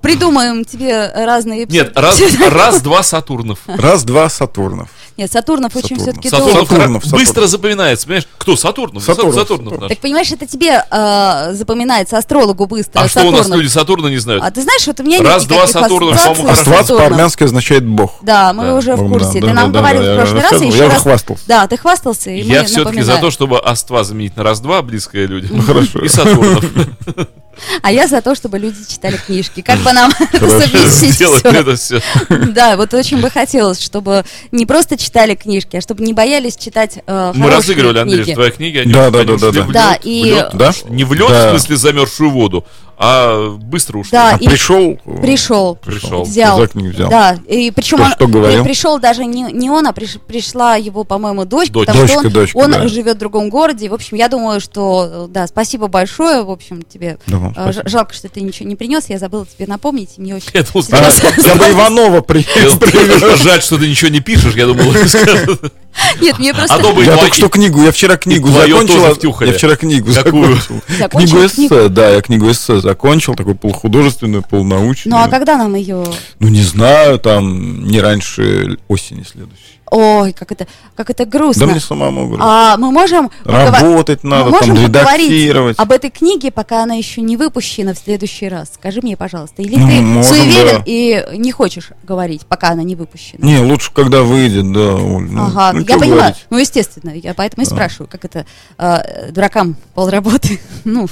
Придумаем 0.00 0.64
тебе 0.64 1.10
разные... 1.14 1.66
Нет, 1.66 1.92
раз- 1.98 2.20
раз-два 2.50 3.02
Сатурнов. 3.02 3.58
Раз-два 3.66 4.28
Сатурнов. 4.28 4.88
Нет, 5.16 5.32
Сатурнов 5.32 5.74
очень 5.74 5.98
Сатурнов. 5.98 6.02
все-таки 6.14 6.28
Сатурнов, 6.28 6.68
Сатурнов, 6.68 7.04
Сатурнов. 7.04 7.12
быстро 7.26 7.46
запоминается, 7.46 8.06
понимаешь? 8.06 8.28
Кто? 8.36 8.54
Сатурнов? 8.56 9.02
Сатурнов, 9.02 9.34
Сатурнов 9.34 9.64
Сатурнов. 9.70 9.88
Так 9.88 9.98
понимаешь, 9.98 10.30
это 10.30 10.46
тебе 10.46 10.84
э, 10.90 11.52
запоминается 11.54 12.18
астрологу 12.18 12.66
быстро. 12.66 13.00
А 13.00 13.08
что 13.08 13.20
у 13.22 13.30
нас 13.30 13.38
Сатурнов. 13.40 13.58
люди 13.60 13.68
Сатурна 13.72 14.08
не 14.10 14.18
знают? 14.18 14.44
А 14.44 14.50
ты 14.50 14.62
знаешь, 14.62 14.86
вот 14.86 15.00
у 15.00 15.02
меня 15.02 15.22
Раз, 15.22 15.42
нет 15.42 15.48
два, 15.48 15.66
Сатурнов, 15.66 16.12
ассоциаций 16.14 16.44
по-моему, 16.44 16.56
Сатурном. 16.56 16.98
по-армянски 17.08 17.42
означает 17.44 17.86
бог. 17.86 18.14
Да, 18.22 18.52
мы 18.52 18.64
Да. 18.66 18.74
уже 18.74 18.94
в 18.96 19.02
Ну, 19.02 19.08
курсе. 19.08 19.26
да, 19.26 19.32
ты 19.40 19.46
да, 19.46 19.52
нам 19.54 19.72
да, 19.72 19.78
говорил 19.80 20.02
да, 20.02 20.12
в 20.12 20.16
прошлый 20.18 20.42
раз, 20.42 20.62
и 20.62 20.66
еще 20.66 20.86
раз. 20.88 21.02
хвастался. 21.02 21.42
Да, 21.46 21.66
ты 21.66 21.76
хвастался, 21.78 22.30
и 22.30 22.40
Я 22.42 22.64
все-таки 22.64 23.00
за 23.02 23.16
то, 23.18 23.30
чтобы 23.30 23.58
Аства 23.58 24.04
заменить 24.04 24.36
на 24.36 24.42
раз-два, 24.42 24.82
близкое 24.82 25.26
людям. 25.26 25.62
Хорошо. 25.62 26.00
И 26.00 26.08
Сатурнов. 26.08 26.64
А 27.82 27.92
я 27.92 28.06
за 28.06 28.20
то, 28.20 28.34
чтобы 28.34 28.58
люди 28.58 28.78
читали 28.88 29.16
книжки. 29.16 29.62
Как 29.62 29.78
бы 29.80 29.92
нам 29.92 30.10
совместить 30.32 31.20
это 31.20 31.76
все. 31.76 32.00
Да, 32.56 32.76
вот 32.76 32.94
очень 32.94 33.20
бы 33.20 33.30
хотелось, 33.30 33.80
чтобы 33.80 34.24
не 34.52 34.66
просто 34.66 34.96
читали 34.96 35.34
книжки, 35.34 35.76
а 35.76 35.80
чтобы 35.80 36.04
не 36.04 36.12
боялись 36.12 36.56
читать 36.56 36.98
э, 37.06 37.32
Мы 37.34 37.50
разыгрывали, 37.50 37.98
Андрей, 37.98 38.34
твои 38.34 38.50
книги, 38.50 38.78
они 38.78 38.92
Да, 38.92 39.10
да, 39.10 39.24
да, 39.24 39.36
да, 39.36 39.50
да. 39.52 39.62
Да, 39.64 39.98
и-? 40.02 40.44
Не 40.88 41.04
в 41.04 41.12
лед, 41.12 41.30
в 41.30 41.50
смысле 41.50 41.76
замерзшую 41.76 42.30
воду, 42.30 42.64
а 42.98 43.50
быстро 43.58 43.98
ушли. 43.98 44.12
Да, 44.12 44.30
А 44.34 44.36
и 44.38 44.46
пришел? 44.48 44.98
пришел. 45.22 45.76
Пришел. 45.76 46.22
Взял. 46.24 46.58
Взял. 46.74 47.10
Да, 47.10 47.36
и 47.46 47.70
причем 47.70 47.98
Что- 47.98 48.06
он 48.06 48.12
что 48.12 48.26
говорил? 48.26 48.64
пришел 48.64 48.98
даже 48.98 49.26
не, 49.26 49.42
не 49.52 49.68
он, 49.70 49.86
а 49.86 49.90
приш- 49.90 50.18
пришла 50.18 50.76
его, 50.76 51.04
по-моему, 51.04 51.44
дочка, 51.44 51.72
Дочь. 51.74 51.86
потому 51.86 52.02
Дочка, 52.06 52.18
что 52.20 52.26
он, 52.28 52.32
дочка, 52.32 52.56
он 52.56 52.70
да. 52.70 52.88
живет 52.88 53.16
в 53.16 53.18
другом 53.18 53.50
городе. 53.50 53.86
И, 53.86 53.88
в 53.90 53.94
общем, 53.94 54.16
я 54.16 54.28
думаю, 54.28 54.60
что 54.60 55.26
да, 55.28 55.46
спасибо 55.46 55.88
большое. 55.88 56.42
В 56.42 56.50
общем, 56.50 56.82
тебе 56.82 57.18
Да, 57.26 57.36
вам 57.38 57.52
э, 57.56 57.72
жалко, 57.84 58.14
что 58.14 58.28
ты 58.28 58.40
ничего 58.40 58.68
не 58.68 58.76
принес. 58.76 59.04
Я 59.08 59.18
забыла 59.18 59.44
тебе 59.46 59.66
напомнить. 59.66 60.10
и 60.16 60.20
Мне 60.22 60.36
очень 60.36 60.50
Я 60.54 60.62
думал, 60.62 60.86
А. 60.92 60.96
Я 60.96 61.54
бы 61.54 61.64
Иванова 61.70 62.20
при- 62.22 62.42
привез. 62.44 63.40
Жаль, 63.42 63.60
что 63.62 63.76
ты 63.78 63.88
ничего 63.88 64.10
не 64.10 64.20
пишешь, 64.20 64.54
я 64.54 64.66
думал, 64.66 64.84
Нет, 66.20 66.38
мне 66.38 66.52
просто 66.52 66.74
А 66.74 66.78
то 66.78 67.00
Я 67.02 67.16
только 67.16 67.34
что 67.34 67.48
книгу, 67.48 67.82
я 67.82 67.90
вчера 67.90 68.16
книгу 68.18 68.48
и 68.48 68.52
твою 68.52 68.74
закончил. 68.76 68.94
тоже 68.96 69.06
а- 69.08 69.14
втюхали. 69.14 69.48
Я 69.50 69.54
вчера 69.54 69.76
книгу 69.76 70.10
закончил. 70.12 70.80
Книгу? 71.10 71.46
эссе, 71.46 71.88
да, 71.88 72.10
я 72.10 72.20
книгу 72.20 72.50
эссе 72.50 72.80
закончил, 72.86 73.34
такой 73.34 73.54
полухудожественную, 73.54 74.42
полунаучную. 74.42 75.16
Ну 75.16 75.22
а 75.22 75.28
когда 75.28 75.56
нам 75.58 75.74
ее... 75.74 76.04
Ну, 76.38 76.48
не 76.48 76.62
знаю, 76.62 77.18
там 77.18 77.84
не 77.86 78.00
раньше 78.00 78.78
осени 78.88 79.24
следующей. 79.24 79.75
Ой, 79.90 80.32
как 80.32 80.50
это, 80.52 80.66
как 80.96 81.10
это 81.10 81.24
грустно. 81.24 81.66
Да 81.66 81.72
мне 81.72 81.80
самому 81.80 82.26
говорю. 82.26 82.42
А 82.44 82.76
мы 82.76 82.90
можем 82.90 83.30
Работать 83.44 84.24
мы 84.24 84.30
надо, 84.30 84.50
можем 84.50 84.74
там 84.76 84.84
поговорить 84.86 85.28
редактировать. 85.30 85.78
об 85.78 85.92
этой 85.92 86.10
книге, 86.10 86.50
пока 86.50 86.82
она 86.82 86.94
еще 86.94 87.20
не 87.20 87.36
выпущена 87.36 87.94
в 87.94 87.98
следующий 87.98 88.48
раз. 88.48 88.72
Скажи 88.74 89.00
мне, 89.00 89.16
пожалуйста, 89.16 89.62
или 89.62 89.76
Ну, 89.76 89.86
ты 89.88 90.00
можем, 90.00 90.34
суеверен 90.34 90.76
да. 90.78 90.82
и 90.86 91.24
не 91.38 91.52
хочешь 91.52 91.90
говорить, 92.02 92.42
пока 92.46 92.70
она 92.70 92.82
не 92.82 92.96
выпущена? 92.96 93.46
Не, 93.46 93.58
лучше, 93.60 93.90
когда 93.94 94.22
выйдет, 94.22 94.72
да, 94.72 94.94
Оль. 94.96 95.30
ну, 95.30 95.42
Ага, 95.46 95.72
ну, 95.74 95.80
я 95.80 95.84
понимаю. 95.98 96.10
говорить? 96.14 96.36
Ну, 96.50 96.58
естественно, 96.58 97.10
я 97.10 97.34
поэтому 97.34 97.62
и 97.62 97.66
спрашиваю, 97.66 98.08
как 98.10 98.24
это 98.24 98.44
э, 98.78 99.30
дуракам 99.30 99.76
полработы. 99.94 100.60
Ну, 100.84 101.08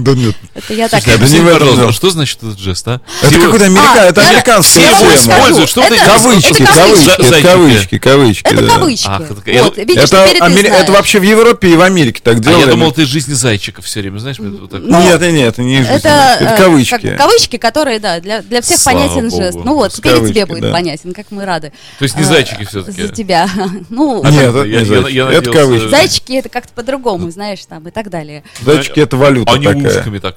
Да 0.00 0.12
нет. 0.12 0.34
это 0.54 0.74
я 0.74 0.88
так. 0.88 1.02
Слушай, 1.02 1.18
да 1.18 1.26
не 1.28 1.38
в 1.40 1.46
этом 1.46 1.52
пожалуйста, 1.58 1.80
дело. 1.80 1.92
что 1.92 2.10
значит 2.10 2.38
этот 2.42 2.58
жест, 2.58 2.86
а? 2.88 3.00
Это 3.22 3.38
какой-то 3.38 3.66
А, 3.66 4.04
это 4.04 4.20
американская 4.28 4.84
я 4.84 4.90
вам 4.92 5.00
тема. 5.00 5.16
скажу, 5.18 5.30
Используют, 5.40 5.70
что 5.70 5.82
это- 5.82 5.94
ты- 5.96 6.04
Кавычки, 6.04 6.62
это 6.62 6.72
кавычки. 6.72 7.42
кавычки. 7.42 7.73
Кавычки, 7.74 7.98
кавычки. 7.98 8.46
Это 8.52 8.62
да. 8.66 8.74
кавычки. 8.74 9.06
Ах, 9.08 9.20
это- 9.30 9.50
я- 9.50 9.62
Вот, 9.64 9.76
видишь, 9.76 9.96
Это, 9.96 10.06
знаешь. 10.08 10.64
это 10.82 10.92
вообще 10.92 11.18
в 11.18 11.22
Европе 11.22 11.68
и 11.68 11.76
в 11.76 11.80
Америке 11.80 12.20
так 12.22 12.36
А 12.36 12.40
делали. 12.40 12.60
я 12.60 12.66
думал, 12.66 12.92
ты 12.92 13.04
жизни 13.04 13.32
зайчиков 13.34 13.84
все 13.84 14.00
время, 14.00 14.18
знаешь, 14.18 14.38
вот 14.38 14.70
так. 14.70 14.80
Ну, 14.82 15.00
Нет, 15.02 15.20
нет, 15.20 15.48
это 15.54 15.62
не 15.62 15.78
жизнь. 15.78 15.90
Это, 15.90 16.36
Это 16.40 16.56
кавычки. 16.62 16.90
как- 16.90 17.16
кавычки, 17.18 17.56
которые, 17.56 17.98
да, 17.98 18.20
для, 18.20 18.42
для 18.42 18.60
всех 18.62 18.78
Слава 18.78 19.00
понятен 19.00 19.28
богу. 19.30 19.42
жест. 19.42 19.58
Ну 19.64 19.74
вот, 19.74 19.92
теперь 19.92 20.12
и 20.12 20.16
тебе 20.16 20.22
кавычки, 20.42 20.44
будет 20.50 20.62
да. 20.62 20.72
понятен, 20.72 21.12
как 21.12 21.26
мы 21.30 21.44
рады. 21.44 21.72
То 21.98 22.02
есть 22.04 22.16
не 22.16 22.22
э, 22.22 22.26
зайчики 22.26 22.64
все-таки. 22.64 23.02
За 23.02 23.08
тебя. 23.08 23.48
Ну, 23.90 24.22
А 24.24 24.30
Нет, 24.30 24.42
это 24.54 24.58
я- 24.64 24.64
не 24.64 24.70
я- 24.72 24.84
зайчики, 24.84 25.16
я 25.16 25.24
это 25.30 25.36
надеялся- 25.50 25.52
кавычки. 25.52 25.88
зайчики 25.90 26.32
это 26.32 26.48
как-то 26.48 26.72
по-другому, 26.74 27.30
знаешь, 27.30 27.60
там 27.68 27.86
и 27.88 27.90
так 27.90 28.10
далее. 28.10 28.42
Зайчики 28.64 29.00
это 29.00 29.16
валюта 29.16 29.52
Они 29.52 29.66
такая. 29.66 29.98
ушками 30.00 30.18
так. 30.18 30.36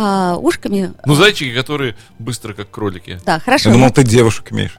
А, 0.00 0.36
ушками. 0.36 0.92
Ну, 1.06 1.14
зайчики, 1.16 1.52
которые 1.52 1.96
быстро, 2.20 2.52
как 2.54 2.70
кролики. 2.70 3.18
Да, 3.26 3.40
хорошо. 3.40 3.70
Я 3.70 3.74
думал, 3.74 3.90
ты 3.90 4.04
девушек 4.04 4.52
имеешь. 4.52 4.76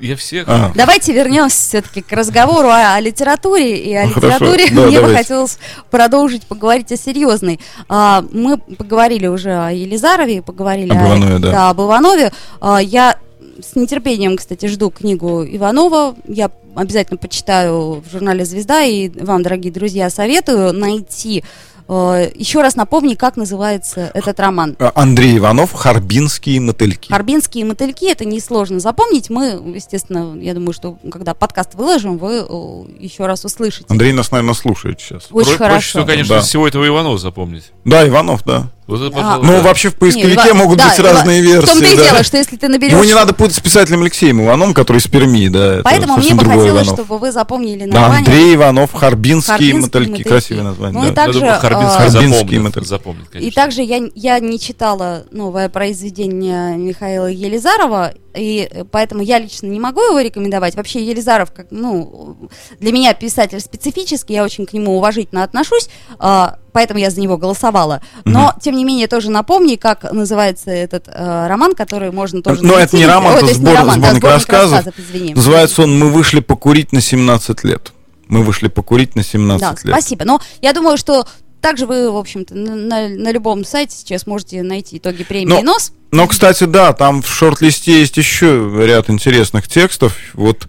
Я 0.00 0.16
всех. 0.16 0.44
А. 0.48 0.72
Давайте 0.74 1.12
вернемся 1.12 1.56
все-таки 1.58 2.00
к 2.00 2.10
разговору 2.12 2.68
о, 2.68 2.94
о 2.94 3.00
литературе. 3.00 3.76
И 3.78 3.94
о 3.94 4.06
Ну, 4.06 4.12
хорошо. 4.14 4.44
литературе 4.46 4.66
Да, 4.70 4.80
мне 4.86 4.96
бы 4.96 5.06
давайте. 5.08 5.18
хотелось 5.18 5.58
продолжить 5.90 6.46
поговорить 6.46 6.90
о 6.90 6.96
серьезной. 6.96 7.60
А, 7.90 8.24
мы 8.32 8.56
поговорили 8.56 9.26
уже 9.26 9.50
о 9.52 9.70
Елизарове, 9.72 10.40
поговорили 10.40 10.88
Об 10.90 10.96
Иванове, 11.06 11.38
да. 11.38 11.68
об 11.68 11.78
Иванове. 11.82 12.32
А, 12.62 12.78
я 12.80 13.18
с 13.60 13.76
нетерпением, 13.76 14.38
кстати, 14.38 14.64
жду 14.68 14.88
книгу 14.90 15.44
Иванова. 15.44 16.16
Я 16.26 16.50
обязательно 16.74 17.18
почитаю 17.18 18.02
в 18.02 18.10
журнале 18.10 18.46
«Звезда» 18.46 18.82
и 18.84 19.10
вам, 19.10 19.42
дорогие 19.42 19.70
друзья, 19.70 20.08
советую 20.08 20.72
найти. 20.72 21.44
Э, 21.92 22.30
еще 22.34 22.62
раз 22.62 22.76
напомни, 22.76 23.14
как 23.14 23.36
называется 23.36 24.10
этот 24.14 24.38
роман. 24.40 24.76
А, 24.78 24.92
Андрей 24.94 25.38
Иванов, 25.38 25.72
Харбинские 25.72 26.60
мотыльки. 26.60 27.12
Арбинские 27.12 27.64
мотыльки, 27.64 28.10
это 28.10 28.24
несложно 28.24 28.80
запомнить. 28.80 29.30
Мы, 29.30 29.60
естественно, 29.74 30.36
я 30.40 30.54
думаю, 30.54 30.72
что 30.72 30.96
когда 31.10 31.34
подкаст 31.34 31.74
выложим, 31.74 32.18
вы 32.18 32.44
э, 32.48 32.84
еще 32.98 33.26
раз 33.26 33.44
услышите. 33.44 33.86
Андрей 33.88 34.12
нас, 34.12 34.30
наверное, 34.30 34.54
слушает 34.54 35.00
сейчас. 35.00 35.28
Очень 35.30 35.56
Про- 35.56 35.58
Проще 35.58 35.58
хорошо. 35.58 35.88
всего, 35.88 36.04
конечно, 36.06 36.34
Да. 36.36 36.40
всего 36.42 36.68
этого 36.68 36.86
Иванова 36.86 37.18
запомнить. 37.18 37.72
Да, 37.84 38.06
Иванов, 38.06 38.44
да. 38.44 38.68
Вот 38.92 39.02
это, 39.02 39.16
А, 39.18 39.20
пожалуй, 39.22 39.46
Ну, 39.46 39.52
да. 39.54 39.62
вообще 39.62 39.88
в 39.90 39.94
поисковике 39.96 40.44
Не, 40.46 40.52
могут 40.52 40.78
да, 40.78 40.88
быть 40.88 40.98
Ива- 40.98 41.08
разные 41.12 41.40
версии. 41.42 41.66
В 41.66 41.68
том-то 41.70 41.84
и 41.86 41.96
да. 41.96 42.02
дело, 42.04 42.22
что 42.22 42.36
если 42.36 42.56
ты 42.56 42.68
наберешь... 42.68 42.92
Его 42.92 43.04
не 43.04 43.14
надо 43.14 43.34
путать 43.34 43.56
с 43.56 43.60
писателем 43.60 44.02
Алексеем 44.02 44.42
Ивановым, 44.44 44.74
который 44.74 44.98
из 44.98 45.06
Перми, 45.06 45.48
да. 45.48 45.74
это 45.74 45.82
Поэтому 45.84 46.16
мне 46.18 46.34
бы 46.34 46.44
хотелось, 46.44 46.70
Иванов. 46.70 46.86
чтобы 46.94 47.18
вы 47.18 47.32
запомнили 47.32 47.86
Да, 47.86 48.00
название. 48.00 48.18
Андрей 48.18 48.54
Иванов, 48.54 48.92
Харбинские 48.92 49.52
Харбинские 49.52 49.74
мотыльки. 49.80 50.10
мотыльки. 50.10 50.28
Красивое 50.28 50.62
название, 50.64 51.00
Ну 51.00 51.06
и 51.06 51.10
да. 51.10 51.20
Я 51.22 51.26
также, 51.26 51.40
думаю, 51.40 51.60
Харбинский 51.60 51.94
а, 51.96 51.98
Харбинский 51.98 52.38
запомнит, 52.38 52.62
мотыль. 52.62 52.84
запомнит, 52.86 53.28
конечно. 53.30 53.48
И 53.48 53.50
также 53.52 53.82
я, 53.82 54.00
я 54.14 54.38
не 54.40 54.58
читала 54.60 55.24
новое 55.30 55.68
произведение 55.68 56.76
Михаила 56.76 57.26
Елизарова, 57.26 58.12
и 58.34 58.68
э, 58.70 58.84
поэтому 58.90 59.22
я 59.22 59.38
лично 59.38 59.66
не 59.66 59.80
могу 59.80 60.00
его 60.00 60.20
рекомендовать. 60.20 60.74
Вообще 60.74 61.04
Елизаров, 61.04 61.52
как, 61.52 61.66
ну, 61.70 62.36
для 62.80 62.92
меня 62.92 63.14
писатель 63.14 63.60
специфический, 63.60 64.34
я 64.34 64.44
очень 64.44 64.66
к 64.66 64.72
нему 64.72 64.96
уважительно 64.96 65.42
отношусь, 65.44 65.88
а, 66.18 66.56
поэтому 66.72 67.00
я 67.00 67.10
за 67.10 67.20
него 67.20 67.36
голосовала. 67.36 68.00
Но, 68.24 68.54
тем 68.60 68.76
не 68.76 68.84
менее, 68.84 69.06
тоже 69.08 69.30
напомни, 69.30 69.76
как 69.76 70.10
называется 70.12 70.70
этот 70.70 71.08
э, 71.08 71.46
роман, 71.46 71.74
который 71.74 72.10
можно 72.12 72.42
тоже 72.42 72.62
Но 72.62 72.74
найти. 72.76 72.82
это 72.84 72.96
не 72.96 73.06
роман, 73.06 73.32
Ой, 73.32 73.36
это 73.38 73.40
то 73.40 73.48
есть 73.48 73.60
не 73.60 73.66
сбор- 73.66 73.76
роман, 73.78 74.00
да, 74.00 74.08
сборник 74.14 74.24
рассказов. 74.24 74.86
извини. 74.98 75.34
Называется 75.34 75.82
он 75.82 75.98
«Мы 75.98 76.10
вышли 76.10 76.40
покурить 76.40 76.92
на 76.92 77.00
17 77.00 77.64
лет». 77.64 77.92
Мы 78.28 78.42
вышли 78.44 78.68
покурить 78.68 79.14
на 79.14 79.22
17 79.22 79.60
Да, 79.60 79.70
лет. 79.70 79.78
спасибо. 79.94 80.24
Но 80.24 80.40
я 80.62 80.72
думаю, 80.72 80.96
что 80.96 81.26
также 81.62 81.86
вы, 81.86 82.10
в 82.10 82.16
общем-то, 82.16 82.54
на, 82.54 83.08
на- 83.08 83.32
любом 83.32 83.64
сайте 83.64 83.96
сейчас 83.96 84.26
можете 84.26 84.62
найти 84.62 84.98
итоги 84.98 85.24
премии 85.24 85.48
Но- 85.48 85.62
НОС. 85.62 85.92
Но, 86.10 86.26
кстати, 86.26 86.64
да, 86.64 86.92
там 86.92 87.22
в 87.22 87.28
шорт-листе 87.28 88.00
есть 88.00 88.18
еще 88.18 88.70
ряд 88.84 89.08
интересных 89.08 89.66
текстов. 89.66 90.18
Вот, 90.34 90.66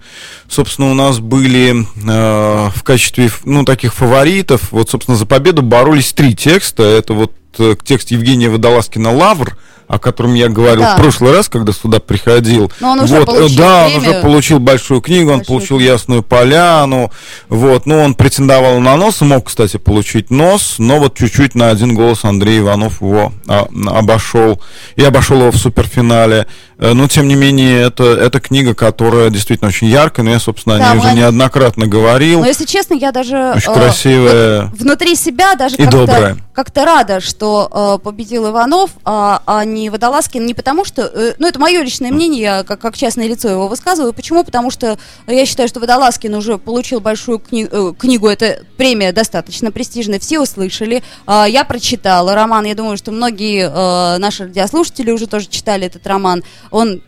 собственно, 0.48 0.90
у 0.90 0.94
нас 0.94 1.20
были 1.20 1.82
э, 1.82 2.70
в 2.74 2.84
качестве, 2.84 3.30
ну, 3.44 3.66
таких 3.66 3.94
фаворитов, 3.94 4.72
вот, 4.72 4.90
собственно, 4.90 5.18
за 5.18 5.26
победу 5.26 5.62
боролись 5.62 6.14
три 6.14 6.34
текста. 6.34 6.84
Это 6.84 7.14
вот 7.14 7.34
э, 7.58 7.76
текст 7.84 8.12
Евгения 8.12 8.50
Водолазкина 8.50 9.14
«Лавр», 9.14 9.58
о 9.88 10.00
котором 10.00 10.34
я 10.34 10.50
говорил 10.50 10.82
Да. 10.82 10.96
в 10.96 11.02
прошлый 11.02 11.34
раз, 11.34 11.50
когда 11.50 11.74
сюда 11.74 12.00
приходил. 12.00 12.72
Но 12.80 12.92
он 12.92 13.00
уже 13.02 13.20
вот, 13.20 13.30
э, 13.30 13.32
получил 13.38 13.58
да, 13.58 13.86
он 13.86 13.92
премию. 13.92 14.10
уже 14.12 14.22
получил 14.22 14.60
большую 14.60 15.02
книгу, 15.02 15.32
он 15.32 15.38
Большую 15.40 15.58
получил 15.58 15.78
книгу. 15.78 15.92
Ясную 15.94 16.24
Поляну, 16.24 17.12
вот, 17.50 17.86
ну, 17.86 18.00
он 18.02 18.16
претендовал 18.16 18.80
на 18.80 18.96
нос, 18.96 19.22
мог, 19.22 19.48
кстати, 19.48 19.78
получить 19.78 20.30
нос, 20.32 20.76
но 20.78 21.00
вот 21.00 21.18
чуть-чуть 21.18 21.56
на 21.56 21.70
один 21.70 21.94
голос 21.96 22.24
Андрей 22.24 22.60
Иванов 22.60 23.02
его 23.02 23.32
а, 23.48 23.68
обошел, 23.88 24.62
и 24.96 25.04
обошел 25.04 25.40
его 25.40 25.52
в 25.52 25.58
суперфинале. 25.58 26.48
Э, 26.78 26.94
Но, 26.94 27.08
тем 27.08 27.28
не 27.28 27.36
менее, 27.36 27.82
это, 27.82 28.04
это 28.04 28.40
книга, 28.40 28.74
которая 28.74 29.30
действительно 29.30 29.70
очень 29.70 29.88
яркая, 29.88 30.26
но 30.26 30.32
я, 30.32 30.40
собственно, 30.40 30.76
о 30.76 30.94
ней 30.94 31.00
уже 31.00 31.14
неоднократно 31.14 31.88
говорил. 31.88 32.40
Но 32.40 32.46
если 32.48 32.66
честно, 32.66 32.96
я 32.96 33.12
даже 33.12 33.54
Очень 33.56 33.72
э, 33.72 33.76
красивая 33.76 34.62
вот 34.66 34.80
внутри 34.80 35.16
себя 35.16 35.56
даже 35.56 35.78
как-то 35.78 36.38
как-то 36.54 36.86
рада, 36.86 37.20
что 37.20 37.98
э, 38.00 38.04
победил 38.04 38.50
Иванов, 38.50 38.92
а, 39.04 39.42
а 39.46 39.66
не 39.66 39.90
Водолазкин. 39.90 40.46
Не 40.46 40.54
потому 40.54 40.86
что, 40.86 41.02
э, 41.02 41.34
ну 41.40 41.48
это 41.48 41.60
мое 41.60 41.82
личное 41.82 42.12
мнение, 42.12 42.42
я 42.42 42.64
как, 42.64 42.80
как 42.80 42.96
частное 42.96 43.28
лицо 43.28 43.50
его 43.50 43.68
высказываю. 43.68 44.14
Почему? 44.14 44.44
Потому 44.44 44.70
что 44.70 44.98
я 45.28 45.46
считаю, 45.46 45.68
что 45.68 45.80
Водолазкин 45.80 46.34
уже 46.36 46.60
получил 46.60 47.00
большую 47.00 47.40
кни- 47.40 47.68
э, 47.70 47.94
книгу, 47.98 48.28
это 48.28 48.60
премия 48.78 49.12
достаточно 49.12 49.72
престижная, 49.72 50.20
все 50.20 50.40
услышали. 50.40 51.04
А, 51.26 51.46
я 51.46 51.64
прочитала 51.64 52.36
роман, 52.36 52.66
я 52.66 52.76
думаю, 52.76 52.98
что 52.98 53.12
многие 53.12 53.68
э, 53.68 54.18
наши 54.20 54.44
радиослушатели 54.44 55.10
уже 55.10 55.26
тоже 55.26 55.48
читали 55.48 55.88
этот 55.88 56.06
роман. 56.06 56.44
Он 56.74 57.04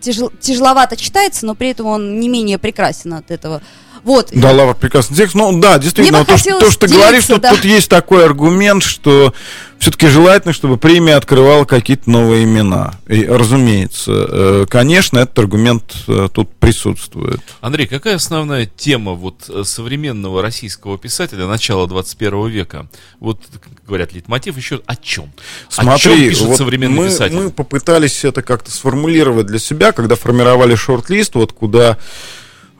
тяжел- 0.00 0.32
тяжеловато 0.40 0.96
читается, 0.96 1.44
но 1.44 1.54
при 1.54 1.68
этом 1.68 1.84
он 1.84 2.18
не 2.20 2.28
менее 2.30 2.58
прекрасен 2.58 3.12
от 3.12 3.30
этого. 3.30 3.60
Вот. 4.04 4.28
Да, 4.32 4.52
Лава, 4.52 4.74
прекрасный 4.74 5.16
текст. 5.16 5.34
Ну 5.34 5.58
да, 5.60 5.78
действительно, 5.78 6.24
то, 6.24 6.36
что, 6.36 6.58
то, 6.58 6.70
что 6.70 6.86
ты 6.86 6.94
говоришь, 6.94 7.26
тут, 7.26 7.40
да. 7.40 7.54
тут 7.54 7.64
есть 7.64 7.88
такой 7.88 8.24
аргумент, 8.24 8.82
что 8.82 9.34
все-таки 9.80 10.08
желательно, 10.08 10.52
чтобы 10.52 10.76
премия 10.76 11.14
открывала 11.14 11.64
какие-то 11.64 12.10
новые 12.10 12.44
имена. 12.44 12.94
И, 13.08 13.24
разумеется, 13.24 14.12
э, 14.12 14.66
конечно, 14.68 15.18
этот 15.18 15.38
аргумент 15.38 15.94
э, 16.06 16.28
тут 16.32 16.50
присутствует. 16.56 17.40
Андрей, 17.62 17.86
какая 17.86 18.16
основная 18.16 18.66
тема 18.66 19.12
вот 19.12 19.48
э, 19.48 19.64
современного 19.64 20.42
российского 20.42 20.98
писателя 20.98 21.46
начала 21.46 21.86
21 21.86 22.48
века? 22.48 22.88
Вот, 23.20 23.40
как 23.58 23.72
говорят, 23.86 24.12
лейтмотив 24.12 24.58
еще 24.58 24.82
о 24.84 24.96
чем? 24.96 25.32
о 25.76 25.96
чем 25.96 26.12
Смотри, 26.12 26.28
пишет 26.28 26.46
вот 26.46 26.56
современный 26.58 26.96
мы, 26.96 27.06
писатель? 27.08 27.36
мы 27.36 27.50
попытались 27.50 28.22
это 28.24 28.42
как-то 28.42 28.70
сформулировать 28.70 29.46
для 29.46 29.58
себя, 29.58 29.92
когда 29.92 30.14
формировали 30.14 30.74
шорт-лист, 30.74 31.34
вот 31.36 31.54
куда 31.54 31.96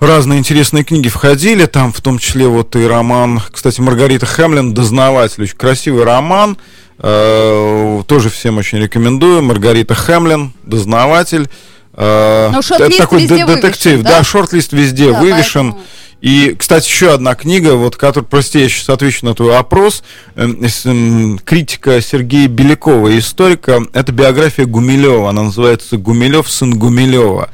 разные 0.01 0.39
интересные 0.39 0.85
книги 0.85 1.09
входили, 1.09 1.67
там 1.67 1.93
в 1.93 2.01
том 2.01 2.19
числе 2.19 2.47
вот 2.47 2.75
и 2.77 2.85
роман, 2.87 3.41
кстати, 3.51 3.81
Маргарита 3.81 4.27
Хемлин 4.27 4.75
«Дознаватель», 4.75 5.43
очень 5.45 5.57
красивый 5.57 6.05
роман, 6.05 6.57
э, 6.99 8.03
тоже 8.07 8.31
всем 8.31 8.59
очень 8.59 8.79
рекомендую, 8.79 9.43
Маргарита 9.43 9.95
Хемлин 9.95 10.53
«Дознаватель», 10.65 11.49
э, 11.95 12.51
это 12.53 12.99
такой 12.99 13.27
де- 13.27 13.47
детектив, 13.47 13.93
вывешен, 13.93 14.03
да, 14.05 14.19
да? 14.19 14.25
шорт-лист 14.25 14.73
везде 14.73 15.13
Да, 15.13 15.21
вывешен. 15.21 15.73
поэтому- 15.73 15.81
И, 16.21 16.55
кстати, 16.59 16.87
еще 16.87 17.15
одна 17.15 17.35
книга, 17.35 17.77
вот, 17.77 17.97
которая, 17.97 18.29
прости, 18.29 18.61
я 18.61 18.69
сейчас 18.69 18.91
отвечу 18.91 19.25
на 19.25 19.35
твой 19.35 19.53
вопрос, 19.53 20.03
эм, 20.37 20.63
с, 20.69 20.85
эм, 20.85 21.39
критика 21.43 21.99
Сергея 22.03 22.47
Белякова, 22.47 23.19
историка, 23.19 23.83
это 23.95 24.13
биография 24.13 24.67
Гумилева, 24.67 25.31
она 25.31 25.45
называется 25.45 25.97
«Гумилев, 25.97 26.51
сын 26.51 26.79
Гумилева». 26.79 27.49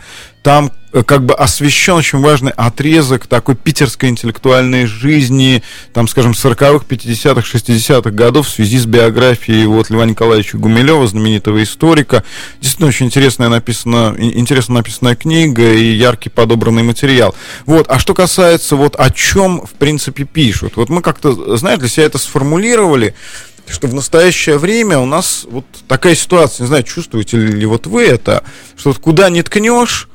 Там 0.47 0.71
э, 0.93 1.03
как 1.03 1.25
бы 1.25 1.35
освещен 1.35 1.95
очень 1.95 2.21
важный 2.21 2.53
отрезок 2.53 3.27
такой 3.27 3.57
питерской 3.57 4.11
интеллектуальной 4.11 4.87
жизни, 4.87 5.65
там, 5.93 6.07
скажем, 6.07 6.35
40-х, 6.35 6.85
50-х, 6.89 7.41
60-х 7.41 8.11
годов 8.13 8.47
в 8.47 8.51
связи 8.51 8.79
с 8.79 8.87
биографией 8.87 9.67
вот 9.67 9.91
Льва 9.91 10.07
Николаевича 10.07 10.57
Гумилева, 10.57 11.05
знаменитого 11.09 11.61
историка. 11.65 12.23
Действительно, 12.61 12.91
очень 12.91 13.07
интересная 13.07 13.49
написана, 13.49 14.15
интересно 14.17 14.75
написанная 14.75 15.17
книга 15.17 15.73
и 15.73 15.95
яркий 15.95 16.29
подобранный 16.29 16.85
материал. 16.85 17.35
Вот, 17.65 17.87
а 17.89 17.99
что 17.99 18.15
касается 18.15 18.77
вот 18.77 18.95
о 18.95 19.11
чем, 19.11 19.67
в 19.67 19.73
принципе, 19.73 20.23
пишут. 20.23 20.77
Вот 20.77 20.91
мы 20.91 21.03
как-то, 21.03 21.57
знаете, 21.57 21.81
для 21.81 21.89
себя 21.89 22.07
это 22.07 22.19
сформулировали, 22.19 23.17
что 23.67 23.89
в 23.89 23.95
настоящее 23.95 24.59
время 24.59 25.01
у 25.01 25.07
нас 25.07 25.45
вот 25.51 25.65
такая 25.89 26.15
ситуация, 26.15 26.63
не 26.63 26.69
знаю, 26.69 26.85
чувствуете 26.85 27.37
ли 27.37 27.67
вот 27.67 27.89
вы 27.89 28.05
это, 28.05 28.45
что 28.77 28.91
вот 28.91 29.01
куда 29.01 29.29
не 29.29 29.43
ткнешь, 29.43 30.09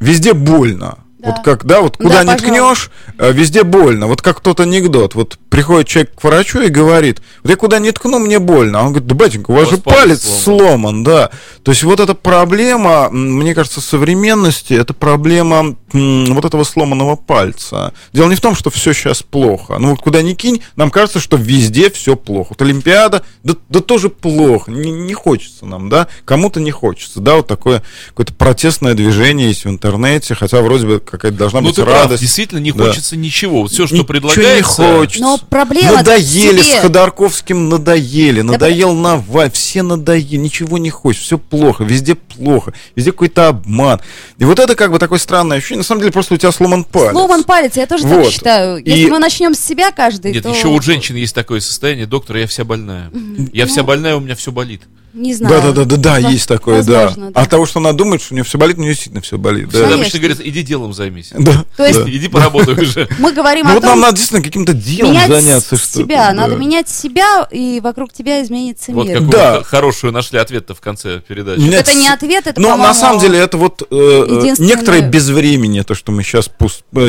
везде 0.00 0.32
больно. 0.34 0.99
Да. 1.22 1.30
Вот 1.32 1.44
как, 1.44 1.64
да, 1.66 1.80
вот 1.82 1.96
Да, 1.98 2.04
куда 2.04 2.24
не 2.24 2.32
пожалуй. 2.32 2.38
ткнешь, 2.38 2.90
э, 3.18 3.32
везде 3.32 3.62
больно. 3.62 4.06
Вот 4.06 4.22
как 4.22 4.40
тот 4.40 4.60
анекдот. 4.60 5.14
Вот 5.14 5.38
приходит 5.50 5.86
человек 5.88 6.14
к 6.14 6.24
врачу 6.24 6.60
и 6.62 6.68
говорит, 6.68 7.20
вот 7.42 7.50
я 7.50 7.56
куда 7.56 7.78
не 7.78 7.92
ткну, 7.92 8.18
мне 8.18 8.38
больно. 8.38 8.80
А 8.80 8.82
он 8.84 8.88
говорит, 8.92 9.06
да, 9.08 9.14
батенька, 9.14 9.50
у 9.50 9.54
вас 9.54 9.68
У 9.68 9.72
же 9.72 9.76
палец 9.78 9.98
палец 10.00 10.22
сломан». 10.22 10.68
сломан, 10.68 11.04
да. 11.04 11.30
То 11.62 11.72
есть 11.72 11.82
вот 11.82 12.00
эта 12.00 12.14
проблема, 12.14 13.10
мне 13.10 13.54
кажется, 13.54 13.80
современности, 13.80 14.72
это 14.74 14.94
проблема 14.94 15.76
м, 15.92 16.24
вот 16.34 16.44
этого 16.44 16.64
сломанного 16.64 17.16
пальца. 17.16 17.92
Дело 18.12 18.28
не 18.30 18.36
в 18.36 18.40
том, 18.40 18.54
что 18.54 18.70
все 18.70 18.92
сейчас 18.94 19.22
плохо. 19.22 19.76
Ну 19.78 19.90
вот 19.90 20.00
куда 20.00 20.22
ни 20.22 20.32
кинь, 20.34 20.62
нам 20.76 20.90
кажется, 20.90 21.20
что 21.20 21.36
везде 21.36 21.90
все 21.90 22.16
плохо. 22.16 22.48
Вот 22.50 22.62
Олимпиада, 22.62 23.24
да, 23.42 23.54
да 23.68 23.80
тоже 23.80 24.08
плохо. 24.08 24.70
Не, 24.70 24.90
не 24.90 25.14
хочется 25.14 25.66
нам, 25.66 25.88
да. 25.88 26.08
Кому-то 26.24 26.60
не 26.60 26.70
хочется, 26.70 27.20
да. 27.20 27.34
Вот 27.36 27.46
такое 27.46 27.82
какое-то 28.08 28.32
протестное 28.34 28.94
движение 28.94 29.48
есть 29.48 29.64
в 29.64 29.68
интернете, 29.68 30.34
хотя 30.34 30.62
вроде 30.62 30.86
бы 30.86 31.00
какая-то 31.10 31.36
должна 31.36 31.60
Ну, 31.60 31.68
быть 31.68 31.76
ты 31.76 31.82
прав, 31.82 31.94
радость. 32.04 32.22
действительно 32.22 32.58
не 32.58 32.72
Да. 32.72 32.86
хочется 32.86 33.16
ничего. 33.16 33.62
Вот 33.62 33.70
все, 33.72 33.86
что 33.86 33.94
Ничего 33.96 34.06
предлагается... 34.06 34.82
не 34.82 34.92
хочется. 34.98 35.20
Но 35.22 35.38
проблема 35.38 35.96
Надоели 35.96 36.60
в 36.60 36.64
себе. 36.64 36.78
с 36.78 36.80
Ходорковским, 36.82 37.68
надоели. 37.68 38.40
Надоел 38.42 38.92
Наваль, 38.94 39.50
все 39.50 39.82
надоели. 39.82 40.36
Ничего 40.36 40.78
не 40.78 40.90
хочешь, 40.90 41.22
все 41.22 41.38
плохо, 41.38 41.84
везде 41.84 42.14
плохо, 42.14 42.72
везде 42.96 43.12
какой-то 43.12 43.48
обман. 43.48 44.00
И 44.38 44.44
вот 44.44 44.58
это 44.58 44.74
как 44.74 44.92
бы 44.92 44.98
такое 44.98 45.18
странное 45.18 45.58
ощущение. 45.58 45.78
На 45.78 45.84
самом 45.84 46.00
деле 46.02 46.12
просто 46.12 46.34
у 46.34 46.36
тебя 46.36 46.52
сломан 46.52 46.84
палец. 46.84 47.12
Сломан 47.12 47.44
палец, 47.44 47.76
я 47.76 47.86
тоже 47.86 48.04
Вот. 48.06 48.24
так 48.24 48.32
считаю. 48.32 48.78
И- 48.78 48.90
Если 48.90 49.10
мы 49.10 49.18
начнем 49.18 49.54
с 49.54 49.58
себя 49.60 49.90
каждый, 49.90 50.32
Нет, 50.32 50.42
то... 50.44 50.50
еще 50.50 50.68
у 50.68 50.80
женщин 50.80 51.16
есть 51.16 51.34
такое 51.34 51.60
состояние, 51.60 52.06
доктор, 52.06 52.36
я 52.36 52.46
вся 52.46 52.64
больная. 52.64 53.10
Я 53.52 53.64
Ну, 53.66 53.70
вся 53.70 53.82
больная, 53.82 54.16
у 54.16 54.20
меня 54.20 54.34
все 54.34 54.52
болит. 54.52 54.82
Не 55.12 55.34
знаю. 55.34 55.54
Да, 55.62 55.72
да, 55.72 55.84
да, 55.84 55.96
да, 55.96 56.18
да, 56.20 56.28
есть 56.30 56.46
такое, 56.46 56.76
возможно, 56.76 57.30
да. 57.32 57.40
От 57.40 57.50
того, 57.50 57.66
что 57.66 57.80
она 57.80 57.92
думает, 57.92 58.22
что 58.22 58.32
у 58.32 58.36
нее 58.36 58.44
все 58.44 58.58
болит, 58.58 58.78
у 58.78 58.80
нее 58.80 58.90
действительно 58.92 59.20
все 59.22 59.38
болит. 59.38 59.66
Да. 59.70 59.78
Конечно. 59.80 59.94
обычно 59.96 60.18
говорят, 60.20 60.38
иди 60.40 60.62
делом 60.62 60.92
займись. 60.92 61.30
Да, 61.36 61.64
То 61.76 61.84
есть- 61.86 62.04
да. 62.04 62.10
Иди 62.10 62.28
поработай 62.28 62.74
уже. 62.74 63.08
Мы 63.18 63.32
говорим 63.32 63.64
Ну 63.66 63.72
о 63.72 63.74
вот 63.74 63.80
том, 63.82 63.90
нам 63.90 64.00
надо 64.00 64.16
действительно 64.16 64.44
каким-то 64.44 64.72
делом 64.72 65.12
менять 65.12 65.28
заняться. 65.28 65.76
что-то, 65.76 65.98
себя. 66.04 66.28
да. 66.28 66.32
Надо 66.32 66.56
менять 66.56 66.88
себя, 66.88 67.46
и 67.50 67.80
вокруг 67.82 68.12
тебя 68.12 68.42
изменится 68.42 68.92
Вот 68.92 69.06
мир. 69.06 69.16
какую 69.16 69.32
Да. 69.32 69.62
хорошую 69.64 70.12
нашли 70.12 70.38
ответ-то 70.38 70.74
в 70.74 70.80
конце 70.80 71.20
передачи. 71.20 71.60
Менять 71.60 71.88
Это 71.88 71.94
не 71.98 72.08
ответ, 72.08 72.46
это, 72.46 72.60
Но 72.60 72.76
на 72.76 72.94
самом 72.94 73.20
деле 73.20 73.38
это 73.38 73.56
вот 73.58 73.82
э, 73.82 73.86
э, 73.90 74.36
единственное- 74.40 74.68
некоторое 74.68 75.00
безвремение, 75.02 75.82
то, 75.82 75.94
что 75.94 76.12
мы 76.12 76.22
сейчас 76.22 76.48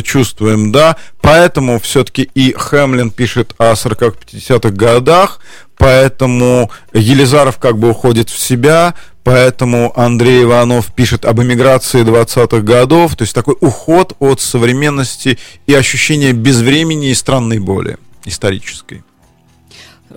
чувствуем, 0.03 0.71
да. 0.71 0.97
Поэтому 1.21 1.79
все-таки 1.79 2.29
и 2.33 2.53
Хемлин 2.57 3.11
пишет 3.11 3.53
о 3.57 3.73
40-50-х 3.75 4.69
годах, 4.71 5.39
поэтому 5.81 6.69
Елизаров 6.93 7.57
как 7.57 7.79
бы 7.79 7.89
уходит 7.89 8.29
в 8.29 8.37
себя, 8.37 8.93
поэтому 9.23 9.91
Андрей 9.99 10.43
Иванов 10.43 10.93
пишет 10.93 11.25
об 11.25 11.41
эмиграции 11.41 12.03
20-х 12.03 12.59
годов, 12.59 13.15
то 13.15 13.23
есть 13.23 13.33
такой 13.33 13.55
уход 13.61 14.15
от 14.19 14.39
современности 14.41 15.39
и 15.65 15.73
ощущение 15.73 16.33
безвремени 16.33 17.09
и 17.09 17.15
странной 17.15 17.57
боли 17.57 17.97
исторической. 18.25 19.03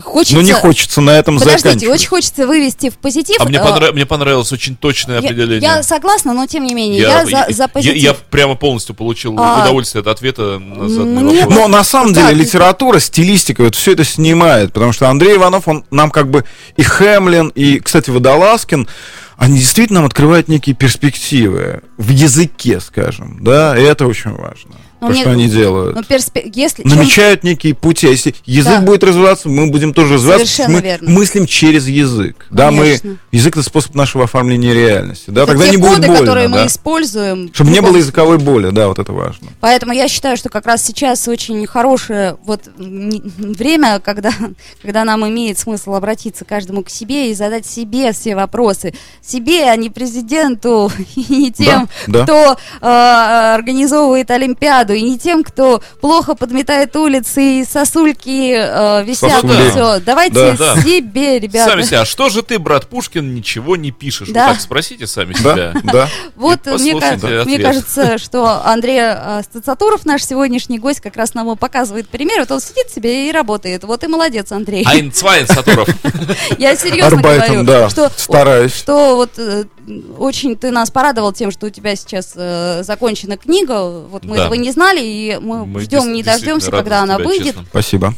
Хочется... 0.03 0.37
Но 0.37 0.43
не 0.43 0.53
хочется 0.53 1.01
на 1.01 1.11
этом 1.11 1.39
Подождите, 1.39 1.63
заканчивать. 1.69 1.95
очень 2.01 2.09
хочется 2.09 2.47
вывести 2.47 2.91
в 2.91 2.99
позитив. 2.99 3.37
А 3.41 3.45
мне, 3.45 3.59
э, 3.59 3.63
понра- 3.63 3.93
мне 3.93 4.07
понравилось 4.07 4.51
очень 4.53 4.77
точное 4.77 5.21
я, 5.21 5.27
определение. 5.27 5.61
я 5.61 5.83
согласна, 5.83 6.33
но 6.33 6.47
тем 6.47 6.65
не 6.65 6.75
менее, 6.75 7.01
я, 7.01 7.25
за, 7.27 7.47
за 7.51 7.69
позитив. 7.69 7.97
я 7.97 8.15
прямо 8.15 8.55
полностью 8.55 8.95
получил 8.95 9.35
А, 9.39 9.63
удовольствие 9.63 10.01
от 10.01 10.09
ответа 10.09 10.59
на 10.59 10.89
заданный 10.89 11.23
мне 11.23 11.41
вопрос. 11.45 11.59
Но 11.59 11.69
на 11.69 11.85
самом 11.85 12.13
Да, 12.13 12.23
деле 12.31 12.43
ты- 12.43 12.49
литература, 12.49 12.99
стилистика, 12.99 13.63
вот 13.63 13.75
все 13.75 13.93
это 13.93 14.05
снимает, 14.05 14.73
потому 14.73 14.93
что 14.93 15.09
Андрей 15.09 15.37
Иванов, 15.37 15.69
он 15.69 15.85
нам 15.91 16.11
как 16.11 16.31
бы 16.31 16.45
и 16.77 16.83
Хемлин, 16.83 17.49
и, 17.49 17.79
кстати, 17.81 18.11
Водолазкин, 18.11 18.89
они 19.37 19.59
действительно 19.59 20.01
нам 20.01 20.07
открывают 20.07 20.49
некие 20.49 20.75
перспективы 20.75 21.83
в 21.99 22.09
языке, 22.11 22.81
скажем, 22.81 23.39
да, 23.43 23.77
и 23.79 23.83
это 23.83 24.07
очень 24.07 24.31
важно, 24.33 24.73
Но 25.05 25.09
то, 25.09 25.13
мне- 25.15 25.23
что 25.23 25.31
они 25.33 25.49
делают. 25.49 25.97
Ну, 25.97 26.03
перспе- 26.03 26.51
если 26.55 26.83
чем- 26.83 26.91
Намечают 26.93 27.45
некие 27.45 27.75
пути. 27.75 28.07
А 28.07 28.11
если 28.11 28.35
язык 28.45 28.81
Да. 28.81 28.81
будет 28.81 29.05
развиваться, 29.05 29.49
мы 29.49 29.71
будем 29.71 29.93
тоже 29.95 30.15
развиваться. 30.15 30.47
Совершенно 30.47 30.79
мы 30.79 30.83
верно. 30.83 31.11
мыслим 31.11 31.47
через 31.47 31.87
язык. 31.87 32.47
Да, 32.51 32.71
мы 32.71 33.01
язык 33.33 33.57
это 33.57 33.63
способ 33.63 33.95
нашего 33.95 34.25
оформления 34.25 34.75
реальности. 34.75 35.31
Да, 35.31 35.43
это 35.43 35.53
тогда 35.53 35.65
те 35.67 35.71
не 35.73 35.77
будет 35.77 35.97
коды, 35.97 36.07
больно. 36.09 36.21
которые 36.21 36.49
да. 36.49 36.55
мы 36.61 36.67
используем. 36.67 37.51
Чтобы 37.53 37.71
не 37.71 37.81
было 37.81 37.97
языковой 37.97 38.39
боли, 38.39 38.71
да, 38.71 38.89
вот 38.89 38.99
это 38.99 39.13
важно. 39.13 39.49
Поэтому 39.61 39.93
я 39.93 40.09
считаю, 40.09 40.37
что 40.37 40.49
как 40.49 40.67
раз 40.67 40.85
сейчас 40.85 41.27
очень 41.29 41.67
хорошее 41.67 42.37
вот 42.45 42.63
время, 42.77 44.01
когда, 44.01 44.31
когда 44.83 45.05
нам 45.05 45.27
имеет 45.29 45.59
смысл 45.59 45.95
обратиться 45.95 46.45
каждому 46.45 46.83
к 46.83 46.91
себе 46.91 47.31
и 47.31 47.35
задать 47.35 47.67
себе 47.67 48.13
все 48.13 48.35
вопросы. 48.35 48.95
Себе, 49.23 49.65
а 49.71 49.77
не 49.77 49.91
президенту 49.91 50.91
и 51.17 51.25
не 51.29 51.53
тем, 51.53 51.89
Да, 52.07 52.21
да. 52.21 52.25
кто 52.25 52.57
э, 52.81 53.55
организовывает 53.55 54.31
Олимпиаду 54.31 54.94
и 54.95 55.03
не 55.03 55.19
тем, 55.19 55.45
кто 55.45 55.83
плохо 56.01 56.35
подметает 56.35 56.95
улицы 56.97 57.61
и 57.61 57.65
сосульки 57.65 58.55
э, 58.57 59.05
висят. 59.05 59.43
Сосули. 59.43 59.71
Все, 59.71 60.01
давайте 60.01 60.35
Да, 60.35 60.75
да. 60.75 60.83
себе, 60.83 61.39
ребята. 61.39 61.71
Сами 61.71 61.83
себя, 61.83 62.01
а 62.03 62.05
что 62.05 62.29
же 62.29 62.43
ты, 62.43 62.59
брат 62.59 62.89
Пушкин, 62.89 63.35
ничего 63.35 63.77
не 63.77 63.91
пишешь? 63.91 64.29
Да. 64.29 64.49
Вы 64.49 64.53
так 64.55 64.63
спросите 64.63 65.07
сами 65.07 65.35
Да, 65.35 65.39
себя. 65.39 65.73
да. 65.85 66.09
Вот 66.37 66.67
И 66.67 66.71
мне, 66.71 67.01
ка- 67.01 67.19
мне 67.45 67.59
кажется, 67.59 68.19
что 68.19 68.63
Андрей 68.65 69.01
э, 69.03 69.43
Стацатуров, 69.43 70.05
наш 70.07 70.25
сегодняшний 70.25 70.79
гость, 70.79 71.01
как 71.01 71.17
раз 71.17 71.35
нам 71.35 71.57
показывает 71.57 72.09
пример. 72.09 72.41
Вот 72.41 72.51
он 72.53 72.61
сидит 72.61 72.91
себе 72.91 73.29
и 73.29 73.33
работает. 73.33 73.85
Вот 73.85 74.03
и 74.05 74.07
молодец, 74.07 74.51
Андрей. 74.53 74.85
Айн 74.87 75.13
Цвайн 75.13 75.47
Сатуров. 75.47 75.89
Я 76.59 76.77
серьезно 76.77 77.19
Арбайтом, 77.19 77.65
говорю, 77.65 77.65
да, 77.65 77.91
что, 77.91 78.11
стараюсь. 78.17 78.75
что 78.75 79.17
вот 79.17 79.31
э, 79.39 79.65
очень 80.19 80.57
ты 80.57 80.71
нас 80.71 80.91
порадовал 80.91 81.33
тем, 81.33 81.51
что 81.51 81.67
у 81.67 81.71
тебя 81.71 81.97
сейчас 81.97 82.33
э, 82.37 82.83
закончена 82.83 83.37
книга. 83.37 84.01
Вот 84.09 84.25
мы 84.25 84.37
Да. 84.37 84.43
этого 84.45 84.55
не 84.55 84.71
знали, 84.71 84.84
и 84.93 85.39
мы, 85.41 85.65
Мы 85.67 85.81
ждем, 85.81 86.13
не 86.13 86.23
дождемся, 86.23 86.71
когда 86.71 87.03
она 87.03 87.17
тебя, 87.17 87.25
выйдет. 87.27 87.47
честно. 87.47 87.65
Спасибо. 87.71 88.15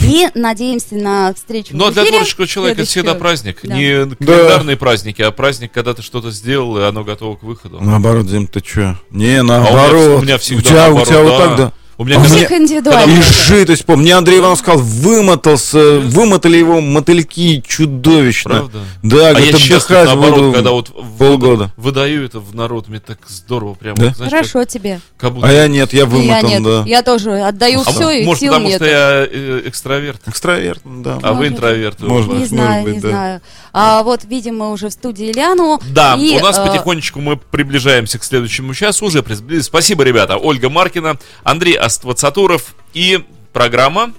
И 0.00 0.28
надеемся 0.34 0.96
на 0.96 1.32
встречу. 1.34 1.68
Но 1.76 1.86
в 1.90 1.92
для 1.92 2.02
эфире 2.02 2.16
творческого 2.18 2.46
человека 2.48 2.82
это 2.82 2.90
всегда 2.90 3.14
праздник. 3.14 3.58
Да. 3.62 3.74
Не 3.76 4.14
календарные 4.16 4.76
праздники, 4.76 5.22
а 5.22 5.30
праздник, 5.30 5.70
когда 5.72 5.94
ты 5.94 6.02
что-то 6.02 6.32
сделал, 6.32 6.76
и 6.78 6.82
оно 6.82 7.04
готово 7.04 7.36
к 7.36 7.44
выходу. 7.44 7.78
Наоборот, 7.80 8.26
Дим, 8.26 8.48
ты 8.48 8.60
чё? 8.60 8.96
Не, 9.10 9.36
А 9.36 9.40
у 9.42 9.44
меня- 9.44 9.60
наоборот. 9.60 10.18
у 10.20 10.22
меня 10.22 10.38
всегда 10.38 10.58
у 10.58 10.62
тебя, 10.62 10.74
у 10.90 10.96
наоборот, 10.96 11.08
тебя 11.08 11.22
вот 11.22 11.30
да. 11.30 11.46
так, 11.46 11.56
да. 11.56 11.72
У 11.96 12.04
меня 12.04 12.16
А 12.18 12.22
когда- 12.22 12.34
Всех 12.36 12.52
индивидуально. 12.52 13.12
И 13.12 13.22
жидость, 13.22 13.84
помню. 13.84 14.02
Мне 14.04 14.14
Андрей 14.16 14.38
Иванов 14.40 14.58
сказал, 14.58 14.80
вымотался, 14.80 16.00
вымотали 16.00 16.56
его 16.58 16.80
мотыльки 16.80 17.62
чудовищно. 17.66 18.50
Правда? 18.50 18.78
Да, 19.02 19.28
А 19.28 19.32
говорит, 19.34 19.58
я 19.58 19.76
отдыхать 19.76 20.06
наоборот, 20.06 20.34
буду 20.38 20.52
когда 20.52 20.70
вот 20.72 20.88
в- 20.90 21.16
полгода. 21.18 21.70
выдаю 21.76 22.24
это 22.24 22.40
в 22.40 22.54
народ, 22.54 22.88
мне 22.88 23.00
так 23.00 23.18
здорово 23.28 23.74
прямо. 23.74 23.96
Да? 23.96 24.12
знаешь, 24.14 24.30
Хорошо 24.32 24.64
тебе. 24.64 25.00
Как, 25.16 25.30
как 25.30 25.34
будто... 25.34 25.48
А 25.48 25.52
я 25.52 25.68
нет, 25.68 25.92
я 25.92 26.00
И 26.00 26.02
я 26.02 26.06
вымотан, 26.06 26.50
нет. 26.50 26.62
да. 26.62 26.82
Я 26.86 27.02
тоже 27.02 27.30
отдаю 27.40 27.80
А 27.80 27.90
все, 27.90 28.10
и 28.10 28.24
может, 28.24 28.40
сил 28.40 28.52
потому 28.52 28.68
нет. 28.68 28.76
что 28.76 28.84
я 28.86 29.26
э, 29.30 29.62
экстраверт, 29.66 30.20
Экстраверт, 30.26 30.80
да. 30.84 31.18
а 31.22 31.30
вы 31.32 31.36
Может. 31.36 31.52
интроверт. 31.52 32.00
Может 32.00 32.32
Не 32.32 32.44
знаю, 32.46 32.84
быть, 32.84 32.94
не 32.96 33.00
да. 33.00 33.08
знаю. 33.08 33.40
А 33.72 34.02
вот 34.02 34.24
видим 34.24 34.58
мы 34.58 34.70
уже 34.72 34.88
в 34.88 34.92
студии 34.92 35.30
Ильяну. 35.30 35.80
Да, 35.90 36.16
И, 36.18 36.36
у 36.36 36.40
нас 36.40 36.58
э, 36.58 36.66
потихонечку 36.66 37.20
мы 37.20 37.36
приближаемся 37.36 38.18
к 38.18 38.24
следующему 38.24 38.74
часу, 38.74 39.06
уже. 39.06 39.24
Спасибо, 39.62 40.02
ребята. 40.04 40.36
Ольга 40.36 40.68
Маркина, 40.70 41.18
Андрей 41.42 41.74
Аствацатуров 41.84 42.74
и 42.94 43.24
программа. 43.52 44.12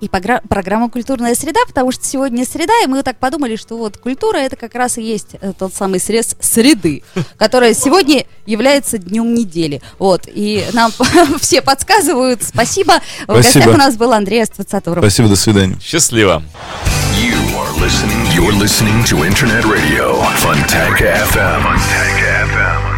И 0.00 0.08
программа 0.08 0.88
«Культурная 0.90 1.34
среда», 1.34 1.58
потому 1.66 1.90
что 1.90 2.04
сегодня 2.04 2.44
среда, 2.46 2.72
и 2.84 2.86
мы 2.86 3.02
так 3.02 3.18
подумали, 3.18 3.56
что 3.56 3.76
вот 3.76 3.96
культура 3.96 4.36
это 4.36 4.54
как 4.54 4.76
раз 4.76 4.96
и 4.96 5.02
есть 5.02 5.30
э, 5.40 5.52
тот 5.58 5.74
самый 5.74 5.98
срез 5.98 6.36
среды, 6.38 7.02
которая 7.36 7.74
сегодня 7.74 8.24
является 8.46 8.98
днем 8.98 9.34
недели. 9.34 9.82
Вот, 9.98 10.28
и 10.28 10.64
нам 10.72 10.92
все 11.40 11.62
подсказывают. 11.62 12.44
Спасибо. 12.44 13.00
В 13.26 13.32
Спасибо. 13.32 13.36
гостях 13.36 13.74
у 13.74 13.76
нас 13.76 13.96
был 13.96 14.12
Андрей 14.12 14.44
Аствацатуров. 14.44 15.02
Спасибо, 15.02 15.28
до 15.28 15.36
свидания. 15.36 15.76
Счастливо. 15.82 16.44
You 17.16 17.34
are 17.56 17.72
listening. 17.80 18.24
You're 18.32 18.52
listening 18.52 19.02
to 19.06 19.24
Internet 19.26 19.64
Radio, 19.64 20.22
Funtank 20.36 21.00
FM. 21.00 21.60
Funtank 21.64 22.18
FM. 22.54 22.97